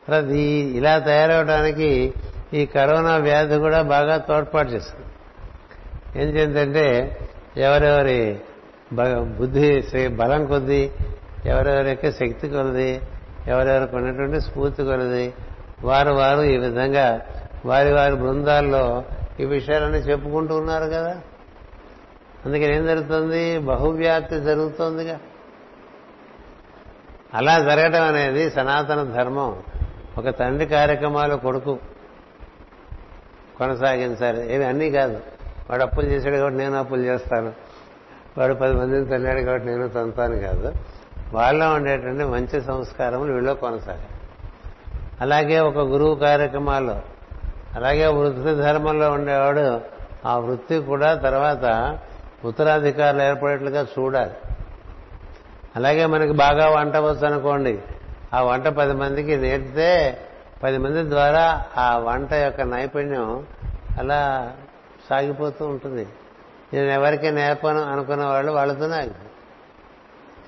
[0.08, 0.32] తర్వాత
[0.76, 2.14] ఇలా తయారవడానికి
[2.54, 5.05] ఈ కరోనా వ్యాధి కూడా బాగా తోడ్పాటు చేస్తుంది
[6.16, 7.18] ఏం చేద్దంటే
[7.58, 8.40] ఎవరెవరి
[9.22, 10.92] బుద్ధి బలం కొద్ది
[11.46, 13.02] ఎవరెవరి యొక్క శక్తి కొలది
[13.48, 15.34] ఎవరెవరికి ఉన్నటువంటి స్ఫూర్తి కొలది
[15.84, 17.22] వారు వారు ఈ విధంగా
[17.66, 19.04] వారి వారి బృందాల్లో
[19.40, 21.22] ఈ విషయాలన్నీ చెప్పుకుంటూ ఉన్నారు కదా.
[22.46, 23.60] అందుకని ఏం జరుగుతుంది?
[23.60, 25.20] బహువ్యాప్తి జరుగుతోందిగా.
[27.34, 29.64] అలా జరగడం అనేది సనాతన ధర్మం.
[30.18, 31.80] ఒక తండ్రి కార్యక్రమాలు కొడుకు
[33.58, 34.56] కొనసాగించాలి.
[34.56, 35.20] ఏవి అన్నీ కాదు.
[35.70, 37.54] వాడు అప్పులు చేశాడు కాబట్టి నేను అప్పులు చేస్తాను.
[38.38, 40.74] వాడు పది మందిని తన్నాడు కాబట్టి నేను తంతాను కాదు.
[41.34, 44.08] వాళ్ళలో ఉండేటువంటి మంచి సంస్కారములు వీళ్ళు కొనసాగాలి
[45.22, 47.02] అలాగే ఒక గురువు కార్యక్రమాల్లో
[47.76, 49.82] అలాగే వృత్తి ధర్మంలో ఉండేవాడు
[50.26, 51.98] ఆ వృత్తి కూడా తర్వాత
[52.46, 54.32] ఉత్తరాధికారులు ఏర్పడేట్లుగా చూడాలి.
[55.76, 57.80] అలాగే మనకి బాగా వంట వచ్చు అనుకోండి
[58.34, 60.18] ఆ వంట పది మందికి నేర్పితే
[60.64, 63.46] పది మంది ద్వారా ఆ వంట యొక్క నైపుణ్యం
[64.00, 64.52] అలా
[65.10, 66.08] సాగిపోతూ ఉంటుంది.
[66.74, 69.30] నేను ఎవరికి నేర్పను అనుకున్న వాళ్ళు వాళ్ళతోనే ఆగిపోయి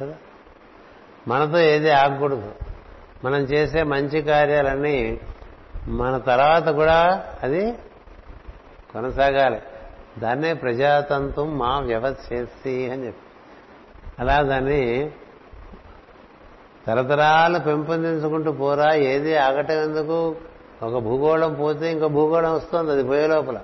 [0.01, 0.15] కదా?
[1.27, 2.51] మనతో ఏది ఆగకూడదు.
[3.23, 5.19] మనం చేసే మంచి కార్యాలన్నీ
[5.87, 7.71] మన తర్వాత కూడా అది
[8.93, 9.61] కొనసాగాలి.
[10.19, 13.21] దాన్నే ప్రజాతంత్రం మా వ్యవచ్చేసి అని చెప్పి.
[14.19, 15.11] అలా దాన్ని
[16.87, 20.35] తరతరాలు పెంపొందించుకుంటూ పోరా ఏది ఆగటం ఎందుకు?
[20.83, 23.59] ఒక భూగోళం పోతే ఇంకో భూగోళం వస్తుంది అది పోయే లోపల.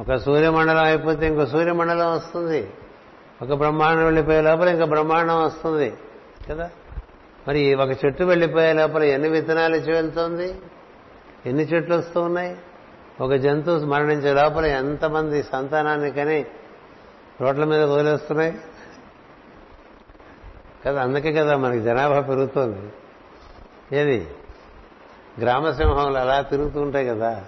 [0.00, 2.70] ఒక సూర్యమండలం అయిపోతే ఇంకో సూర్యమండలం వస్తుంది.
[3.42, 5.92] ఒక బ్రహ్మాండం వెళ్ళిపోయే లోపల ఇంకా బ్రహ్మాండం వస్తుంది.
[6.50, 6.70] కదా?
[7.48, 10.54] మరి ఒక చెట్టు వెళ్ళిపోయే లోపల ఎన్ని విత్తనాలు ఇచ్చి వెళ్తుంది?
[11.46, 12.56] ఎన్ని చెట్లు వస్తూ ఉన్నాయి?
[13.20, 16.46] ఒక జంతువు మరణించే లోపల ఎంతమంది సంతానాన్ని కానీ
[17.40, 18.58] రోడ్ల మీద వదిలేస్తున్నాయి?
[20.86, 22.92] కదా అందుకే కదా మనకి జనాభా పెరుగుతోంది.
[23.96, 24.28] ఏది?
[25.40, 27.44] గ్రామసింహంలో అలా తిరుగుతూ ఉంటాయి కదా.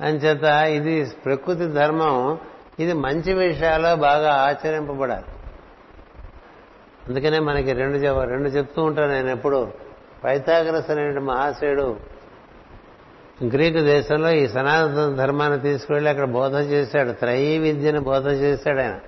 [0.00, 2.38] అంచేత ఇది ప్రకృతి ధర్మం.
[2.78, 5.24] ఇది మంచి విషయాల్లో బాగా ఆచరింపబడాలి.
[7.08, 9.72] అందుకనే మనకి రెండు రెండు చెప్తూ ఉంటాను నేను ఎప్పుడు.
[10.24, 11.96] పైతాగ్రస్ అనే మహాశయుడు
[13.44, 17.12] గ్రీకు దేశంలో ఈ సనాతన ధర్మాన్ని తీసుకువెళ్ళి అక్కడ బోధ చేశాడు.
[17.12, 18.98] త్రయీ విద్యను బోధ చేశాడు ఆయన.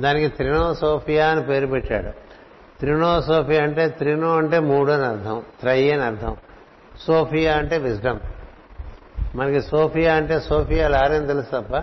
[0.00, 2.10] దానికి త్రినోసోఫియా అని పేరు పెట్టాడు.
[2.80, 5.42] త్రినోసోఫియా అంటే త్రినో అంటే మూడు అని అర్థం.
[5.60, 6.36] త్రయి అని అర్థం.
[7.06, 8.18] సోఫియా అంటే విజ్డమ్.
[9.34, 11.76] మనకి సోఫియా అంటే సోఫియా లారేం తెలుసు తప్ప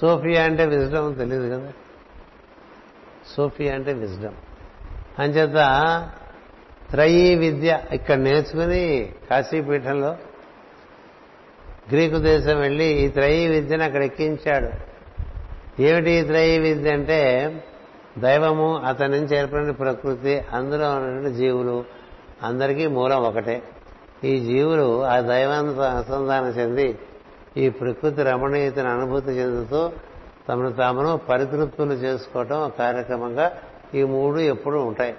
[0.00, 1.72] సోఫియా అంటే విజ్డమ్ తెలియదు కదా?
[3.36, 4.34] సోఫియా అంటే విజ్డమ్.
[5.18, 5.54] అంచేత
[6.90, 10.16] త్రయీ విద్య ఇక్కడ నేర్చుకుని కాశీపీఠంలో
[11.92, 14.96] గ్రీకు దేశం వెళ్ళి ఈ త్రయీ విద్యను అక్కడ ఎక్కించాడు.
[15.82, 17.52] ఏమిటి ఈ త్రయీ విద్య అంటే?
[18.18, 21.84] దైవము అతని నుంచి ఏర్పడిన ప్రకృతి అందులో ఉన్నటువంటి జీవులు
[22.42, 23.62] అందరికీ మూలం ఒకటే.
[24.24, 26.98] ఈ జీవులు ఆ దైవాంత అనుసంధానం చెంది
[27.56, 29.90] ఈ ప్రకృతి రమణీయతను అనుభూతి చెందుతూ
[30.48, 33.52] తమను తామును పరితృప్తులు చేసుకోవటం కార్యక్రమంగా
[33.94, 35.14] ఈ మూడు ఎప్పుడూ ఉంటాయి.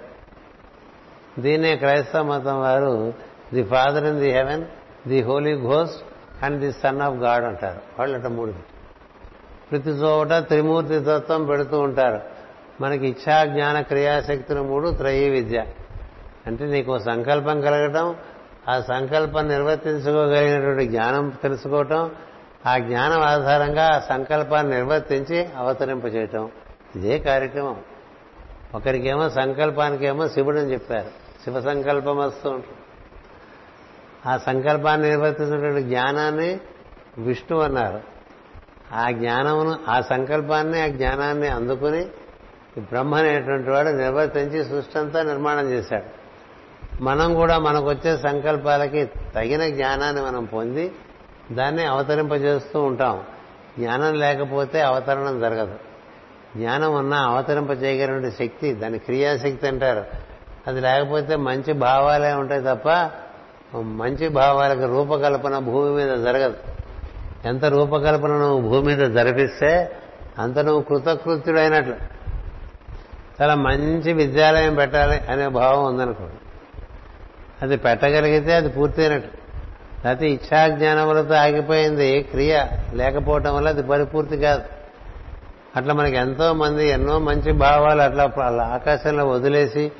[1.38, 3.12] దీన్నే క్రైస్తవ మతం వారు
[3.54, 4.64] the Father in the heaven
[5.08, 6.02] the Holy Ghost
[6.44, 7.80] and the Son of God అంటారు.
[7.98, 8.52] వాళ్ళు అట మూడు
[9.70, 12.20] ప్రతి చోట త్రిమూర్తి తత్వం పెడుతూ ఉంటారు.
[12.80, 15.64] మనకి ఇచ్చా జ్ఞాన క్రియాశక్తులు మూడు త్రయీ విద్య.
[16.46, 18.16] అంటే నీకు సంకల్పం కలగటం
[18.68, 22.10] ఆ సంకల్పం నిర్వర్తించుకోగలిగినటువంటి జ్ఞానం తెలుసుకోవటం
[22.66, 26.50] ఆ జ్ఞానం ఆధారంగా ఆ సంకల్పాన్ని నిర్వర్తించి అవతరింపచేయటం.
[26.96, 27.80] ఇదే కార్యక్రమం.
[28.74, 31.08] ఒకరికేమో సంకల్పానికేమో శివుడు అని చెప్పారు
[31.44, 32.78] శివ సంకల్పం వస్తూ ఉంటుంది.
[34.26, 36.60] ఆ సంకల్పాన్ని నిర్వర్తించినటువంటి జ్ఞానాన్ని
[37.18, 38.00] విష్ణు అన్నారు.
[38.92, 42.04] ఆ జ్ఞానమును ఆ సంకల్పాన్ని ఆ జ్ఞానాన్ని అందుకుని
[42.78, 46.17] బ్రహ్మ అనేటువంటి వాడు నిర్వర్తించి సృష్టి అంతా నిర్మాణం చేశాడు.
[47.00, 50.92] మనం కూడా మనకు వచ్చే సంకల్పాలకి తగిన జ్ఞానాన్ని మనం పొంది
[51.52, 53.22] దాన్ని అవతరింపజేస్తూ ఉంటాం.
[53.78, 55.74] జ్ఞానం లేకపోతే అవతరణం జరగదు.
[56.56, 60.04] జ్ఞానం ఉన్నా అవతరింపజేయగలిగిన శక్తి దాని క్రియాశక్తి అంటారు.
[60.66, 63.10] అది లేకపోతే మంచి భావాలే ఉంటాయి తప్ప
[63.76, 66.56] మంచి భావాలకు రూపకల్పన భూమి మీద జరగదు.
[67.44, 69.96] ఎంత రూపకల్పన నువ్వు భూమి మీద జరిపిస్తే
[70.38, 71.94] అంత నువ్వు కృతకృత్యుడైనట్లు.
[73.42, 76.34] చాలా మంచి విద్యాలయం పెట్టాలి అనే భావం ఉందనుకోండి.
[77.62, 79.28] అది పెట్టగలిగితే అది పూర్తయినట్టు.
[80.04, 82.64] లేకపోతే ఇచ్చాజ్ఞానములతో ఆగిపోయింది క్రియ
[82.94, 84.62] లేకపోవటం వల్ల అది పరిపూర్తి కాదు.
[85.76, 88.24] అట్లా మనకి ఎంతో మంది ఎన్నో మంచి భావాలు అట్లా
[88.62, 89.92] ఆకాశంలో వదిలేసి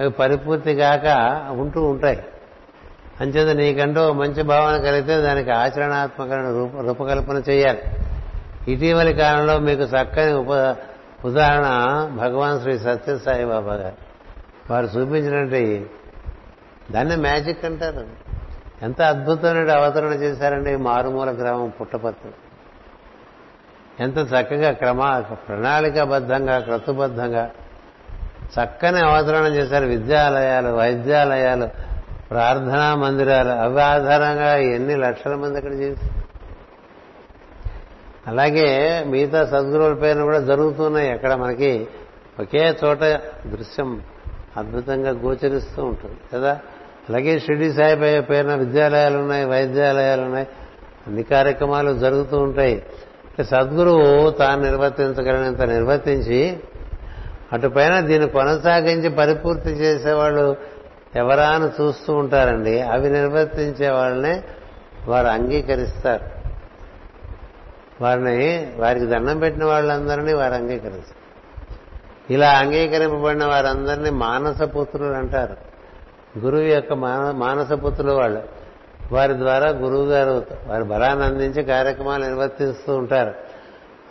[0.00, 1.06] అవి పరిపూర్తి కాక
[1.50, 2.24] ఉంటూ ఉంటాయి.
[3.20, 6.48] అంచేత నీకంటూ మంచి భావన కలిగితే దానికి ఆచరణాత్మకమైన
[6.86, 7.82] రూపకల్పన చేయాలి.
[8.68, 10.76] ఇటీవలి కాలంలో మీకు చక్కని ఉప
[11.24, 11.68] ఉదాహరణ
[12.16, 13.96] భగవాన్ శ్రీ సత్యసాయిబాబా గారు.
[14.72, 15.99] వారు చూపించినట్టు
[16.90, 18.06] దాన్ని మ్యాజిక్ అంటారు.
[18.82, 22.28] ఎంత అద్భుతమైన అవతరణ చేశారండి మారుమూల గ్రామం పుట్టపర్తి.
[24.00, 27.50] ఎంత చక్కగా క్రమ ప్రణాళికాబద్ధంగా క్రతుబద్ధంగా
[28.40, 29.86] చక్కని అవతరణ చేశారు.
[29.86, 31.68] విద్యాలయాలు వైద్యాలయాలు
[32.30, 36.20] ప్రార్థనా మందిరాలు అవి ఆధారంగా ఎన్ని లక్షల మంది అక్కడ చేశారు.
[38.26, 41.10] అలాగే మిగతా సద్గురువుల పేరు కూడా జరుగుతున్నాయి.
[41.10, 41.88] అక్కడ మనకి
[42.40, 43.00] ఒకే చోట
[43.46, 44.02] దృశ్యం
[44.56, 46.60] అద్భుతంగా గోచరిస్తూ ఉంటుంది కదా?
[47.10, 50.48] అలాగే షిరిడి సాయి పేరున విద్యాలయాలు ఉన్నాయి వైద్యాలయాలు ఉన్నాయి
[51.06, 52.82] అన్ని కార్యక్రమాలు జరుగుతూ ఉంటాయి.
[53.42, 56.60] సద్గురువు తాను నిర్వర్తించగలిగినంత నిర్వర్తించి
[57.52, 60.56] అటుపైన దీన్ని కొనసాగించి పరిపూర్తి చేసేవాళ్ళు
[61.16, 64.42] ఎవరా అని చూస్తూ ఉంటారండి అవి నిర్వర్తించే వాళ్ళనే
[65.06, 66.24] వారు అంగీకరిస్తారు.
[68.00, 71.20] వారిని వారికి దండం పెట్టిన వాళ్ళందరినీ వారు అంగీకరిస్తారు.
[72.32, 75.69] ఇలా అంగీకరింపబడిన వారందరినీ మానస పుత్రులు అంటారు.
[76.38, 78.42] గురువు యొక్క మానస పుత్రులు వాళ్ళు.
[79.12, 83.34] వారి ద్వారా గురువు గారు వారి బలాన్ని అందించి కార్యక్రమాలు నిర్వర్తిస్తూ ఉంటారు.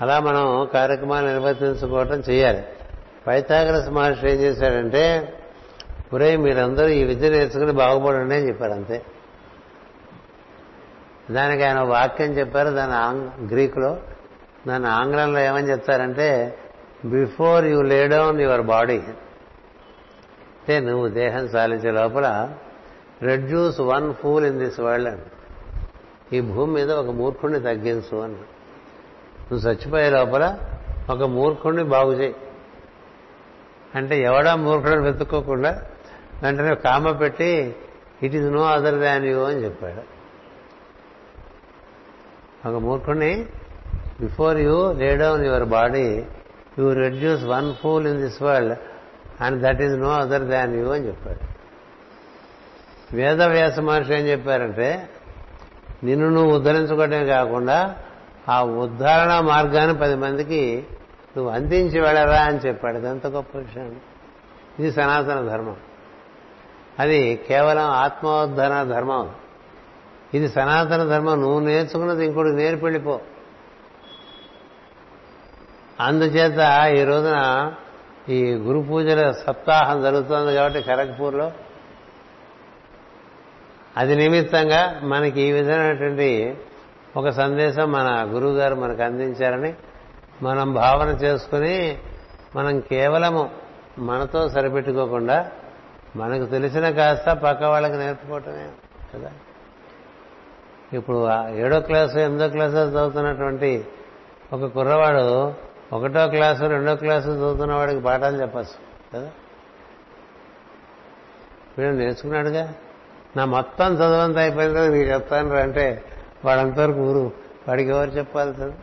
[0.01, 2.63] అలా మనం కార్యక్రమాలు నిర్వర్తించుకోవటం చేయాలి.
[3.27, 5.33] పైథాగరస్ మహర్షి ఏం చేశాడంటే
[6.13, 9.01] ఒరే మీరందరూ ఈ విద్య నేర్చుకుని బాగుపడండి అని చెప్పారు అంతే.
[11.31, 13.97] దానికి ఆయన వాక్యం చెప్పారు దాని గ్రీకులో.
[14.67, 16.57] దాని ఆంగ్లంలో ఏమని చెప్తారంటే
[17.05, 19.01] before you lay down your body
[20.69, 22.49] అంటే నువ్వు దేహం సాధించే లోపల
[23.21, 25.29] reduce one fool in this world అండి
[26.37, 30.57] ఈ భూమి మీద ఒక మూర్ఖుణ్ణి తగ్గించు అని నువ్వు చచ్చిపోయే లోపల
[31.09, 32.35] ఒక మూర్ఖుణ్ణి బాగు చేయి.
[33.95, 35.81] అంటే ఎవడా మూర్ఖుడు వెతుక్కోకుండా
[36.43, 37.75] వెంటనే కామ పెట్టి
[38.23, 40.03] it is no other than you అని చెప్పాడు.
[42.67, 43.45] ఒక మూర్ఖుణ్ణి
[44.21, 46.25] before you lay down your body
[46.79, 48.79] you reduce one fool in this world
[49.41, 51.59] and that is no other than you అని చెప్పాడు.
[53.15, 55.09] వేద వ్యాస మహర్షి ఏం చెప్పారంటే
[56.03, 57.95] నిన్ను నువ్వు ఉద్ధరించుకోవడమే కాకుండా
[58.49, 60.87] ఆ ఉద్ధరణ మార్గాన్ని పది మందికి
[61.37, 62.97] నువ్వు అందించి వెళ్ళరా అని చెప్పాడు.
[62.97, 64.01] ఇదంత గొప్ప విషయం.
[64.79, 65.75] ఇది సనాతన ధర్మం.
[66.99, 69.29] అది కేవలం ఆత్మోద్ధరణ ధర్మం.
[70.33, 71.41] ఇది సనాతన ధర్మం.
[71.41, 73.19] నువ్వు నేర్చుకున్నది ఇంకోటి నేర్పెళ్ళిపో
[75.99, 77.71] అందుచేత ఈ రోజున
[78.29, 81.51] ఈ గురు పూజల సప్తాహం జరుగుతోంది కాబట్టి ఖరగ్పూర్లో.
[83.97, 86.57] అది నిమిత్తంగా మనకి ఈ విధమైనటువంటి
[87.17, 89.73] ఒక సందేశం మన గురువు గారు మనకు అందించారని
[90.41, 91.97] మనం భావన చేసుకుని
[92.55, 93.49] మనం కేవలము
[93.99, 95.51] మనతో సరిపెట్టుకోకుండా
[96.15, 98.69] మనకు తెలిసిన కాస్త పక్క వాళ్ళకి నేర్చుకోవటమే
[99.15, 99.31] కదా.
[100.93, 103.85] ఇప్పుడు ఏడో క్లాసు ఎనిమిదో క్లాసు చదువుతున్నటువంటి
[104.53, 105.53] ఒక కుర్రవాడు
[105.93, 109.31] ఒకటో క్లాసు రెండో క్లాసు చదువుతున్న వాడికి పాఠాలు చెప్పచ్చు కదా?
[111.77, 112.73] వీడు నేర్చుకున్నాడుగా?
[113.37, 116.03] నా మొత్తం చదువంతా అయిపోయిన తర్వాత నీకు చెప్తాను రా అంటే
[116.45, 117.31] వాడంతవరకు ఊరు.
[117.67, 118.73] వాడికి ఎవరు చెప్పాలి కదా?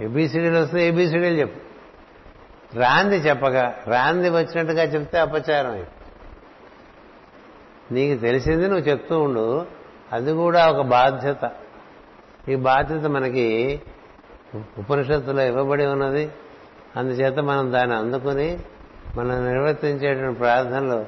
[0.00, 1.64] ఏబీసీడీలు వస్తే ఏబీసీడీలు చెప్పు.
[2.78, 5.86] రాంది చెప్పగా రాంది వచ్చినట్టుగా చెప్తే అపచారం అయి
[7.92, 9.66] నీకు తెలిసింది నువ్వు చెప్తూ ఉండు
[10.12, 11.50] అది కూడా ఒక బాధ్యత.
[12.48, 13.80] ఈ బాధ్యత మనకి
[14.78, 16.30] ఉపనిషత్తులో ఇవ్వబడి ఉన్నది
[16.96, 18.58] అందుచేత మనం దాన్ని అందుకుని
[19.16, 21.04] మనం నిర్వర్తించేటువంటి ప్రార్థనలు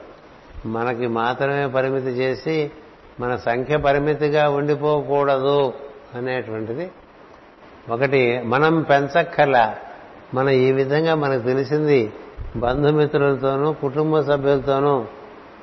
[0.69, 2.71] మనకి మాత్రమే పరిమితి చేసి
[3.21, 5.73] మన సంఖ్య పరిమితిగా ఉండిపోకూడదు
[6.15, 6.91] అనేటువంటిది
[7.91, 9.75] ఒకటి మనం పెంచక్కల
[10.35, 12.13] మన ఈ విధంగా మనకు తెలిసింది
[12.57, 15.05] బంధుమిత్రులతోనూ కుటుంబ సభ్యులతోనూ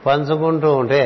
[0.06, 1.04] పంచుకుంటూ ఉంటే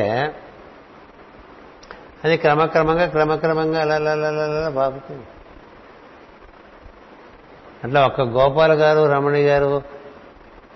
[2.24, 5.26] అది క్రమక్రమంగా క్రమక్రమంగా అలా అలా అలా అలా బాగుతుంది
[7.84, 9.82] అట్లా ఒక్క గోపాల్ గారు రమణి గారు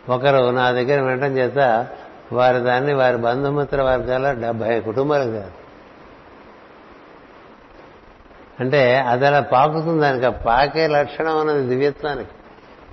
[0.08, 1.86] ఒకరు నా దగ్గర వినటం చేత
[2.32, 5.50] వారి దాన్ని వారి బంధుమిత్ర వర్గాల డెబ్బై కుటుంబాలు కాదు.
[8.60, 10.00] అంటే అది అలా పాకుతుంది.
[10.00, 12.30] దానికి ఆ పాకే లక్షణం అన్నది దివ్యత్వానికి.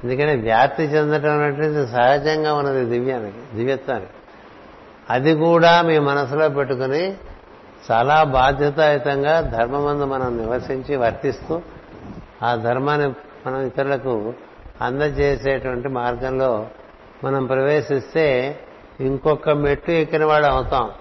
[0.04, 4.12] ఎందుకంటే వ్యాప్తి చెందటం అనేది సహజంగా ఉన్నది దివ్యానికి దివ్యత్వానికి.
[5.10, 7.18] అది కూడా మీ మనసులో పెట్టుకుని
[7.92, 11.62] చాలా బాధ్యతాయుతంగా ధర్మమందు మనం నివసించి వర్తిస్తూ
[12.44, 13.14] ఆ ధర్మాన్ని
[13.48, 14.34] మనం ఇతరులకు
[14.82, 16.68] అందజేసేటువంటి మార్గంలో
[17.24, 18.60] మనం ప్రవేశిస్తే
[19.00, 20.92] ఇంకొక మెట్టు ఎక్కిన వాడు అవుతాం.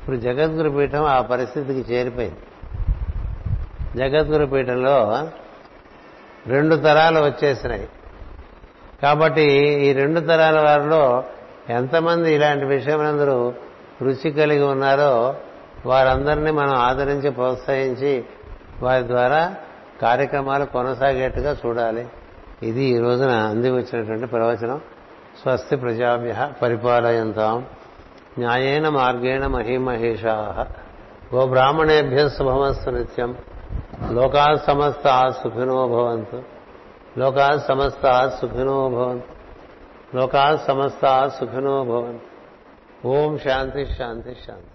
[0.00, 2.36] ఇప్పుడు జగద్గురు పీఠం ఆ పరిస్థితికి చేరిపోయింది.
[3.96, 5.28] జగద్గురు పీఠంలో
[6.46, 7.88] రెండు తరాలు వచ్చేసినాయి.
[9.02, 9.42] కాబట్టి
[9.86, 11.24] ఈ రెండు తరాల వారిలో
[11.68, 13.52] ఎంతమంది ఇలాంటి విషయములందరూ
[14.02, 15.34] రుచి కలిగి ఉన్నారో
[15.86, 18.24] వారందరినీ మనం ఆదరించి ప్రోత్సహించి
[18.82, 19.54] వారి ద్వారా
[20.02, 22.08] కార్యక్రమాలు కొనసాగేట్టుగా చూడాలి.
[22.62, 24.80] ఇది ఈ రోజున అంది వచ్చినటువంటి ప్రవచనం.
[25.42, 27.66] స్వస్తి ప్రజాభ్య పరిపాలయంతాం.
[28.38, 30.66] న్యాయేన మార్గేణ మహిమహేషా.
[31.34, 33.36] గోబ్రాహ్మణేభ్య శుభమస్తు నిత్యం.
[34.10, 36.42] లోకా సమస్త సుఖినో భవంతు.
[37.18, 39.42] లోకా సమస్త సుఖినో భవంతు.
[40.16, 42.32] లోకా సమస్త సుఖినో భవంతు.
[43.06, 44.71] ఓం శాంతి శాంతి శాంతి.